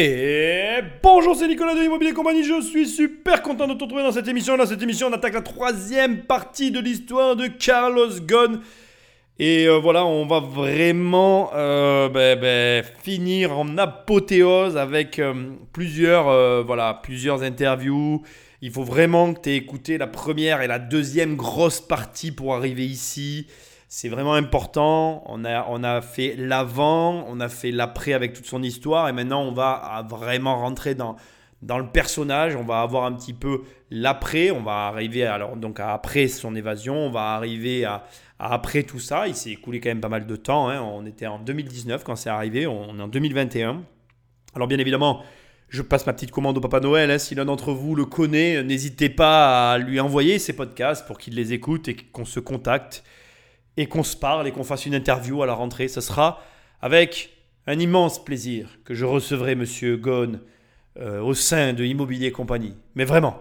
[0.00, 2.44] Et bonjour, c'est Nicolas de Immobilier Compagnie.
[2.44, 4.56] Je suis super content de te retrouver dans cette émission.
[4.56, 8.60] Dans cette émission, on attaque la troisième partie de l'histoire de Carlos Ghosn.
[9.40, 15.34] Et euh, voilà, on va vraiment euh, ben, ben, finir en apothéose avec euh,
[15.72, 18.22] plusieurs, voilà, plusieurs interviews.
[18.62, 22.54] Il faut vraiment que tu aies écouté la première et la deuxième grosse partie pour
[22.54, 23.48] arriver ici.
[23.90, 25.22] C'est vraiment important.
[25.26, 29.08] On a, on a fait l'avant, on a fait l'après avec toute son histoire.
[29.08, 31.16] Et maintenant, on va vraiment rentrer dans,
[31.62, 32.54] dans le personnage.
[32.54, 34.50] On va avoir un petit peu l'après.
[34.50, 36.96] On va arriver alors, donc à après son évasion.
[36.96, 38.04] On va arriver à,
[38.38, 39.26] après tout ça.
[39.26, 40.68] Il s'est écoulé quand même pas mal de temps.
[40.68, 40.82] Hein.
[40.82, 42.66] On était en 2019 quand c'est arrivé.
[42.66, 43.82] On est en 2021.
[44.54, 45.22] Alors, bien évidemment.
[45.70, 47.10] Je passe ma petite commande au Papa Noël.
[47.10, 47.18] Hein.
[47.18, 51.34] Si l'un d'entre vous le connaît, n'hésitez pas à lui envoyer ses podcasts pour qu'il
[51.34, 53.02] les écoute et qu'on se contacte
[53.78, 55.86] et qu'on se parle et qu'on fasse une interview à la rentrée.
[55.86, 56.42] Ce sera
[56.82, 57.30] avec
[57.68, 60.40] un immense plaisir que je recevrai Monsieur Ghosn
[60.98, 62.74] euh, au sein de Immobilier Compagnie.
[62.96, 63.40] Mais vraiment,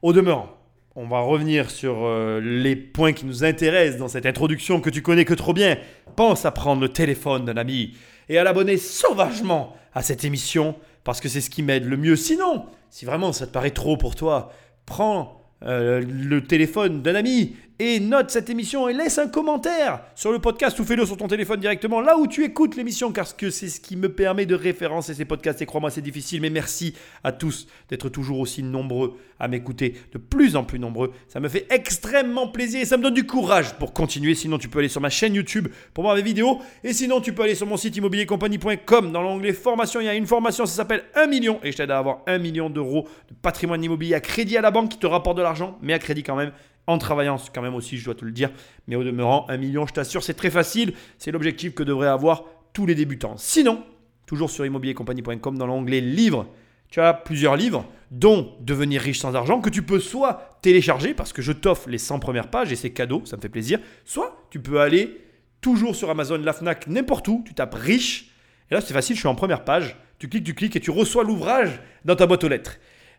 [0.00, 0.56] au demeurant,
[0.94, 5.02] on va revenir sur euh, les points qui nous intéressent dans cette introduction que tu
[5.02, 5.76] connais que trop bien.
[6.14, 7.96] Pense à prendre le téléphone d'un ami
[8.28, 12.14] et à l'abonner sauvagement à cette émission parce que c'est ce qui m'aide le mieux.
[12.14, 14.52] Sinon, si vraiment ça te paraît trop pour toi,
[14.86, 20.30] prends euh, le téléphone d'un ami et note cette émission et laisse un commentaire sur
[20.30, 23.50] le podcast ou fais-le sur ton téléphone directement là où tu écoutes l'émission car que
[23.50, 26.94] c'est ce qui me permet de référencer ces podcasts et crois-moi c'est difficile mais merci
[27.24, 31.12] à tous d'être toujours aussi nombreux à m'écouter de plus en plus nombreux.
[31.26, 34.36] Ça me fait extrêmement plaisir et ça me donne du courage pour continuer.
[34.36, 36.60] Sinon tu peux aller sur ma chaîne YouTube pour voir mes vidéos.
[36.84, 40.00] Et sinon tu peux aller sur mon site immobiliercompagnie.com dans l'onglet formation.
[40.00, 41.58] Il y a une formation ça s'appelle 1 million.
[41.64, 44.70] Et je t'aide à avoir 1 million d'euros de patrimoine immobilier à crédit à la
[44.70, 46.52] banque qui te rapporte de l'argent mais à crédit quand même
[46.86, 48.50] en travaillant quand même aussi, je dois te le dire.
[48.86, 50.94] Mais au demeurant, un million, je t'assure, c'est très facile.
[51.18, 53.36] C'est l'objectif que devraient avoir tous les débutants.
[53.36, 53.84] Sinon,
[54.26, 56.46] toujours sur immobiliercompagnie.com, dans l'onglet livres,
[56.88, 61.32] tu as plusieurs livres, dont Devenir riche sans argent, que tu peux soit télécharger, parce
[61.32, 64.46] que je t'offre les 100 premières pages et c'est cadeau, ça me fait plaisir, soit
[64.50, 65.18] tu peux aller
[65.62, 68.30] toujours sur Amazon, la Fnac, n'importe où, tu tapes riche,
[68.70, 70.90] et là c'est facile, je suis en première page, tu cliques, tu cliques et tu
[70.90, 72.76] reçois l'ouvrage dans ta boîte aux lettres.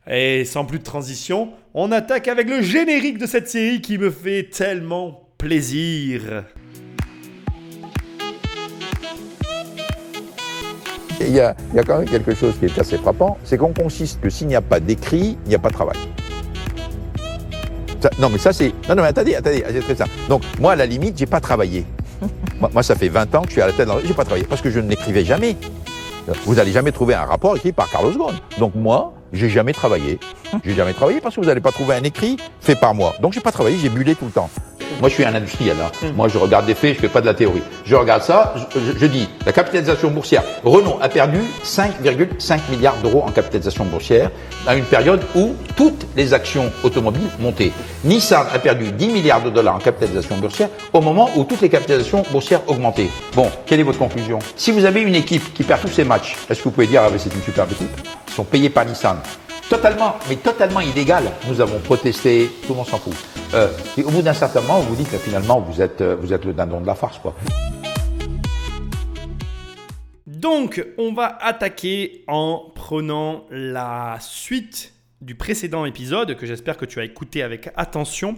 [0.09, 4.11] Et sans plus de transition, on attaque avec le générique de cette série qui me
[4.11, 6.43] fait tellement plaisir.
[11.21, 11.55] Il y, a,
[11.87, 14.61] quand même quelque chose qui est assez frappant, c'est qu'on consiste que s'il n'y a
[14.61, 15.97] pas d'écrit, il n'y a pas de travail.
[18.19, 18.73] non mais ça c'est...
[18.89, 20.05] Non, non mais attendez, attendez, c'est très ça.
[20.27, 21.85] Donc moi à la limite, j'ai pas travaillé.
[22.73, 24.61] moi, ça fait 20 ans que je suis à la tête J'ai pas travaillé parce
[24.61, 25.55] que je ne l'écrivais jamais.
[26.45, 28.35] Vous n'allez jamais trouver un rapport écrit par Carlos Ghosn.
[28.57, 30.19] Donc moi, j'ai jamais travaillé.
[30.63, 33.13] J'ai jamais travaillé parce que vous n'allez pas trouver un écrit fait par moi.
[33.21, 34.49] Donc j'ai pas travaillé, j'ai bullé tout le temps.
[34.99, 35.75] Moi, je suis un industriel.
[35.81, 35.91] Hein.
[36.01, 36.15] Hmm.
[36.15, 37.63] Moi, je regarde des faits, je fais pas de la théorie.
[37.85, 40.43] Je regarde ça, je, dis, la capitalisation boursière.
[40.63, 44.31] Renault a perdu 5,5 milliards d'euros en capitalisation boursière
[44.65, 47.71] à une période où toutes les actions automobiles montaient.
[48.03, 51.69] Nissan a perdu 10 milliards de dollars en capitalisation boursière au moment où toutes les
[51.69, 53.09] capitalisations boursières augmentaient.
[53.35, 54.39] Bon, quelle est votre conclusion?
[54.55, 57.01] Si vous avez une équipe qui perd tous ses matchs, est-ce que vous pouvez dire,
[57.05, 57.89] ah, c'est une superbe équipe?
[58.27, 59.17] Ils sont payés par Nissan
[59.69, 61.31] totalement, mais totalement illégal.
[61.47, 63.13] Nous avons protesté, tout le monde s'en fout.
[63.53, 66.33] Euh, et au bout d'un certain moment, vous dites que finalement, vous êtes, euh, vous
[66.33, 67.35] êtes le dindon de la farce, quoi.
[70.25, 76.99] Donc, on va attaquer en prenant la suite du précédent épisode que j'espère que tu
[76.99, 78.35] as écouté avec attention.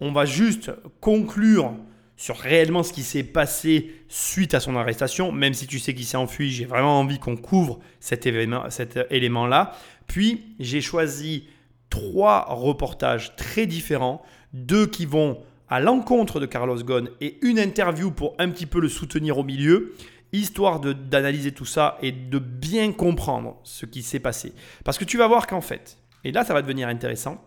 [0.00, 0.70] On va juste
[1.00, 1.72] conclure
[2.18, 6.04] sur réellement ce qui s'est passé suite à son arrestation, même si tu sais qu'il
[6.04, 9.72] s'est enfui, j'ai vraiment envie qu'on couvre cet, événement, cet élément-là.
[10.08, 11.44] Puis j'ai choisi
[11.90, 14.20] trois reportages très différents,
[14.52, 18.80] deux qui vont à l'encontre de Carlos Ghosn et une interview pour un petit peu
[18.80, 19.94] le soutenir au milieu,
[20.32, 24.54] histoire d'analyser tout ça et de bien comprendre ce qui s'est passé.
[24.84, 27.40] Parce que tu vas voir qu'en fait, et là ça va devenir intéressant,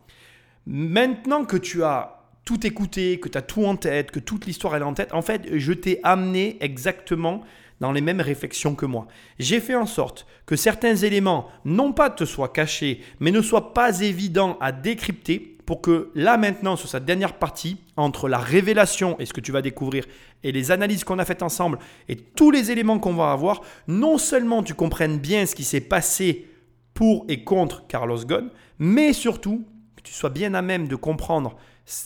[0.65, 4.75] maintenant que tu as tout écouté, que tu as tout en tête, que toute l'histoire
[4.75, 7.41] est en tête, en fait, je t'ai amené exactement
[7.79, 9.07] dans les mêmes réflexions que moi.
[9.39, 13.73] J'ai fait en sorte que certains éléments, non pas te soient cachés, mais ne soient
[13.73, 19.17] pas évidents à décrypter pour que là maintenant, sur cette dernière partie, entre la révélation
[19.19, 20.05] et ce que tu vas découvrir
[20.43, 24.17] et les analyses qu'on a faites ensemble et tous les éléments qu'on va avoir, non
[24.17, 26.47] seulement tu comprennes bien ce qui s'est passé
[26.93, 28.49] pour et contre Carlos Ghosn,
[28.79, 31.55] mais surtout que tu sois bien à même de comprendre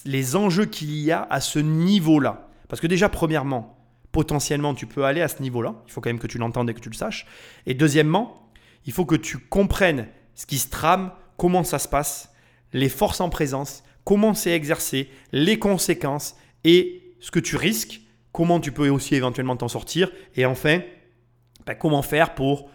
[0.05, 2.49] les enjeux qu'il y a à ce niveau-là.
[2.67, 3.77] Parce que déjà, premièrement,
[4.11, 5.75] potentiellement, tu peux aller à ce niveau-là.
[5.87, 7.25] Il faut quand même que tu l'entendes et que tu le saches.
[7.65, 8.49] Et deuxièmement,
[8.85, 12.31] il faut que tu comprennes ce qui se trame, comment ça se passe,
[12.73, 18.01] les forces en présence, comment c'est exercé, les conséquences et ce que tu risques,
[18.31, 20.11] comment tu peux aussi éventuellement t'en sortir.
[20.35, 20.81] Et enfin,
[21.65, 22.69] ben, comment faire pour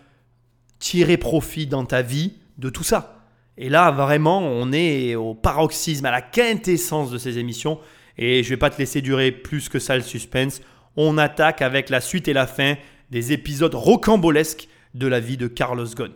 [0.79, 3.20] tirer profit dans ta vie de tout ça.
[3.63, 7.79] Et là, vraiment, on est au paroxysme, à la quintessence de ces émissions.
[8.17, 10.63] Et je ne vais pas te laisser durer plus que ça le suspense.
[10.97, 12.77] On attaque avec la suite et la fin
[13.11, 16.13] des épisodes rocambolesques de la vie de Carlos Ghosn.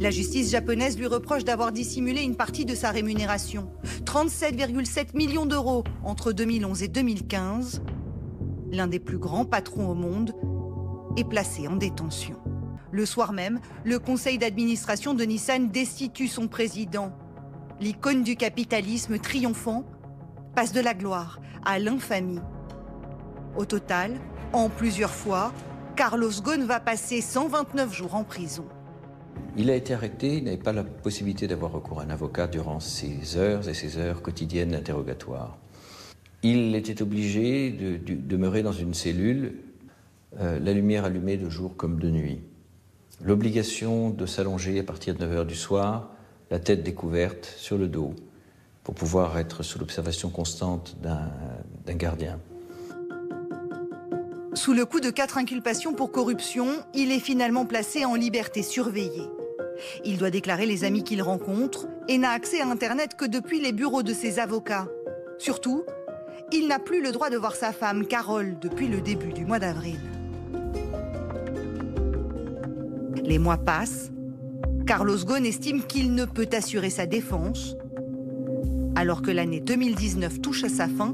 [0.00, 3.68] La justice japonaise lui reproche d'avoir dissimulé une partie de sa rémunération,
[4.04, 7.82] 37,7 millions d'euros entre 2011 et 2015.
[8.72, 10.32] L'un des plus grands patrons au monde
[11.18, 12.36] est placé en détention.
[12.96, 17.12] Le soir même, le conseil d'administration de Nissan destitue son président.
[17.78, 19.84] L'icône du capitalisme triomphant
[20.54, 22.40] passe de la gloire à l'infamie.
[23.54, 24.12] Au total,
[24.54, 25.52] en plusieurs fois,
[25.94, 28.64] Carlos Ghosn va passer 129 jours en prison.
[29.58, 32.80] Il a été arrêté, il n'avait pas la possibilité d'avoir recours à un avocat durant
[32.80, 35.58] ces heures et ces heures quotidiennes d'interrogatoire.
[36.42, 39.58] Il était obligé de, demeurer dans une cellule,
[40.40, 42.40] euh, la lumière allumée de jour comme de nuit.
[43.22, 46.10] L'obligation de s'allonger à partir de 9 heures du soir,
[46.50, 48.14] la tête découverte sur le dos,
[48.84, 52.38] pour pouvoir être sous l'observation constante d'un gardien.
[54.54, 59.28] Sous le coup de quatre inculpations pour corruption, il est finalement placé en liberté surveillée.
[60.04, 63.72] Il doit déclarer les amis qu'il rencontre et n'a accès à Internet que depuis les
[63.72, 64.88] bureaux de ses avocats.
[65.38, 65.84] Surtout,
[66.52, 69.58] il n'a plus le droit de voir sa femme, Carole, depuis le début du mois
[69.58, 69.98] d'avril.
[73.26, 74.12] Les mois passent.
[74.86, 77.74] Carlos Ghosn estime qu'il ne peut assurer sa défense.
[78.94, 81.12] Alors que l'année 2019 touche à sa fin,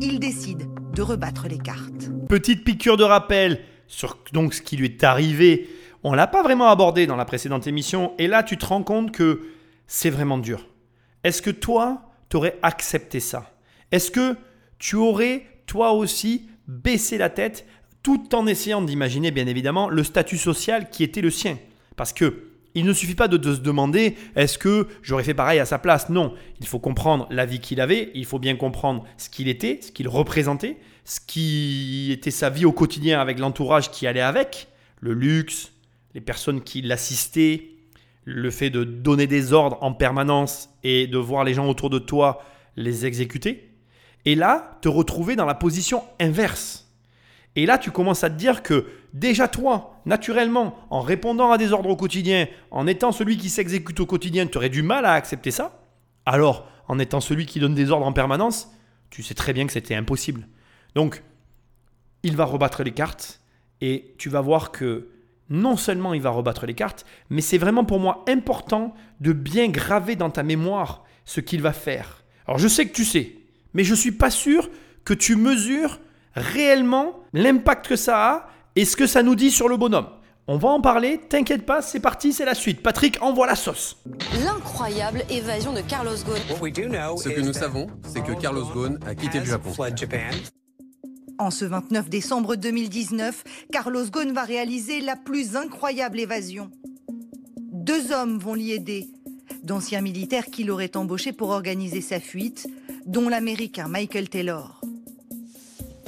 [0.00, 2.10] il décide de rebattre les cartes.
[2.28, 4.18] Petite piqûre de rappel sur
[4.52, 5.68] ce qui lui est arrivé.
[6.04, 9.10] On l'a pas vraiment abordé dans la précédente émission et là tu te rends compte
[9.10, 9.40] que
[9.86, 10.68] c'est vraiment dur.
[11.24, 13.50] Est-ce que toi, tu aurais accepté ça?
[13.92, 14.36] Est-ce que
[14.78, 17.66] tu aurais toi aussi baissé la tête
[18.06, 21.58] tout en essayant d'imaginer bien évidemment le statut social qui était le sien
[21.96, 22.44] Parce que
[22.76, 26.08] il ne suffit pas de, se demander est-ce que j'aurais fait pareil à sa place?
[26.08, 29.80] Non, il faut comprendre la vie qu'il avait, il faut bien comprendre ce qu'il était,
[29.82, 34.68] ce qu'il représentait, ce qui était sa vie au quotidien avec l'entourage qui allait avec,
[35.00, 35.72] le luxe,
[36.14, 37.70] les personnes qui l'assistaient,
[38.24, 41.98] le fait de donner des ordres en permanence et de voir les gens autour de
[41.98, 42.44] toi
[42.76, 43.68] les exécuter.
[44.26, 46.85] Et là, te retrouver dans la position inverse.
[47.56, 51.72] Et là, tu commences à te dire que déjà toi, naturellement, en répondant à des
[51.72, 55.14] ordres au quotidien, en étant celui qui s'exécute au quotidien, tu aurais du mal à
[55.14, 55.80] accepter ça.
[56.26, 58.70] Alors, en étant celui qui donne des ordres en permanence,
[59.08, 60.46] tu sais très bien que c'était impossible.
[60.94, 61.22] Donc,
[62.22, 63.40] il va rebattre les cartes
[63.80, 65.08] et tu vas voir que
[65.48, 69.68] non seulement il va rebattre les cartes, mais c'est vraiment pour moi important de bien
[69.68, 72.24] graver dans ta mémoire ce qu'il va faire.
[72.46, 73.36] Alors, je sais que tu sais,
[73.72, 74.68] mais je ne suis pas sûr
[75.04, 76.00] que tu mesures
[76.36, 80.06] réellement l'impact que ça a et ce que ça nous dit sur le bonhomme.
[80.48, 82.80] On va en parler, t'inquiète pas, c'est parti, c'est la suite.
[82.80, 83.96] Patrick, envoie la sauce.
[84.44, 87.16] L'incroyable évasion de Carlos Ghosn.
[87.18, 89.72] Ce que nous savons, c'est que Carlos Ghosn a quitté le Japon.
[91.38, 93.42] En ce 29 décembre 2019,
[93.72, 96.70] Carlos Ghosn va réaliser la plus incroyable évasion.
[97.58, 99.08] Deux hommes vont l'y aider,
[99.64, 102.68] d'anciens militaires qu'il aurait embauchés pour organiser sa fuite,
[103.04, 104.80] dont l'Américain Michael Taylor.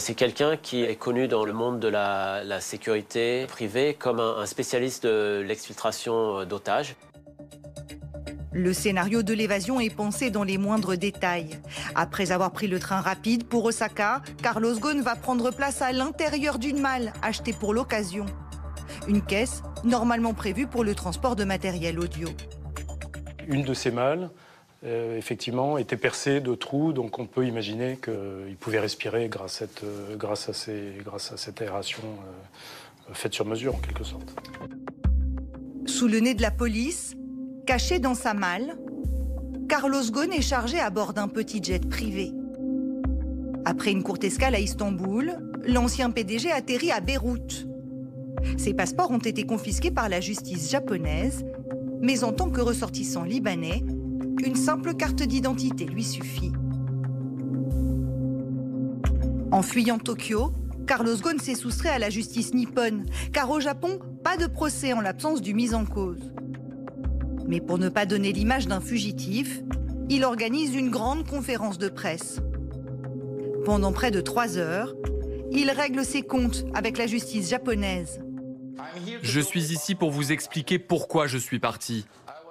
[0.01, 5.05] C'est quelqu'un qui est connu dans le monde de la, sécurité privée comme un, spécialiste
[5.05, 6.95] de l'exfiltration euh, d'otages.
[8.53, 11.59] Le scénario de l'évasion est pensé dans les moindres détails.
[11.97, 16.59] Après avoir pris le train rapide pour Osaka, Carlos Ghosn va prendre place à l'intérieur
[16.59, 18.25] d'une malle achetée pour l'occasion.
[19.09, 22.29] Une caisse normalement prévue pour le transport de matériel audio.
[23.49, 24.31] Une de ces malles
[24.85, 29.67] euh, effectivement, était percé de trous, donc on peut imaginer qu'il pouvait respirer grâce à
[29.67, 34.33] cette, euh, aération euh, faite sur mesure, en quelque sorte.
[35.87, 37.17] Sous le nez de la police,
[37.67, 38.79] caché dans sa malle,
[39.69, 42.33] Carlos Ghosn est chargé à bord d'un petit jet privé.
[43.65, 47.67] Après une courte escale à Istanbul, l'ancien PDG atterrit à Beyrouth.
[48.57, 51.45] Ses passeports ont été confisqués par la justice japonaise,
[52.01, 53.83] mais en tant que ressortissant libanais,
[54.45, 56.53] une simple carte d'identité lui suffit.
[59.51, 60.53] En fuyant Tokyo,
[60.87, 65.01] Carlos Ghosn s'est soustrait à la justice nippone, car au Japon, pas de procès en
[65.01, 66.33] l'absence du mis en cause.
[67.47, 69.63] Mais pour ne pas donner l'image d'un fugitif,
[70.11, 72.41] il organise une grande conférence de presse.
[73.65, 74.95] Pendant près de trois heures,
[75.51, 78.21] il règle ses comptes avec la justice japonaise.
[79.23, 82.07] Je suis ici pour vous expliquer pourquoi je suis parti.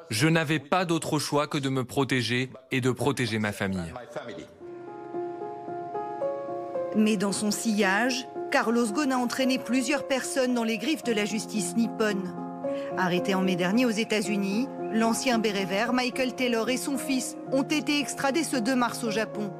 [0.10, 3.94] Je n'avais pas d'autre choix que de me protéger et de protéger ma famille.
[6.96, 11.26] Mais dans son sillage, Carlos Ghosn a entraîné plusieurs personnes dans les griffes de la
[11.26, 12.34] justice nippone.
[12.98, 17.64] Arrêté en mai dernier aux États-Unis, l'ancien béret vert Michael Taylor et son fils ont
[17.64, 19.52] été extradés ce 2 mars au Japon.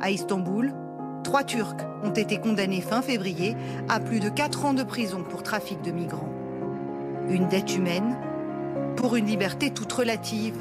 [0.00, 0.72] À Istanbul,
[1.24, 3.56] trois Turcs ont été condamnés fin février
[3.88, 6.32] à plus de 4 ans de prison pour trafic de migrants.
[7.28, 8.16] Une dette humaine
[8.98, 10.56] pour une liberté toute relative.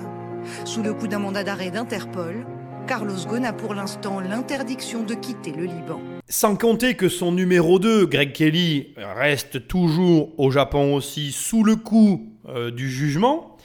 [0.63, 2.45] Sous le coup d'un mandat d'arrêt d'Interpol,
[2.87, 5.99] Carlos Ghosn a pour l'instant l'interdiction de quitter le Liban.
[6.29, 11.75] Sans compter que son numéro 2, Greg Kelly, reste toujours au Japon aussi sous le
[11.75, 13.57] coup euh, du jugement.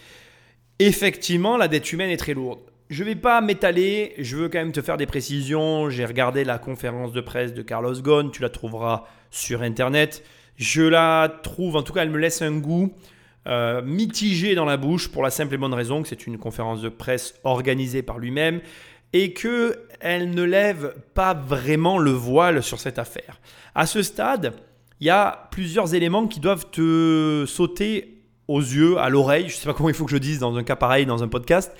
[0.79, 2.61] Effectivement, la dette humaine est très lourde.
[2.89, 5.91] Je ne vais pas m'étaler, je veux quand même te faire des précisions.
[5.91, 10.25] J'ai regardé la conférence de presse de Carlos Ghosn, tu la trouveras sur Internet.
[10.57, 12.95] Je la trouve, en tout cas, elle me laisse un goût
[13.49, 16.81] euh, mitigé dans la bouche pour la simple et bonne raison que c'est une conférence
[16.81, 18.61] de presse organisée par lui-même
[19.13, 23.41] et qu'elle ne lève pas vraiment le voile sur cette affaire.
[23.75, 24.55] À ce stade,
[25.01, 29.49] il y a plusieurs éléments qui doivent te sauter aux yeux, à l'oreille.
[29.49, 31.23] Je ne sais pas comment il faut que je dise dans un cas pareil, dans
[31.23, 31.73] un podcast.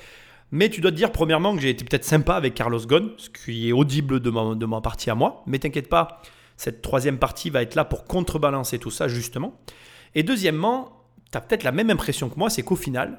[0.51, 3.31] Mais tu dois te dire premièrement que j'ai été peut-être sympa avec Carlos Ghosn, ce
[3.31, 5.43] qui est audible de ma, de ma partie à moi.
[5.47, 6.21] Mais t'inquiète pas,
[6.57, 9.61] cette troisième partie va être là pour contrebalancer tout ça justement.
[10.15, 11.02] Et deuxièmement,
[11.33, 13.19] tu as peut-être la même impression que moi, c'est qu'au final,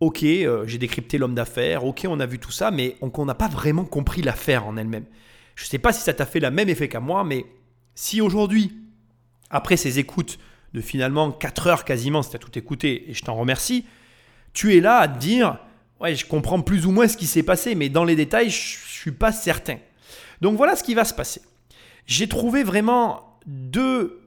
[0.00, 3.34] ok, euh, j'ai décrypté l'homme d'affaires, ok, on a vu tout ça, mais on n'a
[3.34, 5.06] pas vraiment compris l'affaire en elle-même.
[5.54, 7.46] Je ne sais pas si ça t'a fait le même effet qu'à moi, mais
[7.94, 8.76] si aujourd'hui,
[9.50, 10.38] après ces écoutes
[10.74, 13.86] de finalement 4 heures quasiment, si tu as tout écouté, et je t'en remercie,
[14.52, 15.58] tu es là à te dire,
[16.00, 18.76] ouais, je comprends plus ou moins ce qui s'est passé, mais dans les détails, je
[18.76, 19.78] ne suis pas certain.
[20.42, 21.40] Donc voilà ce qui va se passer.
[22.06, 24.25] J'ai trouvé vraiment deux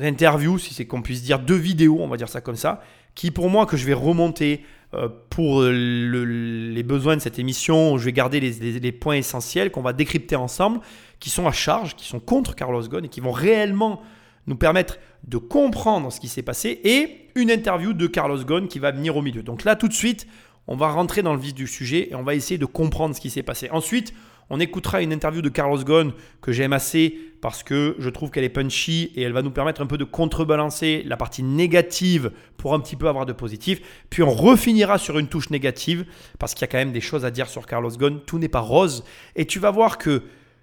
[0.00, 2.82] interviews, si c'est qu'on puisse dire, deux vidéos, on va dire ça comme ça,
[3.14, 4.62] qui pour moi que je vais remonter
[4.94, 9.92] euh, pour les besoins de cette émission, je vais garder les, points essentiels qu'on va
[9.92, 10.80] décrypter ensemble,
[11.18, 14.02] qui sont à charge, qui sont contre Carlos Ghosn et qui vont réellement
[14.46, 18.78] nous permettre de comprendre ce qui s'est passé et une interview de Carlos Ghosn qui
[18.78, 19.42] va venir au milieu.
[19.42, 20.26] Donc là tout de suite,
[20.68, 23.20] on va rentrer dans le vif du sujet et on va essayer de comprendre ce
[23.20, 23.68] qui s'est passé.
[23.70, 24.14] Ensuite,
[24.50, 28.44] on écoutera une interview de Carlos Ghosn que j'aime assez parce que je trouve qu'elle
[28.44, 32.74] est punchy et elle va nous permettre un peu de contrebalancer la partie négative pour
[32.74, 33.80] un petit peu avoir de positif.
[34.08, 36.06] Puis on refinira sur une touche négative
[36.38, 38.20] parce qu'il y a quand même des choses à dire sur Carlos Ghosn.
[38.26, 40.22] Tout n'est pas rose et tu vas voir que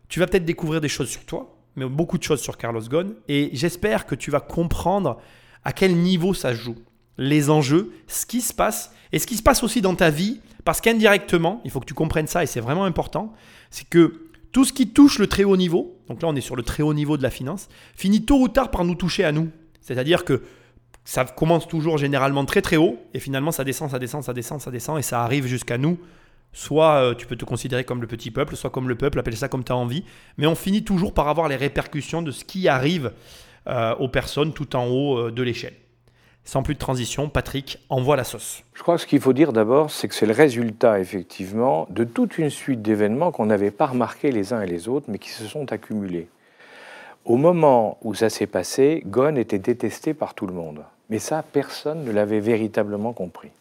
[0.09, 3.13] tu vas peut-être découvrir des choses sur toi, mais beaucoup de choses sur Carlos Ghosn
[3.27, 5.19] et j'espère que tu vas comprendre
[5.63, 6.75] à quel niveau ça joue,
[7.17, 10.39] les enjeux, ce qui se passe et ce qui se passe aussi dans ta vie
[10.65, 13.33] parce qu'indirectement, il faut que tu comprennes ça et c'est vraiment important,
[13.73, 16.55] c'est que tout ce qui touche le très haut niveau, donc là on est sur
[16.55, 19.31] le très haut niveau de la finance, finit tôt ou tard par nous toucher à
[19.31, 19.49] nous.
[19.81, 20.43] C'est-à-dire que
[21.05, 24.61] ça commence toujours généralement très très haut et finalement ça descend, ça descend, ça descend,
[24.61, 25.97] ça descend et ça arrive jusqu'à nous.
[26.51, 29.35] Soit euh, tu peux te considérer comme le petit peuple, soit comme le peuple, appelle
[29.35, 30.03] ça comme tu as envie,
[30.37, 33.11] mais on finit toujours par avoir les répercussions de ce qui arrive
[33.65, 35.73] euh, aux personnes tout en haut euh, de l'échelle.
[36.45, 38.63] Sans plus de transition, Patrick envoie la sauce.
[38.73, 42.03] Je crois que ce qu'il faut dire d'abord, c'est que c'est le résultat, effectivement, de
[42.03, 45.29] toute une suite d'événements qu'on n'avait pas remarqués les uns et les autres, mais qui
[45.29, 46.27] se sont accumulés.
[47.23, 50.83] Au moment où ça s'est passé, Gon était détesté par tout le monde.
[51.09, 53.51] Mais ça, personne ne l'avait véritablement compris.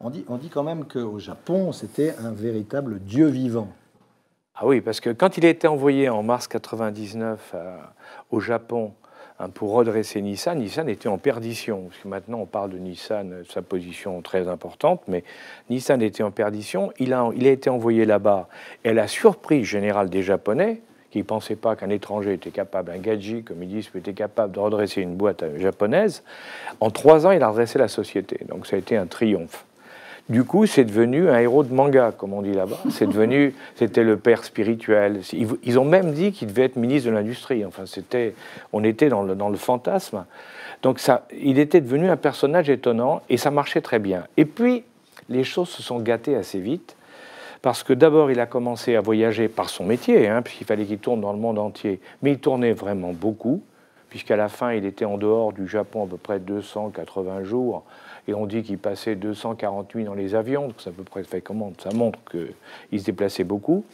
[0.00, 3.68] On dit, on dit quand même qu'au Japon, c'était un véritable dieu vivant.
[4.56, 7.76] Ah oui, parce que quand il a été envoyé en mars 99 euh,
[8.30, 8.92] au Japon
[9.48, 10.58] pour redresser Nissan.
[10.58, 15.24] Nissan était en perdition, maintenant on parle de Nissan, sa position très importante, mais
[15.70, 16.92] Nissan était en perdition.
[16.98, 18.48] Il a, il a été envoyé là-bas,
[18.84, 20.80] et la surprise générale des Japonais,
[21.10, 24.54] qui ne pensaient pas qu'un étranger était capable, un gadji, comme ils disent, était capable
[24.54, 26.24] de redresser une boîte japonaise,
[26.80, 28.40] en trois ans, il a redressé la société.
[28.48, 29.66] Donc ça a été un triomphe.
[30.32, 32.78] Du coup, c'est devenu un héros de manga, comme on dit là-bas.
[32.88, 35.20] C'est devenu, c'était le père spirituel.
[35.62, 37.66] Ils, ont même dit qu'il devait être ministre de l'industrie.
[37.66, 38.34] Enfin, c'était,
[38.72, 40.24] on était dans le, dans le fantasme.
[40.80, 44.24] Donc, ça, il était devenu un personnage étonnant et ça marchait très bien.
[44.38, 44.84] Et puis,
[45.28, 46.96] les choses se sont gâtées assez vite
[47.60, 50.98] parce que d'abord, il a commencé à voyager par son métier, hein, puisqu'il fallait qu'il
[50.98, 52.00] tourne dans le monde entier.
[52.22, 53.62] Mais il tournait vraiment beaucoup,
[54.08, 57.84] puisqu'à la fin, il était en dehors du Japon à peu près 280 jours
[58.28, 61.22] et on dit qu'il passait 240 nuits dans les avions, donc ça, à peu près,
[61.24, 63.84] ça montre qu'il se déplaçait beaucoup.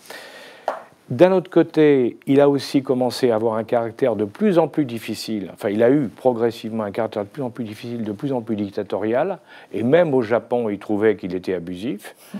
[1.08, 4.85] D'un autre côté, il a aussi commencé à avoir un caractère de plus en plus
[4.85, 8.32] difficile, enfin il a eu progressivement un caractère de plus en plus difficile, de plus
[8.32, 9.38] en plus dictatorial,
[9.73, 12.14] et même au Japon, il trouvait qu'il était abusif.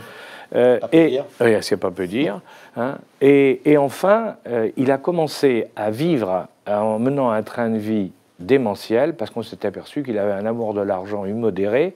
[0.55, 2.41] Euh, et, oui, c'est pas peu dire.
[2.75, 2.97] Hein.
[3.21, 8.13] Et, et, enfin, euh, il a commencé à vivre en menant un train de vie
[8.39, 11.95] démentiel, parce qu'on s'est aperçu qu'il avait un amour de l'argent immodéré,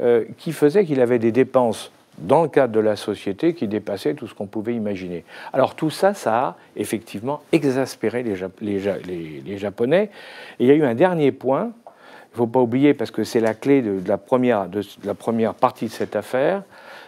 [0.00, 4.14] euh, qui faisait qu'il avait des dépenses dans le cadre de la société qui dépassaient
[4.14, 5.24] tout ce qu'on pouvait imaginer.
[5.52, 10.10] Alors tout ça, ça a effectivement exaspéré les, les, les, Japonais.
[10.58, 13.24] Et il y a eu un dernier point, il ne faut pas oublier, parce que
[13.24, 16.62] c'est la clé de, la première, de, la première partie de cette affaire,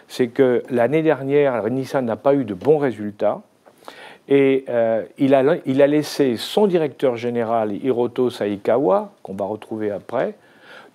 [0.07, 3.41] c'est que l'année dernière, Nissan n'a pas eu de bons résultats.
[4.27, 9.91] Et euh, il, a, il, a, laissé son directeur général, Hiroto Saikawa, qu'on va retrouver
[9.91, 10.35] après,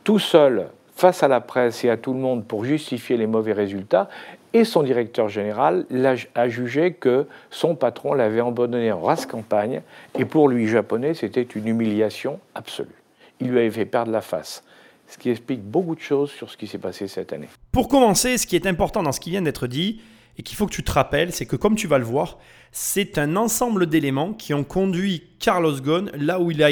[0.02, 3.52] tout seul face à la presse et à tout le monde pour justifier les mauvais
[3.52, 4.08] résultats.
[4.52, 5.86] Et son directeur général
[6.34, 9.80] a jugé que son patron l'avait abandonné en race campagne.
[10.18, 13.00] Et pour lui, japonais, c'était une humiliation absolue
[13.40, 14.62] il lui avait fait perdre la face.
[15.08, 17.48] Ce qui explique beaucoup de choses sur ce qui s'est passé cette année.
[17.72, 20.00] Pour commencer, ce qui est important dans ce qui vient d'être dit,
[20.36, 22.38] et qu'il faut que tu te rappelles, c'est que comme tu vas le voir,
[22.72, 26.70] c'est un ensemble d'éléments qui ont conduit Carlos Ghosn là où il a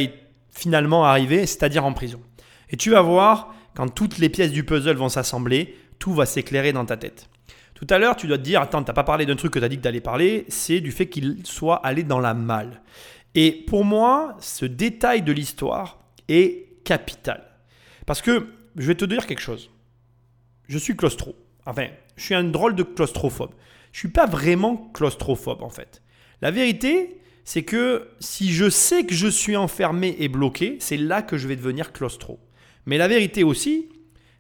[0.51, 2.21] finalement arrivé, c'est-à-dire en prison.
[2.71, 6.73] Et tu vas voir, quand toutes les pièces du puzzle vont s'assembler, tout va s'éclairer
[6.73, 7.29] dans ta tête.
[7.75, 9.65] Tout à l'heure, tu dois te dire, attends, t'as pas parlé d'un truc que tu
[9.65, 12.83] as dit que tu allais parler, c'est du fait qu'il soit allé dans la malle.
[13.35, 15.99] Et pour moi, ce détail de l'histoire,
[16.29, 17.43] est capital.
[18.07, 19.71] Parce que je vais te dire quelque chose.
[20.69, 21.35] Je suis claustro.
[21.67, 21.89] Enfin,
[22.19, 23.53] je suis un drôle de claustrophobe.
[23.93, 26.03] Je suis pas vraiment claustrophobe en fait.
[26.43, 31.23] La vérité, c'est que si je sais que je suis enfermé et bloqué, c'est là
[31.23, 32.39] que je vais devenir claustro.
[32.85, 33.89] Mais la vérité aussi,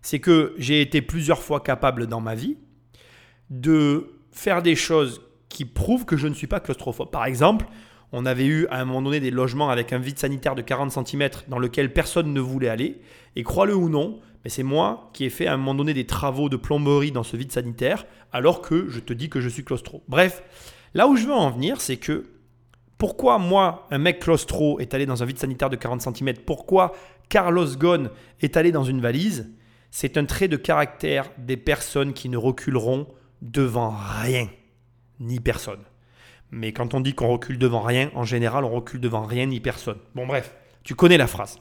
[0.02, 2.58] c'est que j'ai été plusieurs fois capable dans ma vie
[3.50, 7.10] de faire des choses qui prouvent que je ne suis pas claustrophobe.
[7.10, 7.66] Par exemple,
[8.12, 11.06] on avait eu à un moment donné des logements avec un vide sanitaire de 40
[11.06, 13.00] cm dans lequel personne ne voulait aller.
[13.36, 16.06] Et crois-le ou non, mais c'est moi qui ai fait à un moment donné des
[16.06, 19.64] travaux de plomberie dans ce vide sanitaire, alors que je te dis que je suis
[19.64, 20.02] claustro.
[20.08, 20.42] Bref,
[20.94, 22.26] là où je veux en venir, c'est que
[22.98, 26.94] pourquoi moi, un mec claustro, est allé dans un vide sanitaire de 40 cm Pourquoi
[27.28, 29.48] Carlos Ghosn est allé dans une valise
[29.90, 33.06] C'est un trait de caractère des personnes qui ne reculeront
[33.40, 34.48] devant rien,
[35.20, 35.80] ni personne.
[36.50, 39.60] Mais quand on dit qu'on recule devant rien, en général, on recule devant rien ni
[39.60, 39.98] personne.
[40.14, 41.58] Bon, bref, tu connais la phrase.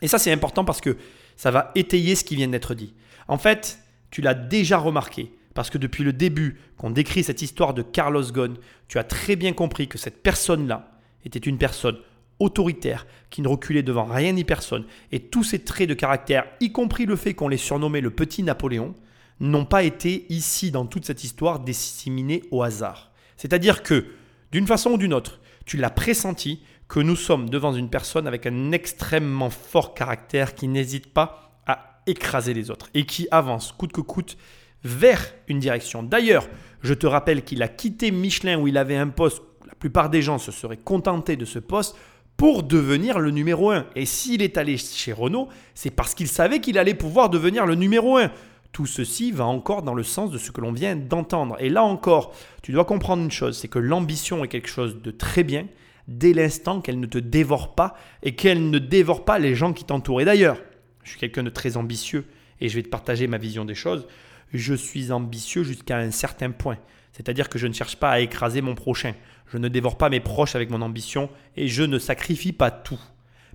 [0.00, 0.96] Et ça, c'est important parce que
[1.36, 2.94] ça va étayer ce qui vient d'être dit.
[3.28, 3.78] En fait,
[4.10, 8.24] tu l'as déjà remarqué, parce que depuis le début qu'on décrit cette histoire de Carlos
[8.30, 8.56] Ghosn,
[8.88, 11.98] tu as très bien compris que cette personne-là était une personne
[12.38, 16.72] autoritaire qui ne reculait devant rien ni personne, et tous ces traits de caractère, y
[16.72, 18.94] compris le fait qu'on les surnommait le petit Napoléon,
[19.40, 23.12] n'ont pas été ici dans toute cette histoire disséminés au hasard.
[23.36, 24.06] C'est-à-dire que,
[24.52, 28.46] d'une façon ou d'une autre, tu l'as pressenti que nous sommes devant une personne avec
[28.46, 33.92] un extrêmement fort caractère qui n'hésite pas à écraser les autres et qui avance coûte
[33.92, 34.36] que coûte
[34.84, 36.02] vers une direction.
[36.02, 36.46] D'ailleurs,
[36.82, 40.22] je te rappelle qu'il a quitté Michelin où il avait un poste, la plupart des
[40.22, 41.96] gens se seraient contentés de ce poste
[42.36, 43.86] pour devenir le numéro 1.
[43.96, 47.74] Et s'il est allé chez Renault, c'est parce qu'il savait qu'il allait pouvoir devenir le
[47.74, 48.30] numéro 1.
[48.72, 51.56] Tout ceci va encore dans le sens de ce que l'on vient d'entendre.
[51.60, 55.10] Et là encore, tu dois comprendre une chose, c'est que l'ambition est quelque chose de
[55.10, 55.66] très bien
[56.08, 59.84] dès l'instant qu'elle ne te dévore pas et qu'elle ne dévore pas les gens qui
[59.84, 60.20] t'entourent.
[60.20, 60.58] Et d'ailleurs,
[61.02, 62.26] je suis quelqu'un de très ambitieux
[62.60, 64.06] et je vais te partager ma vision des choses.
[64.52, 66.78] Je suis ambitieux jusqu'à un certain point.
[67.12, 69.14] C'est-à-dire que je ne cherche pas à écraser mon prochain.
[69.46, 73.00] Je ne dévore pas mes proches avec mon ambition et je ne sacrifie pas tout.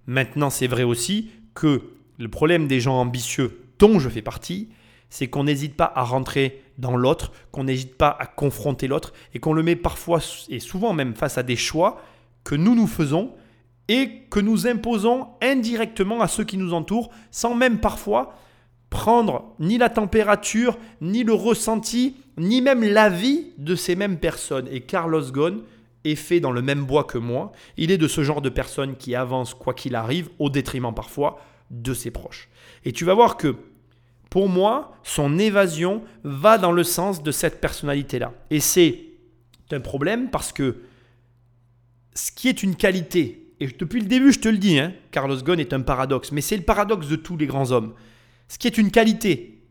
[0.07, 4.69] Maintenant, c'est vrai aussi que le problème des gens ambitieux dont je fais partie,
[5.09, 9.39] c'est qu'on n'hésite pas à rentrer dans l'autre, qu'on n'hésite pas à confronter l'autre et
[9.39, 12.01] qu'on le met parfois et souvent même face à des choix
[12.49, 13.35] que nous nous faisons
[13.89, 18.33] et que nous imposons indirectement à ceux qui nous entourent sans même parfois
[18.89, 24.67] prendre ni la température, ni le ressenti, ni même l'avis de ces mêmes personnes.
[24.71, 25.59] Et Carlos Ghosn
[26.05, 27.51] est fait dans le même bois que moi.
[27.77, 31.39] Il est de ce genre de personne qui avance quoi qu'il arrive, au détriment parfois
[31.69, 32.49] de ses proches.
[32.83, 33.57] Et tu vas voir que
[34.31, 38.33] pour moi, son évasion va dans le sens de cette personnalité-là.
[38.49, 39.01] Et c'est
[39.71, 40.77] un problème parce que
[42.19, 45.37] ce qui est une qualité, et depuis le début je te le dis, hein, Carlos
[45.37, 47.93] Ghosn est un paradoxe, mais c'est le paradoxe de tous les grands hommes.
[48.47, 49.61] Ce qui est une qualité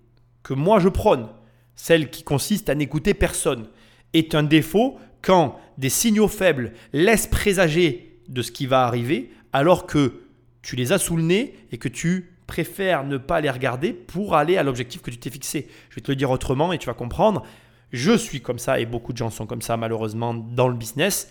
[0.42, 1.28] que moi je prône,
[1.74, 3.68] celle qui consiste à n'écouter personne,
[4.14, 9.86] est un défaut quand des signaux faibles laissent présager de ce qui va arriver, alors
[9.86, 10.22] que
[10.62, 14.34] tu les as sous le nez et que tu préfère ne pas les regarder pour
[14.34, 15.68] aller à l'objectif que tu t'es fixé.
[15.90, 17.44] Je vais te le dire autrement et tu vas comprendre.
[17.92, 21.30] Je suis comme ça et beaucoup de gens sont comme ça malheureusement dans le business.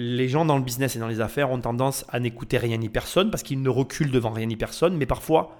[0.00, 2.88] Les gens dans le business et dans les affaires ont tendance à n'écouter rien ni
[2.88, 4.96] personne parce qu'ils ne reculent devant rien ni personne.
[4.96, 5.56] Mais parfois,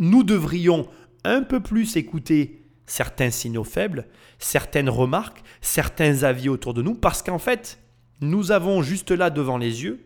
[0.00, 0.88] nous devrions
[1.22, 4.08] un peu plus écouter certains signaux faibles,
[4.40, 7.78] certaines remarques, certains avis autour de nous parce qu'en fait,
[8.20, 10.04] nous avons juste là devant les yeux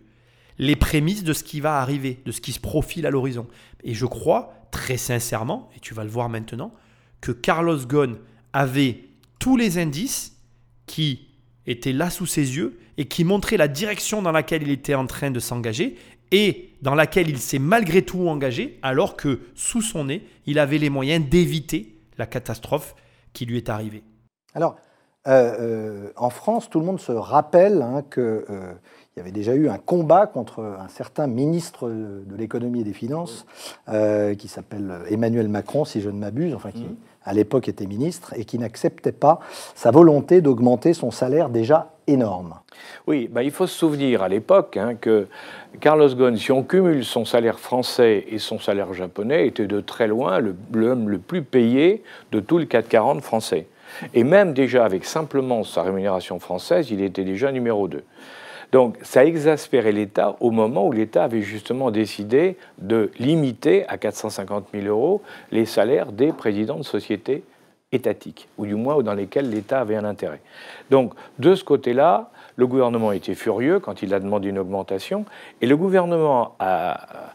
[0.59, 3.49] les prémices de ce qui va arriver, de ce qui se profile à l'horizon.
[3.85, 6.75] Et je crois, très sincèrement, et tu vas le voir maintenant,
[7.23, 8.19] que Carlos Ghosn
[8.53, 9.09] avait
[9.39, 10.37] tous les indices
[10.85, 11.27] qui
[11.67, 15.07] étaient là sous ses yeux et qui montraient la direction dans laquelle il était en
[15.07, 15.97] train de s'engager
[16.31, 20.79] et dans laquelle il s'est malgré tout engagé, alors que sous son nez, il avait
[20.79, 22.95] les moyens d'éviter la catastrophe
[23.33, 24.03] qui lui est arrivée.
[24.55, 24.77] Alors,
[25.29, 28.73] euh, euh, en France, tout le monde se rappelle hein, qu'il euh,
[29.17, 33.47] y avait déjà eu un combat contre un certain ministre de l'économie et des finances
[34.39, 36.87] qui s'appelle Emmanuel Macron, si je ne m'abuse, enfin qui
[37.25, 39.41] à l'époque était ministre et qui n'acceptait pas
[39.75, 42.55] sa volonté d'augmenter son salaire déjà énorme.
[43.07, 45.29] Oui, bah, il faut se souvenir à l'époque hein, que
[45.81, 50.07] Carlos Ghosn, si on cumule son salaire français et son salaire japonais, était de très
[50.07, 50.41] loin
[50.73, 53.67] l'homme le, plus payé de tout le 440 français.
[54.15, 58.03] Et même déjà avec simplement sa rémunération française, il était déjà numéro 2.
[58.73, 63.99] Donc ça a exaspéré l'État au moment où l'État avait justement décidé de limiter à
[63.99, 67.45] 450 000 euros les salaires des présidents de sociétés
[67.93, 70.41] étatiques, ou du moins dans lesquelles l'État avait un intérêt.
[70.91, 75.27] Donc de ce côté-là, le gouvernement était furieux quand il a demandé une augmentation,
[75.61, 77.35] et le gouvernement a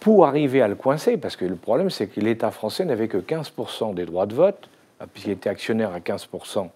[0.00, 3.18] pour arriver à le coincer, parce que le problème c'est que l'État français n'avait que
[3.18, 4.68] 15% des droits de vote,
[5.12, 6.68] puisqu'il était actionnaire à 15%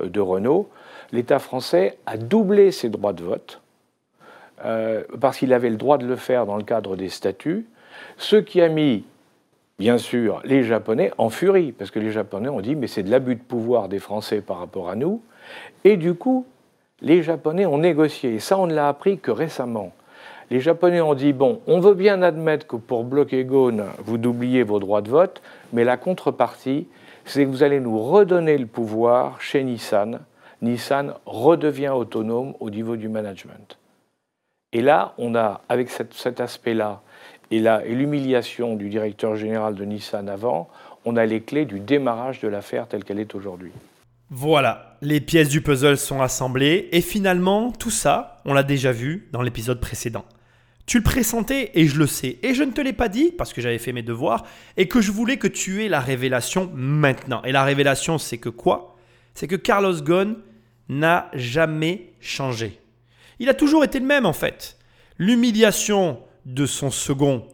[0.00, 0.68] de Renault,
[1.12, 3.60] l'État français a doublé ses droits de vote,
[4.64, 7.66] euh, parce qu'il avait le droit de le faire dans le cadre des statuts,
[8.16, 9.04] ce qui a mis,
[9.78, 13.10] bien sûr, les Japonais en furie, parce que les Japonais ont dit, mais c'est de
[13.10, 15.22] l'abus de pouvoir des Français par rapport à nous,
[15.84, 16.46] et du coup,
[17.00, 19.92] les Japonais ont négocié, et ça on ne l'a appris que récemment.
[20.50, 24.62] Les Japonais ont dit, bon, on veut bien admettre que pour bloquer Ghosn, vous doubliez
[24.62, 25.42] vos droits de vote,
[25.72, 26.88] mais la contrepartie,
[27.26, 30.20] c'est que vous allez nous redonner le pouvoir chez Nissan,
[30.62, 33.78] Nissan redevient autonome au niveau du management.
[34.72, 37.02] Et là, on a, avec cet aspect-là,
[37.50, 40.68] et l'humiliation du directeur général de Nissan avant,
[41.04, 43.72] on a les clés du démarrage de l'affaire telle qu'elle est aujourd'hui.
[44.30, 49.28] Voilà, les pièces du puzzle sont assemblées et finalement, tout ça, on l'a déjà vu
[49.32, 50.26] dans l'épisode précédent.
[50.84, 52.38] Tu le pressentais et je le sais.
[52.42, 54.44] Et je ne te l'ai pas dit parce que j'avais fait mes devoirs
[54.76, 57.42] et que je voulais que tu aies la révélation maintenant.
[57.44, 58.96] Et la révélation, c'est que quoi?
[59.34, 60.36] C'est que Carlos Ghosn
[60.88, 62.80] n'a jamais changé.
[63.38, 64.78] Il a toujours été le même en fait.
[65.18, 67.46] L'humiliation de son second,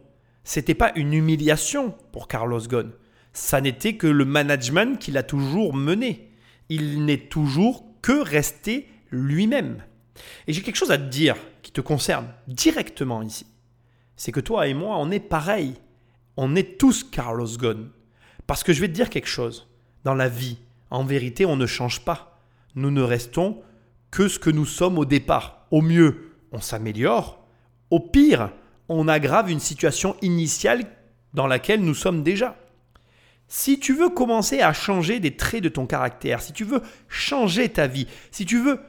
[0.43, 2.91] c'était pas une humiliation pour Carlos Ghosn.
[3.33, 6.31] Ça n'était que le management qu'il a toujours mené.
[6.69, 9.83] Il n'est toujours que resté lui-même.
[10.47, 13.45] Et j'ai quelque chose à te dire qui te concerne directement ici.
[14.15, 15.73] C'est que toi et moi, on est pareil.
[16.37, 17.89] On est tous Carlos Ghosn.
[18.47, 19.67] Parce que je vais te dire quelque chose.
[20.03, 20.57] Dans la vie,
[20.89, 22.34] en vérité, on ne change pas
[22.75, 23.61] nous ne restons
[24.11, 25.65] que ce que nous sommes au départ.
[25.71, 27.45] Au mieux, on s'améliore.
[27.89, 28.51] Au pire,
[28.89, 30.85] on aggrave une situation initiale
[31.33, 32.55] dans laquelle nous sommes déjà.
[33.47, 37.69] Si tu veux commencer à changer des traits de ton caractère, si tu veux changer
[37.69, 38.79] ta vie, si tu veux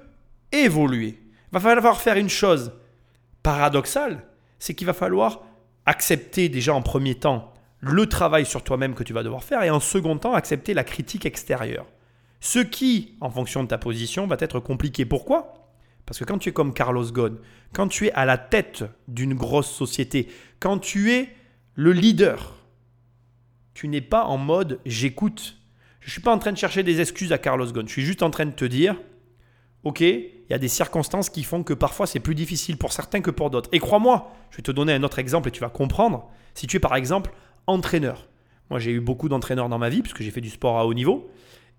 [0.53, 1.21] évoluer,
[1.53, 2.73] va falloir faire une chose
[3.43, 4.25] paradoxale,
[4.59, 5.43] c'est qu'il va falloir
[5.85, 9.71] accepter déjà en premier temps le travail sur toi-même que tu vas devoir faire et
[9.71, 11.87] en second temps accepter la critique extérieure.
[12.41, 15.05] Ce qui, en fonction de ta position, va être compliqué.
[15.05, 15.73] Pourquoi?
[16.05, 17.39] Parce que quand tu es comme Carlos Ghosn,
[17.73, 20.29] quand tu es à la tête d'une grosse société,
[20.61, 21.35] quand tu es
[21.75, 22.55] le leader,
[23.75, 25.57] tu n'es pas en mode j'écoute.
[26.01, 27.89] Je ne suis pas en train de chercher des excuses à Carlos Ghosn.
[27.89, 28.97] Je suis juste en train de te dire,
[29.83, 33.21] ok, il y a des circonstances qui font que parfois c'est plus difficile pour certains
[33.21, 33.69] que pour d'autres.
[33.73, 36.31] Et crois-moi, je vais te donner un autre exemple et tu vas comprendre.
[36.55, 37.33] Si tu es par exemple
[37.67, 38.29] entraîneur.
[38.71, 40.95] Moi j'ai eu beaucoup d'entraîneurs dans ma vie puisque j'ai fait du sport à haut
[40.95, 41.31] niveau.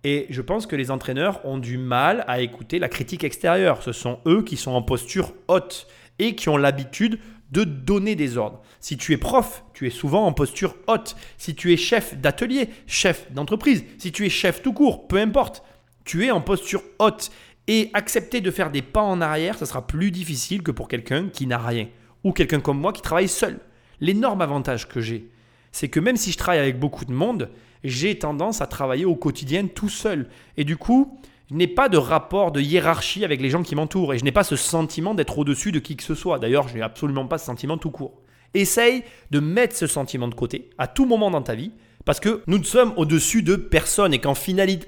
[0.04, 3.84] Et je pense que les entraîneurs ont du mal à écouter la critique extérieure.
[3.84, 5.88] Ce sont eux qui sont en posture haute
[6.20, 7.20] et qui ont l'habitude
[7.52, 8.62] de donner des ordres.
[8.80, 11.16] Si tu es prof, tu es souvent en posture haute.
[11.38, 15.64] Si tu es chef d'atelier, chef d'entreprise, si tu es chef tout court, peu importe,
[16.04, 17.32] tu es en posture haute.
[17.70, 21.28] Et accepter de faire des pas en arrière, ça sera plus difficile que pour quelqu'un
[21.28, 21.88] qui n'a rien.
[22.24, 23.60] Ou quelqu'un comme moi qui travaille seul.
[24.00, 25.30] L'énorme avantage que j'ai,
[25.74, 27.50] c'est que même si je travaille avec beaucoup de monde,
[27.84, 30.30] j'ai tendance à travailler au quotidien tout seul.
[30.58, 34.14] Et du coup, je n'ai pas de rapport de hiérarchie avec les gens qui m'entourent
[34.14, 36.40] et je n'ai pas ce sentiment d'être au-dessus de qui que ce soit.
[36.40, 38.22] D'ailleurs, je n'ai absolument pas ce sentiment tout court.
[38.54, 41.72] Essaye de mettre ce sentiment de côté à tout moment dans ta vie
[42.06, 44.88] parce que nous ne sommes au-dessus de personne et qu'en finalité,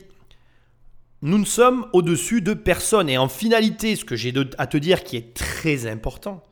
[1.22, 3.10] nous ne sommes au-dessus de personne.
[3.10, 6.44] Et en finalité, ce que j'ai à te dire qui est très important,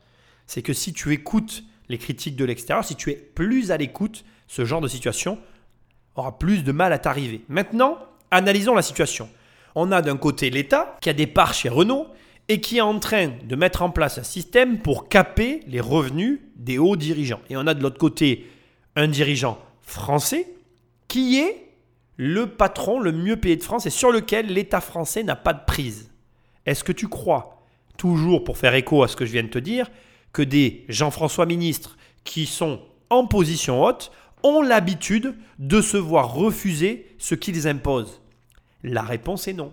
[0.46, 4.24] c'est que si tu écoutes les critiques de l'extérieur, si tu es plus à l'écoute,
[4.46, 5.38] ce genre de situation
[6.18, 7.42] aura plus de mal à t'arriver.
[7.48, 7.98] Maintenant,
[8.30, 9.28] analysons la situation.
[9.74, 12.08] On a d'un côté l'État qui a des parts chez Renault
[12.48, 16.40] et qui est en train de mettre en place un système pour caper les revenus
[16.56, 17.40] des hauts dirigeants.
[17.50, 18.50] Et on a de l'autre côté
[18.96, 20.48] un dirigeant français
[21.06, 21.68] qui est
[22.16, 25.64] le patron le mieux payé de France et sur lequel l'État français n'a pas de
[25.66, 26.10] prise.
[26.66, 27.62] Est-ce que tu crois,
[27.96, 29.90] toujours pour faire écho à ce que je viens de te dire,
[30.32, 34.10] que des Jean-François ministres qui sont en position haute
[34.42, 38.20] ont l'habitude de se voir refuser ce qu'ils imposent
[38.82, 39.72] La réponse est non.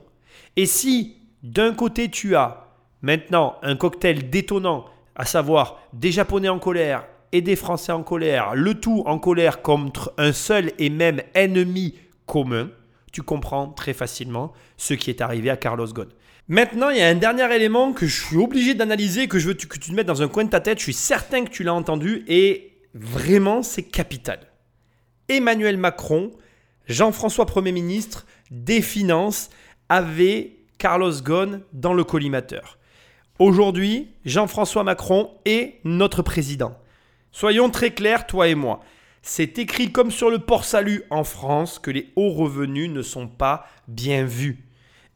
[0.55, 2.67] Et si d'un côté tu as
[3.01, 8.55] maintenant un cocktail détonnant, à savoir des Japonais en colère et des Français en colère,
[8.55, 12.69] le tout en colère contre un seul et même ennemi commun,
[13.11, 16.09] tu comprends très facilement ce qui est arrivé à Carlos Ghosn.
[16.47, 19.53] Maintenant, il y a un dernier élément que je suis obligé d'analyser, que je veux
[19.53, 20.77] que tu te mettes dans un coin de ta tête.
[20.77, 24.39] Je suis certain que tu l'as entendu et vraiment, c'est capital.
[25.27, 26.31] Emmanuel Macron,
[26.87, 29.49] Jean-François Premier ministre, des Finances,
[29.89, 32.77] avait Carlos Ghosn dans le collimateur.
[33.39, 36.77] Aujourd'hui, Jean-François Macron est notre président.
[37.31, 38.81] Soyons très clairs, toi et moi.
[39.21, 43.65] C'est écrit comme sur le port-salut en France que les hauts revenus ne sont pas
[43.87, 44.63] bien vus.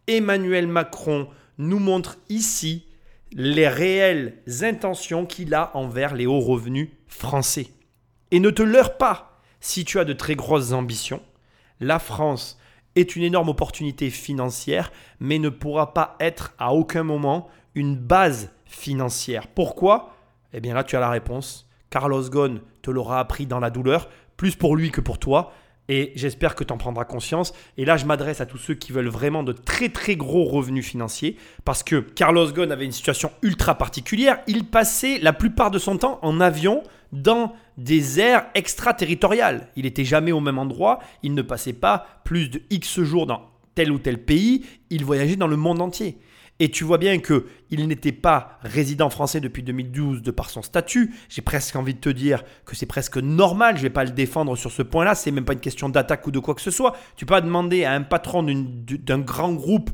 [0.07, 2.87] Emmanuel Macron nous montre ici
[3.31, 7.67] les réelles intentions qu'il a envers les hauts revenus français.
[8.31, 9.28] Et ne te leurre pas,
[9.59, 11.21] si tu as de très grosses ambitions,
[11.79, 12.57] la France
[12.95, 18.51] est une énorme opportunité financière, mais ne pourra pas être à aucun moment une base
[18.65, 19.47] financière.
[19.47, 20.15] Pourquoi?
[20.53, 21.67] Eh bien là, tu as la réponse.
[21.89, 25.53] Carlos Ghosn te l'aura appris dans la douleur, plus pour lui que pour toi.
[25.91, 27.51] Et j'espère que tu en prendras conscience.
[27.77, 30.85] Et là, je m'adresse à tous ceux qui veulent vraiment de très très gros revenus
[30.85, 31.35] financiers.
[31.65, 34.39] Parce que Carlos Ghosn avait une situation ultra particulière.
[34.45, 39.69] Il passait la plupart de son temps en avion dans des aires extraterritoriales.
[39.75, 40.99] Il n'était jamais au même endroit.
[41.23, 44.65] Il ne passait pas plus de X jours dans tel ou tel pays.
[44.89, 46.17] Il voyageait dans le monde entier.
[46.61, 51.13] Et tu vois bien qu'il n'était pas résident français depuis 2012 de par son statut.
[51.29, 53.75] J'ai presque envie de te dire que c'est presque normal.
[53.75, 55.15] Je ne vais pas le défendre sur ce point-là.
[55.15, 56.97] C'est même pas une question d'attaque ou de quoi que ce soit.
[57.15, 59.89] Tu peux pas demander à un patron d'un grand groupe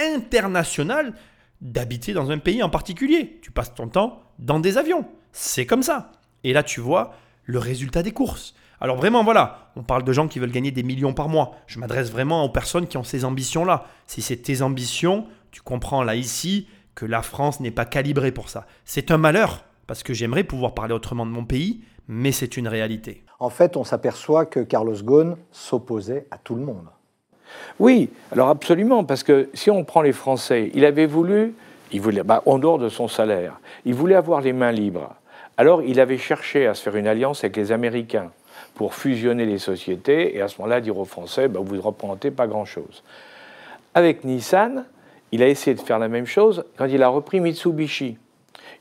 [0.00, 1.14] international
[1.60, 3.38] d'habiter dans un pays en particulier.
[3.40, 5.06] Tu passes ton temps dans des avions.
[5.30, 6.10] C'est comme ça.
[6.44, 8.54] Et là, tu vois le résultat des courses.
[8.80, 11.56] Alors vraiment, voilà, on parle de gens qui veulent gagner des millions par mois.
[11.66, 13.86] Je m'adresse vraiment aux personnes qui ont ces ambitions-là.
[14.06, 18.48] Si c'est tes ambitions, tu comprends là ici que la France n'est pas calibrée pour
[18.48, 18.66] ça.
[18.84, 22.68] C'est un malheur, parce que j'aimerais pouvoir parler autrement de mon pays, mais c'est une
[22.68, 23.24] réalité.
[23.40, 26.86] En fait, on s'aperçoit que Carlos Ghosn s'opposait à tout le monde.
[27.78, 31.54] Oui, alors absolument, parce que si on prend les Français, il avait voulu,
[31.92, 35.14] il voulait, bah, en dehors de son salaire, il voulait avoir les mains libres.
[35.58, 38.30] Alors il avait cherché à se faire une alliance avec les Américains
[38.76, 42.30] pour fusionner les sociétés et à ce moment-là dire aux Français, bah, vous ne représentez
[42.30, 43.02] pas grand-chose.
[43.92, 44.84] Avec Nissan,
[45.32, 48.18] il a essayé de faire la même chose quand il a repris Mitsubishi.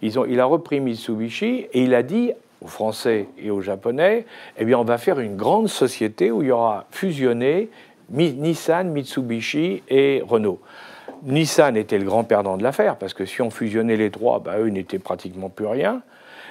[0.03, 4.27] Ils ont, il a repris Mitsubishi et il a dit aux Français et aux Japonais,
[4.59, 7.69] eh bien, on va faire une grande société où il y aura fusionné
[8.11, 10.59] Nissan, Mitsubishi et Renault.
[11.23, 14.59] Nissan était le grand perdant de l'affaire, parce que si on fusionnait les trois, bah,
[14.59, 16.03] eux n'étaient pratiquement plus rien.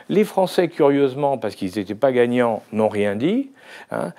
[0.08, 3.50] Les Français, curieusement, parce qu'ils n'étaient pas gagnants, n'ont rien dit.
[3.90, 4.12] Hein,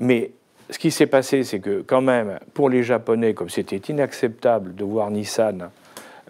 [0.00, 0.32] mais
[0.70, 4.84] ce qui s'est passé, c'est que quand même, pour les Japonais, comme c'était inacceptable de
[4.84, 5.70] voir Nissan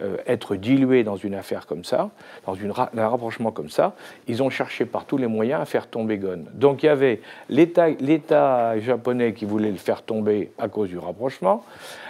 [0.01, 2.11] euh, être dilué dans une affaire comme ça,
[2.47, 2.57] dans
[2.97, 3.95] un rapprochement comme ça,
[4.27, 6.45] ils ont cherché par tous les moyens à faire tomber Gon.
[6.55, 11.65] Donc il y avait l'État japonais qui voulait le faire tomber à cause du rapprochement,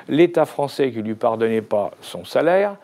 [0.08, 2.76] l'État français qui ne lui pardonnait pas son salaire,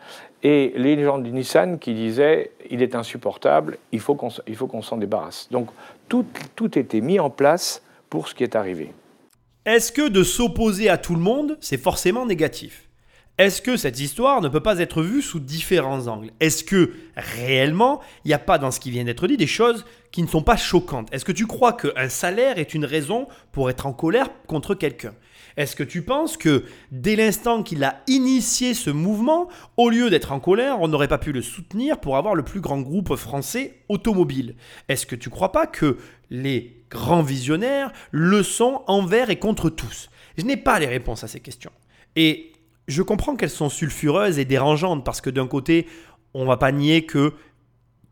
[0.43, 5.47] et les gens de Nissan qui disaient il est insupportable, il faut qu'on s'en débarrasse.
[5.51, 5.69] Donc
[6.07, 6.25] tout,
[6.55, 8.91] tout était mis en place pour ce qui est arrivé.
[9.65, 12.89] Est-ce que de s'opposer à tout le monde, c'est forcément négatif?
[13.37, 16.31] Est-ce que cette histoire ne peut pas être vue sous différents angles?
[16.41, 19.85] Est-ce que réellement, il n'y a pas dans ce qui vient d'être dit des choses
[20.11, 21.07] qui ne sont pas choquantes?
[21.13, 25.13] Est-ce que tu crois qu'un salaire est une raison pour être en colère contre quelqu'un?
[25.57, 30.31] Est-ce que tu penses que dès l'instant qu'il a initié ce mouvement, au lieu d'être
[30.31, 33.83] en colère, on n'aurait pas pu le soutenir pour avoir le plus grand groupe français
[33.89, 34.55] automobile?
[34.87, 35.97] Est-ce que tu crois pas que
[36.29, 40.09] les grands visionnaires le sont envers et contre tous?
[40.37, 41.71] Je n'ai pas les réponses à ces questions.
[42.15, 42.53] Et
[42.87, 45.87] je comprends qu'elles sont sulfureuses et dérangeantes parce que d'un côté,
[46.33, 47.33] on va pas nier que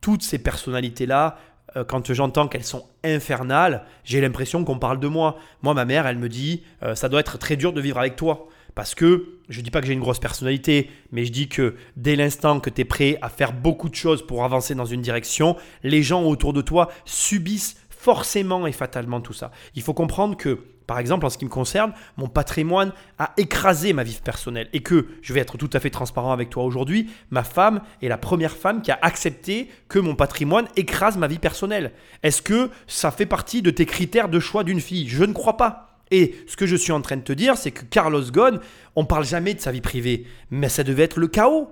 [0.02, 1.38] toutes ces personnalités-là
[1.78, 5.38] euh, quand j'entends qu'elles sont infernales, j'ai l'impression qu'on parle de moi.
[5.62, 8.16] Moi, ma mère, elle me dit, euh, ça doit être très dur de vivre avec
[8.16, 8.48] toi.
[8.76, 11.76] Parce que je ne dis pas que j'ai une grosse personnalité, mais je dis que
[11.96, 15.02] dès l'instant que tu es prêt à faire beaucoup de choses pour avancer dans une
[15.02, 19.52] direction, les gens autour de toi subissent forcément et fatalement tout ça.
[19.74, 23.92] Il faut comprendre que par exemple, en ce qui me concerne, mon patrimoine a écrasé
[23.92, 24.70] ma vie personnelle.
[24.72, 28.08] Et que, je vais être tout à fait transparent avec toi aujourd'hui, ma femme est
[28.08, 31.92] la première femme qui a accepté que mon patrimoine écrase ma vie personnelle.
[32.24, 35.10] Est-ce que ça fait partie de tes critères de choix d'une fille?
[35.10, 36.00] Je ne crois pas.
[36.10, 38.60] Et ce que je suis en train de te dire, c'est que Carlos Ghosn,
[38.96, 41.70] on parle jamais de sa vie privée, mais ça devait être le chaos.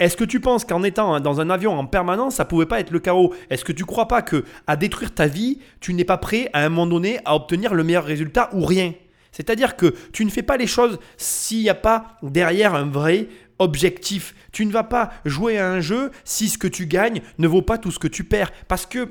[0.00, 2.92] Est-ce que tu penses qu'en étant dans un avion en permanence, ça pouvait pas être
[2.92, 3.34] le chaos?
[3.50, 6.64] Est-ce que tu crois pas que à détruire ta vie, tu n'es pas prêt à
[6.64, 8.94] un moment donné à obtenir le meilleur résultat ou rien?
[9.32, 13.28] C'est-à-dire que tu ne fais pas les choses s'il n'y a pas derrière un vrai
[13.58, 14.34] objectif.
[14.52, 17.62] Tu ne vas pas jouer à un jeu si ce que tu gagnes ne vaut
[17.62, 18.52] pas tout ce que tu perds.
[18.68, 19.08] Parce que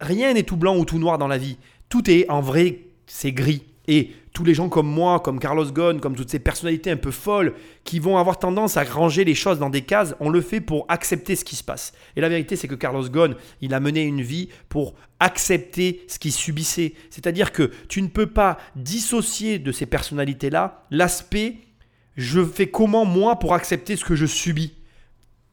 [0.00, 1.58] rien n'est tout blanc ou tout noir dans la vie.
[1.90, 3.62] Tout est en vrai, c'est gris.
[3.86, 7.10] Et tous les gens comme moi, comme Carlos Ghosn, comme toutes ces personnalités un peu
[7.10, 10.60] folles, qui vont avoir tendance à ranger les choses dans des cases, on le fait
[10.60, 11.92] pour accepter ce qui se passe.
[12.16, 16.18] Et la vérité, c'est que Carlos Ghosn, il a mené une vie pour accepter ce
[16.18, 16.94] qu'il subissait.
[17.10, 21.58] C'est-à-dire que tu ne peux pas dissocier de ces personnalités-là l'aspect
[22.16, 24.74] je fais comment moi pour accepter ce que je subis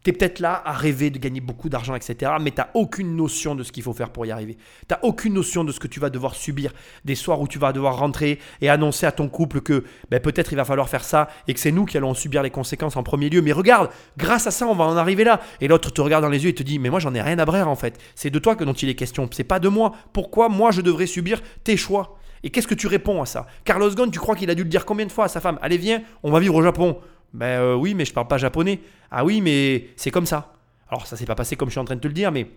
[0.04, 2.34] tu es peut-être là à rêver de gagner beaucoup d'argent, etc.
[2.42, 4.58] Mais tu n'as aucune notion de ce qu'il faut faire pour y arriver.
[4.88, 6.74] Tu n'as aucune notion de ce que tu vas devoir subir.
[7.06, 10.52] Des soirs où tu vas devoir rentrer et annoncer à ton couple que ben, peut-être
[10.52, 13.04] il va falloir faire ça et que c'est nous qui allons subir les conséquences en
[13.04, 13.42] premier lieu.
[13.42, 15.40] Mais regarde, grâce à ça, on va en arriver là.
[15.60, 17.38] Et l'autre te regarde dans les yeux et te dit Mais moi, j'en ai rien
[17.38, 18.00] à brère en fait.
[18.16, 19.30] C'est de toi que dont il est question.
[19.32, 19.94] C'est pas de moi.
[20.14, 22.18] Pourquoi moi, je devrais subir tes choix?
[22.44, 23.46] Et qu'est-ce que tu réponds à ça?
[23.66, 25.60] Carlos Ghosn, tu crois qu'il a dû le dire combien de fois à sa femme?
[25.62, 26.98] Allez, viens, on va vivre au Japon.
[27.34, 28.80] Ben euh, oui, mais je parle pas japonais.
[29.10, 30.54] Ah oui, mais c'est comme ça.
[30.90, 32.48] Alors ça s'est pas passé comme je suis en train de te le dire, mais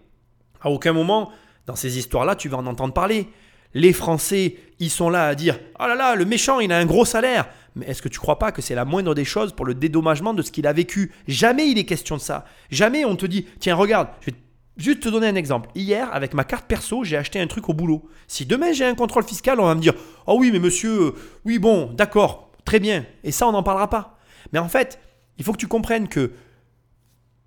[0.60, 1.30] à aucun moment
[1.66, 3.28] dans ces histoires-là tu vas en entendre parler.
[3.74, 6.87] Les Français, ils sont là à dire Oh là là, le méchant, il a un
[6.87, 7.48] gros salaire.
[7.74, 10.32] Mais est-ce que tu crois pas que c'est la moindre des choses pour le dédommagement
[10.32, 11.12] de ce qu'il a vécu?
[11.26, 12.44] Jamais il est question de ça.
[12.70, 14.37] Jamais on te dit Tiens, regarde, je vais
[14.76, 15.70] juste te donner un exemple.
[15.74, 18.08] Hier, avec ma carte perso, j'ai acheté un truc au boulot.
[18.28, 19.94] Si demain j'ai un contrôle fiscal, on va me dire
[20.28, 23.04] Oh oui, mais monsieur, euh, oui, bon, d'accord, très bien.
[23.24, 24.13] Et ça, on n'en parlera pas.
[24.52, 24.98] Mais en fait,
[25.38, 26.33] il faut que tu comprennes que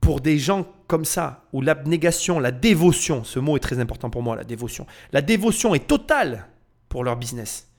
[0.01, 4.23] pour des gens comme ça, où l'abnégation, la dévotion, ce mot est très important pour
[4.23, 6.47] moi, la dévotion, la dévotion est totale
[6.87, 7.69] pour leur business,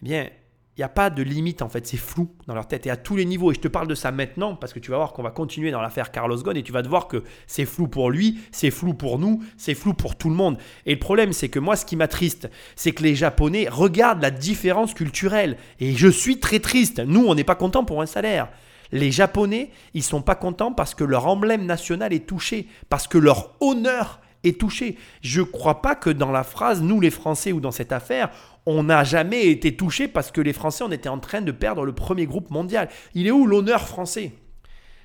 [0.00, 0.28] eh bien,
[0.76, 2.96] il n'y a pas de limite en fait, c'est flou dans leur tête et à
[2.96, 3.52] tous les niveaux.
[3.52, 5.70] Et je te parle de ça maintenant parce que tu vas voir qu'on va continuer
[5.70, 8.72] dans l'affaire Carlos Ghosn et tu vas te voir que c'est flou pour lui, c'est
[8.72, 10.58] flou pour nous, c'est flou pour tout le monde.
[10.84, 14.32] Et le problème, c'est que moi, ce qui m'attriste, c'est que les Japonais regardent la
[14.32, 15.58] différence culturelle.
[15.78, 16.98] Et je suis très triste.
[16.98, 18.48] Nous, on n'est pas content pour un salaire.
[18.90, 23.18] Les Japonais, ils sont pas contents parce que leur emblème national est touché, parce que
[23.18, 24.20] leur honneur
[24.52, 24.96] touché.
[25.22, 28.30] Je ne crois pas que dans la phrase, nous les Français ou dans cette affaire,
[28.66, 31.84] on n'a jamais été touché parce que les Français, on était en train de perdre
[31.84, 32.88] le premier groupe mondial.
[33.14, 34.32] Il est où l'honneur français?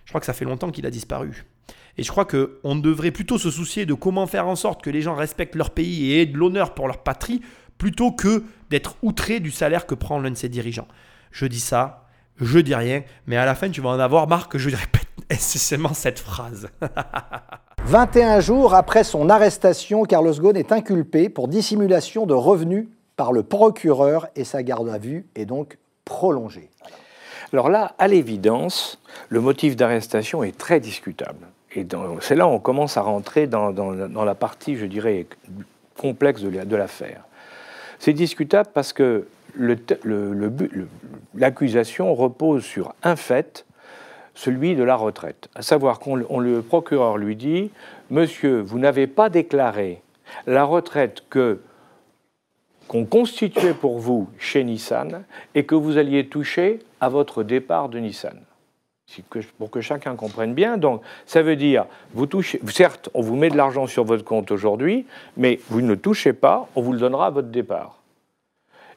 [0.06, 1.46] Je crois que ça fait longtemps qu'il a disparu.
[1.98, 5.02] Et je crois qu'on devrait plutôt se soucier de comment faire en sorte que les
[5.02, 7.42] gens respectent leur pays et aient de l'honneur pour leur patrie,
[7.78, 10.88] plutôt que d'être outrés du salaire que prend l'un de ses dirigeants.
[11.32, 12.08] Je dis ça,
[12.40, 15.08] je dis rien, mais à la fin, tu vas en avoir marre que je répète
[15.30, 16.70] nécessairement cette phrase.
[17.86, 23.44] 21 jours après son arrestation, Carlos Ghosn est inculpé pour dissimulation de revenus par le
[23.44, 26.70] procureur et sa garde à vue est donc prolongée.
[27.52, 31.48] Alors là, à l'évidence, le motif d'arrestation est très discutable.
[31.76, 31.86] Et
[32.22, 35.26] c'est là où on commence à rentrer dans, la partie, je dirais,
[35.98, 37.24] complexe de l'affaire.
[38.00, 39.28] C'est discutable parce que
[41.36, 43.66] l'accusation repose sur un fait,
[44.34, 45.50] celui de la retraite.
[45.56, 47.72] À savoir qu'on le procureur lui dit
[48.10, 50.02] Monsieur, vous n'avez pas déclaré
[50.48, 51.60] la retraite que
[52.90, 58.00] qu'on constituait pour vous chez Nissan et que vous alliez toucher à votre départ de
[58.00, 58.42] Nissan.
[59.60, 63.50] Pour que chacun comprenne bien, donc ça veut dire, vous touchez, certes, on vous met
[63.50, 65.06] de l'argent sur votre compte aujourd'hui,
[65.38, 68.00] mais vous ne touchez pas, on vous le donnera à votre départ.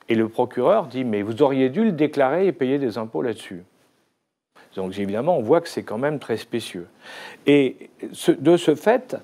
[0.09, 3.63] Et le procureur dit, mais vous auriez dû le déclarer et payer des impôts là-dessus.
[4.77, 6.87] Donc évidemment, on voit que c'est quand même très spécieux.
[7.47, 7.91] Et
[8.29, 9.17] de ce fait,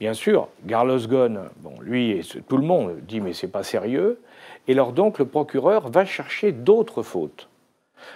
[0.00, 4.20] bien sûr, Carlos Ghosn, bon, lui et tout le monde dit mais c'est pas sérieux.
[4.68, 7.48] Et alors donc le procureur va chercher d'autres fautes.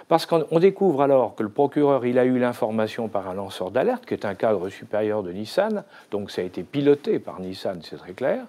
[0.07, 4.05] Parce qu'on découvre alors que le procureur, il a eu l'information par un lanceur d'alerte,
[4.05, 7.97] qui est un cadre supérieur de Nissan, donc ça a été piloté par Nissan, c'est
[7.97, 8.45] très clair,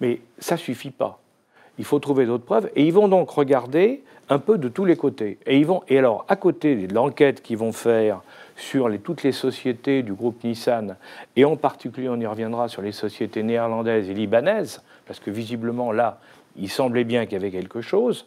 [0.00, 1.20] mais ça suffit pas
[1.80, 2.70] il faut trouver d'autres preuves.
[2.76, 5.38] Et ils vont donc regarder un peu de tous les côtés.
[5.44, 8.22] Et, ils vont, et alors, à côté de l'enquête qu'ils vont faire
[8.56, 10.96] sur toutes les sociétés du groupe Nissan,
[11.34, 15.90] et en particulier, on y reviendra sur les sociétés néerlandaises et libanaises, parce que visiblement,
[15.90, 16.20] là,
[16.56, 18.26] il semblait bien qu'il y avait quelque chose.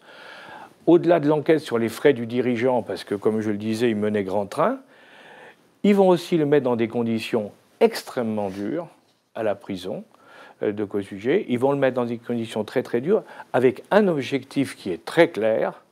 [0.86, 3.96] Au-delà de l'enquête sur les frais du dirigeant, parce que, comme je le disais, il
[3.96, 4.80] menait grand train,
[5.84, 8.88] ils vont aussi le mettre dans des conditions extrêmement dures
[9.36, 10.04] à la prison.
[10.64, 11.46] Euh, de co-sujet.
[11.50, 13.24] Ils vont le mettre dans des conditions très très dures,
[13.54, 15.83] avec un objectif qui est très clair,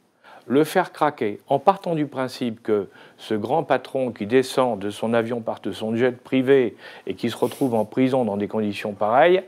[0.47, 5.13] le faire craquer, en partant du principe que ce grand patron qui descend de son
[5.13, 6.75] avion, part de son jet privé,
[7.07, 9.43] et qui se retrouve en prison dans des conditions pareilles,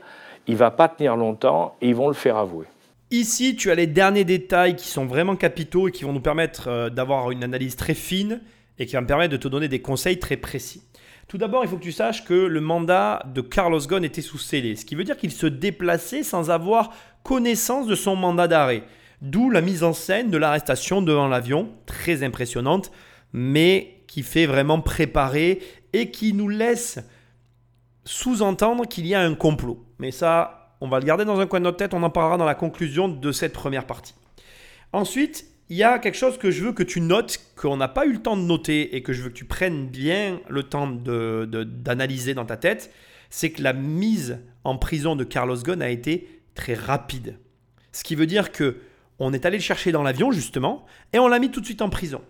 [0.46, 2.66] il va pas tenir longtemps et ils vont le faire avouer.
[3.10, 6.68] Ici, tu as les derniers détails qui sont vraiment capitaux et qui vont nous permettre
[6.68, 8.40] euh, d'avoir une analyse très fine
[8.78, 10.82] et qui va me permettre de te donner des conseils très précis.
[11.28, 14.38] Tout d'abord, il faut que tu saches que le mandat de Carlos Ghosn était sous
[14.38, 16.92] scellé, ce qui veut dire qu'il se déplaçait sans avoir
[17.22, 18.82] connaissance de son mandat d'arrêt.
[19.22, 22.90] D'où la mise en scène de l'arrestation devant l'avion, très impressionnante,
[23.32, 25.60] mais qui fait vraiment préparer
[25.92, 26.98] et qui nous laisse
[28.04, 29.84] sous-entendre qu'il y a un complot.
[29.98, 32.36] Mais ça, on va le garder dans un coin de notre tête, on en parlera
[32.36, 34.14] dans la conclusion de cette première partie.
[34.92, 38.06] Ensuite, il y a quelque chose que je veux que tu notes, qu'on n'a pas
[38.06, 40.86] eu le temps de noter et que je veux que tu prennes bien le temps
[40.86, 42.92] d'analyser dans ta tête,
[43.30, 47.38] c'est que la mise en prison de Carlos Ghosn a été très rapide.
[47.92, 48.76] Ce qui veut dire que
[49.18, 51.82] on est allé le chercher dans l'avion justement et on l'a mis tout de suite
[51.82, 52.20] en prison.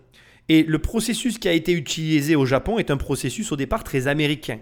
[0.47, 4.07] Et le processus qui a été utilisé au Japon est un processus au départ très
[4.07, 4.59] américain.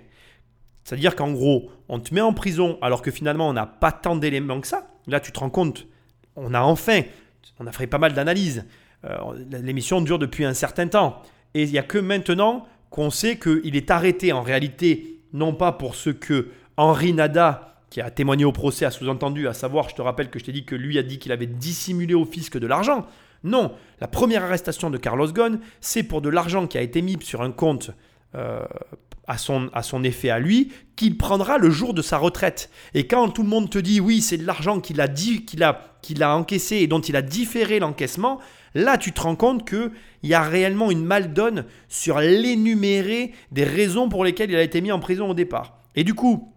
[0.84, 4.15] C'est-à-dire qu'en gros, on te met en prison alors que finalement on n'a pas tant
[4.15, 4.88] d'éléments que ça.
[5.07, 5.88] Là, tu te rends compte,
[6.36, 7.01] on a enfin,
[7.59, 8.65] on a fait pas mal d'analyses.
[9.05, 9.17] Euh,
[9.61, 11.21] l'émission dure depuis un certain temps.
[11.53, 15.74] Et il n'y a que maintenant qu'on sait qu'il est arrêté en réalité, non pas
[15.74, 19.93] pour ce que Henri Nada, qui a témoigné au procès, a sous-entendu, à savoir, je
[19.93, 22.57] te rappelle que je t'ai dit que lui a dit qu'il avait dissimulé au fisc
[22.57, 23.05] de l'argent.
[23.43, 23.71] Non,
[24.01, 27.43] la première arrestation de Carlos Ghosn, c'est pour de l'argent qui a été mis sur
[27.43, 27.91] un compte
[28.33, 28.65] euh,
[29.27, 32.71] à, son, à son effet à lui, qu'il prendra le jour de sa retraite.
[32.95, 35.61] Et quand tout le monde te dit oui, c'est de l'argent qu'il a, dit, qu'il
[35.61, 38.39] a, qu'il a encaissé et dont il a différé l'encaissement,
[38.73, 39.91] là tu te rends compte qu'il
[40.23, 44.91] y a réellement une maldonne sur l'énuméré des raisons pour lesquelles il a été mis
[44.91, 45.77] en prison au départ.
[45.95, 46.52] Et du coup,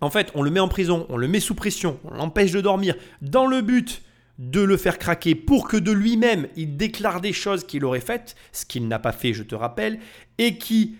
[0.00, 2.60] en fait, on le met en prison, on le met sous pression, on l'empêche de
[2.60, 4.02] dormir, dans le but
[4.38, 8.36] de le faire craquer pour que de lui-même il déclare des choses qu'il aurait faites,
[8.52, 9.98] ce qu'il n'a pas fait, je te rappelle,
[10.38, 10.96] et qui,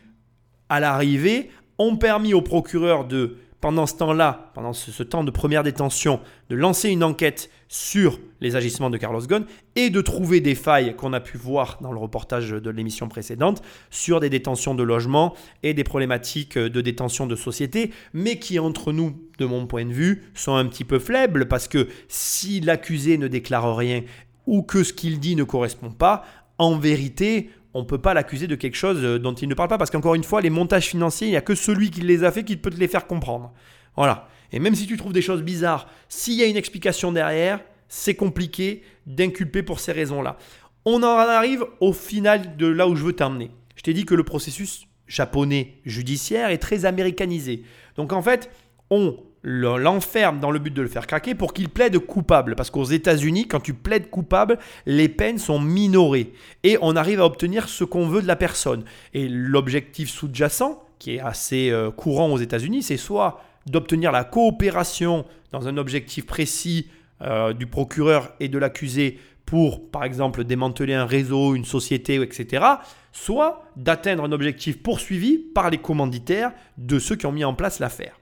[0.68, 5.62] à l'arrivée, ont permis au procureur de pendant ce temps-là, pendant ce, temps de première
[5.62, 9.44] détention, de lancer une enquête sur les agissements de Carlos Ghosn
[9.76, 13.62] et de trouver des failles qu'on a pu voir dans le reportage de l'émission précédente
[13.90, 18.92] sur des détentions de logement et des problématiques de détention de société, mais qui entre
[18.92, 23.18] nous, de mon point de vue, sont un petit peu faibles parce que si l'accusé
[23.18, 24.02] ne déclare rien
[24.46, 26.24] ou que ce qu'il dit ne correspond pas,
[26.58, 29.68] en vérité, on ne peut pas l'accuser de quelque chose euh, dont il ne parle
[29.68, 32.24] pas, parce qu'encore une fois, les montages financiers, il n'y a que celui qui les
[32.24, 33.52] a fait qui peut te les faire comprendre.
[33.96, 34.28] Voilà.
[34.52, 38.14] Et même si tu trouves des choses bizarres, s'il y a une explication derrière, c'est
[38.14, 40.36] compliqué d'inculper pour ces raisons-là.
[40.84, 43.50] On en arrive au final de là où je veux t'emmener.
[43.76, 47.64] Je t'ai dit que le processus japonais judiciaire est très américanisé.
[47.96, 48.50] Donc en fait,
[48.90, 52.54] on l'enferme dans le but de le faire craquer pour qu'il plaide coupable.
[52.56, 56.32] Parce qu'aux États-Unis, quand tu plaides coupable, les peines sont minorées.
[56.62, 58.84] Et on arrive à obtenir ce qu'on veut de la personne.
[59.14, 65.24] Et l'objectif sous-jacent, qui est assez euh, courant aux États-Unis, c'est soit d'obtenir la coopération
[65.52, 66.88] dans un objectif précis
[67.22, 72.64] euh, du procureur et de l'accusé pour, par exemple, démanteler un réseau, une société, etc.,
[73.12, 77.80] soit d'atteindre un objectif poursuivi par les commanditaires de ceux qui ont mis en place
[77.80, 78.19] l'affaire.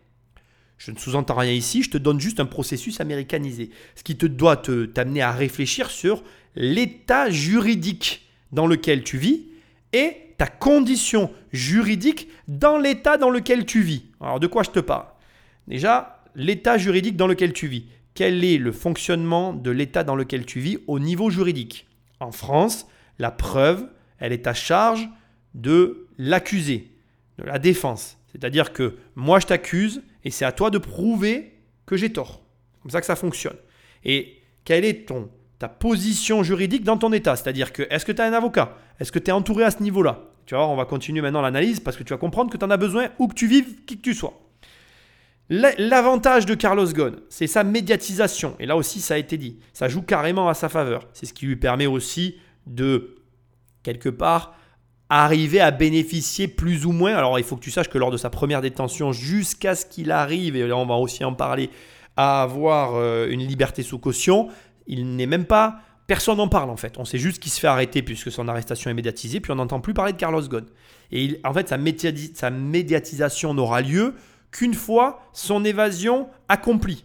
[0.78, 3.70] Je ne sous-entends rien ici, je te donne juste un processus américanisé.
[3.96, 6.22] Ce qui te doit t'amener à réfléchir sur
[6.54, 9.46] l'état juridique dans lequel tu vis
[9.92, 14.04] et ta condition juridique dans l'état dans lequel tu vis.
[14.20, 15.06] Alors de quoi je te parle?
[15.66, 17.86] Déjà, l'état juridique dans lequel tu vis.
[18.14, 21.86] Quel est le fonctionnement de l'état dans lequel tu vis au niveau juridique?
[22.20, 22.86] En France,
[23.18, 25.08] la preuve, elle est à charge
[25.54, 26.90] de l'accusé,
[27.38, 28.17] de la défense.
[28.32, 31.54] C'est-à-dire que moi je t'accuse, et c'est à toi de prouver
[31.86, 32.42] que j'ai tort.
[32.74, 33.56] C'est comme ça que ça fonctionne.
[34.04, 37.36] Et quelle est ton, ta position juridique dans ton état?
[37.36, 38.76] C'est-à-dire que est-ce que tu as un avocat?
[39.00, 40.24] Est-ce que tu es entouré à ce niveau-là?
[40.46, 42.70] Tu vois, on va continuer maintenant l'analyse parce que tu vas comprendre que tu en
[42.70, 44.38] as besoin où que tu vives, qui que tu sois.
[45.50, 48.54] L'avantage de Carlos Ghosn, c'est sa médiatisation.
[48.60, 49.58] Et là aussi, ça a été dit.
[49.72, 51.08] Ça joue carrément à sa faveur.
[51.14, 53.16] C'est ce qui lui permet aussi de,
[53.82, 54.57] quelque part,
[55.08, 57.14] arriver à bénéficier plus ou moins.
[57.14, 60.10] Alors il faut que tu saches que lors de sa première détention, jusqu'à ce qu'il
[60.10, 61.70] arrive, et là on va aussi en parler,
[62.16, 64.48] à avoir euh, une liberté sous caution,
[64.86, 65.80] il n'est même pas...
[66.06, 66.98] Personne n'en parle en fait.
[66.98, 69.80] On sait juste qu'il se fait arrêter puisque son arrestation est médiatisée, puis on n'entend
[69.80, 70.64] plus parler de Carlos Ghosn.
[71.12, 71.76] Et en fait, sa,
[72.34, 74.14] sa médiatisation n'aura lieu
[74.50, 77.04] qu'une fois son évasion accomplie.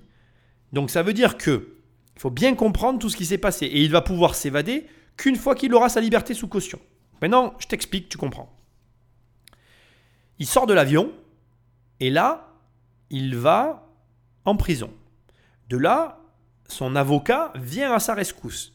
[0.71, 1.73] Donc ça veut dire que
[2.15, 3.65] il faut bien comprendre tout ce qui s'est passé.
[3.65, 4.85] Et il va pouvoir s'évader
[5.17, 6.79] qu'une fois qu'il aura sa liberté sous caution.
[7.21, 8.53] Maintenant, je t'explique, tu comprends.
[10.39, 11.11] Il sort de l'avion
[11.99, 12.49] et là,
[13.09, 13.87] il va
[14.45, 14.91] en prison.
[15.69, 16.19] De là,
[16.67, 18.73] son avocat vient à sa rescousse.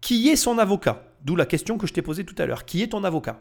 [0.00, 1.02] Qui est son avocat?
[1.22, 2.64] D'où la question que je t'ai posée tout à l'heure.
[2.64, 3.40] Qui est ton avocat?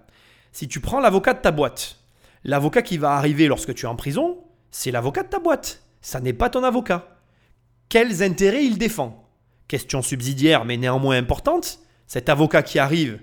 [0.52, 2.00] Si tu prends l'avocat de ta boîte,
[2.44, 5.84] l'avocat qui va arriver lorsque tu es en prison, c'est l'avocat de ta boîte.
[6.02, 7.18] Ça n'est pas ton avocat.
[7.90, 9.30] Quels intérêts il défend?
[9.68, 11.80] Question subsidiaire mais néanmoins importante.
[12.08, 13.20] Cet avocat qui arrive,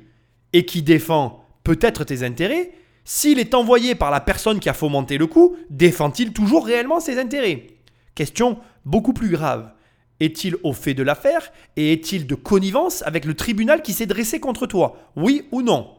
[0.52, 2.72] et qui défend peut-être tes intérêts,
[3.04, 7.18] S'il est envoyé par la personne qui a fomenté le coup, défend-il toujours réellement ses
[7.18, 7.66] intérêts?
[8.14, 9.72] Question beaucoup plus grave.
[10.20, 14.38] Est-il au fait de l'affaire et est-il de connivence avec le tribunal qui s'est dressé
[14.38, 14.98] contre toi?
[15.16, 15.96] Oui ou non?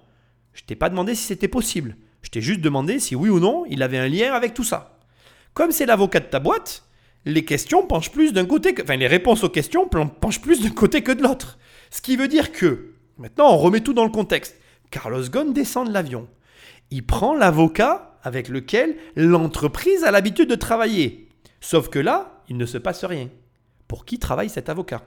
[0.54, 1.98] Je t'ai pas demandé si c'était possible.
[2.22, 5.00] Je t'ai juste demandé si oui ou non il avait un lien avec tout ça.
[5.54, 6.84] Comme c'est l'avocat de ta boîte,
[7.26, 8.84] les questions penchent plus d'un côté que.
[8.84, 11.58] Enfin, les réponses aux questions penchent plus d'un côté que de l'autre.
[11.90, 12.91] Ce qui veut dire que.
[13.22, 14.60] Maintenant, on remet tout dans le contexte.
[14.90, 16.28] Carlos Ghosn descend de l'avion.
[16.90, 21.30] Il prend l'avocat avec lequel l'entreprise a l'habitude de travailler.
[21.60, 23.30] Sauf que là, il ne se passe rien.
[23.88, 25.04] Pour qui travaille cet avocat?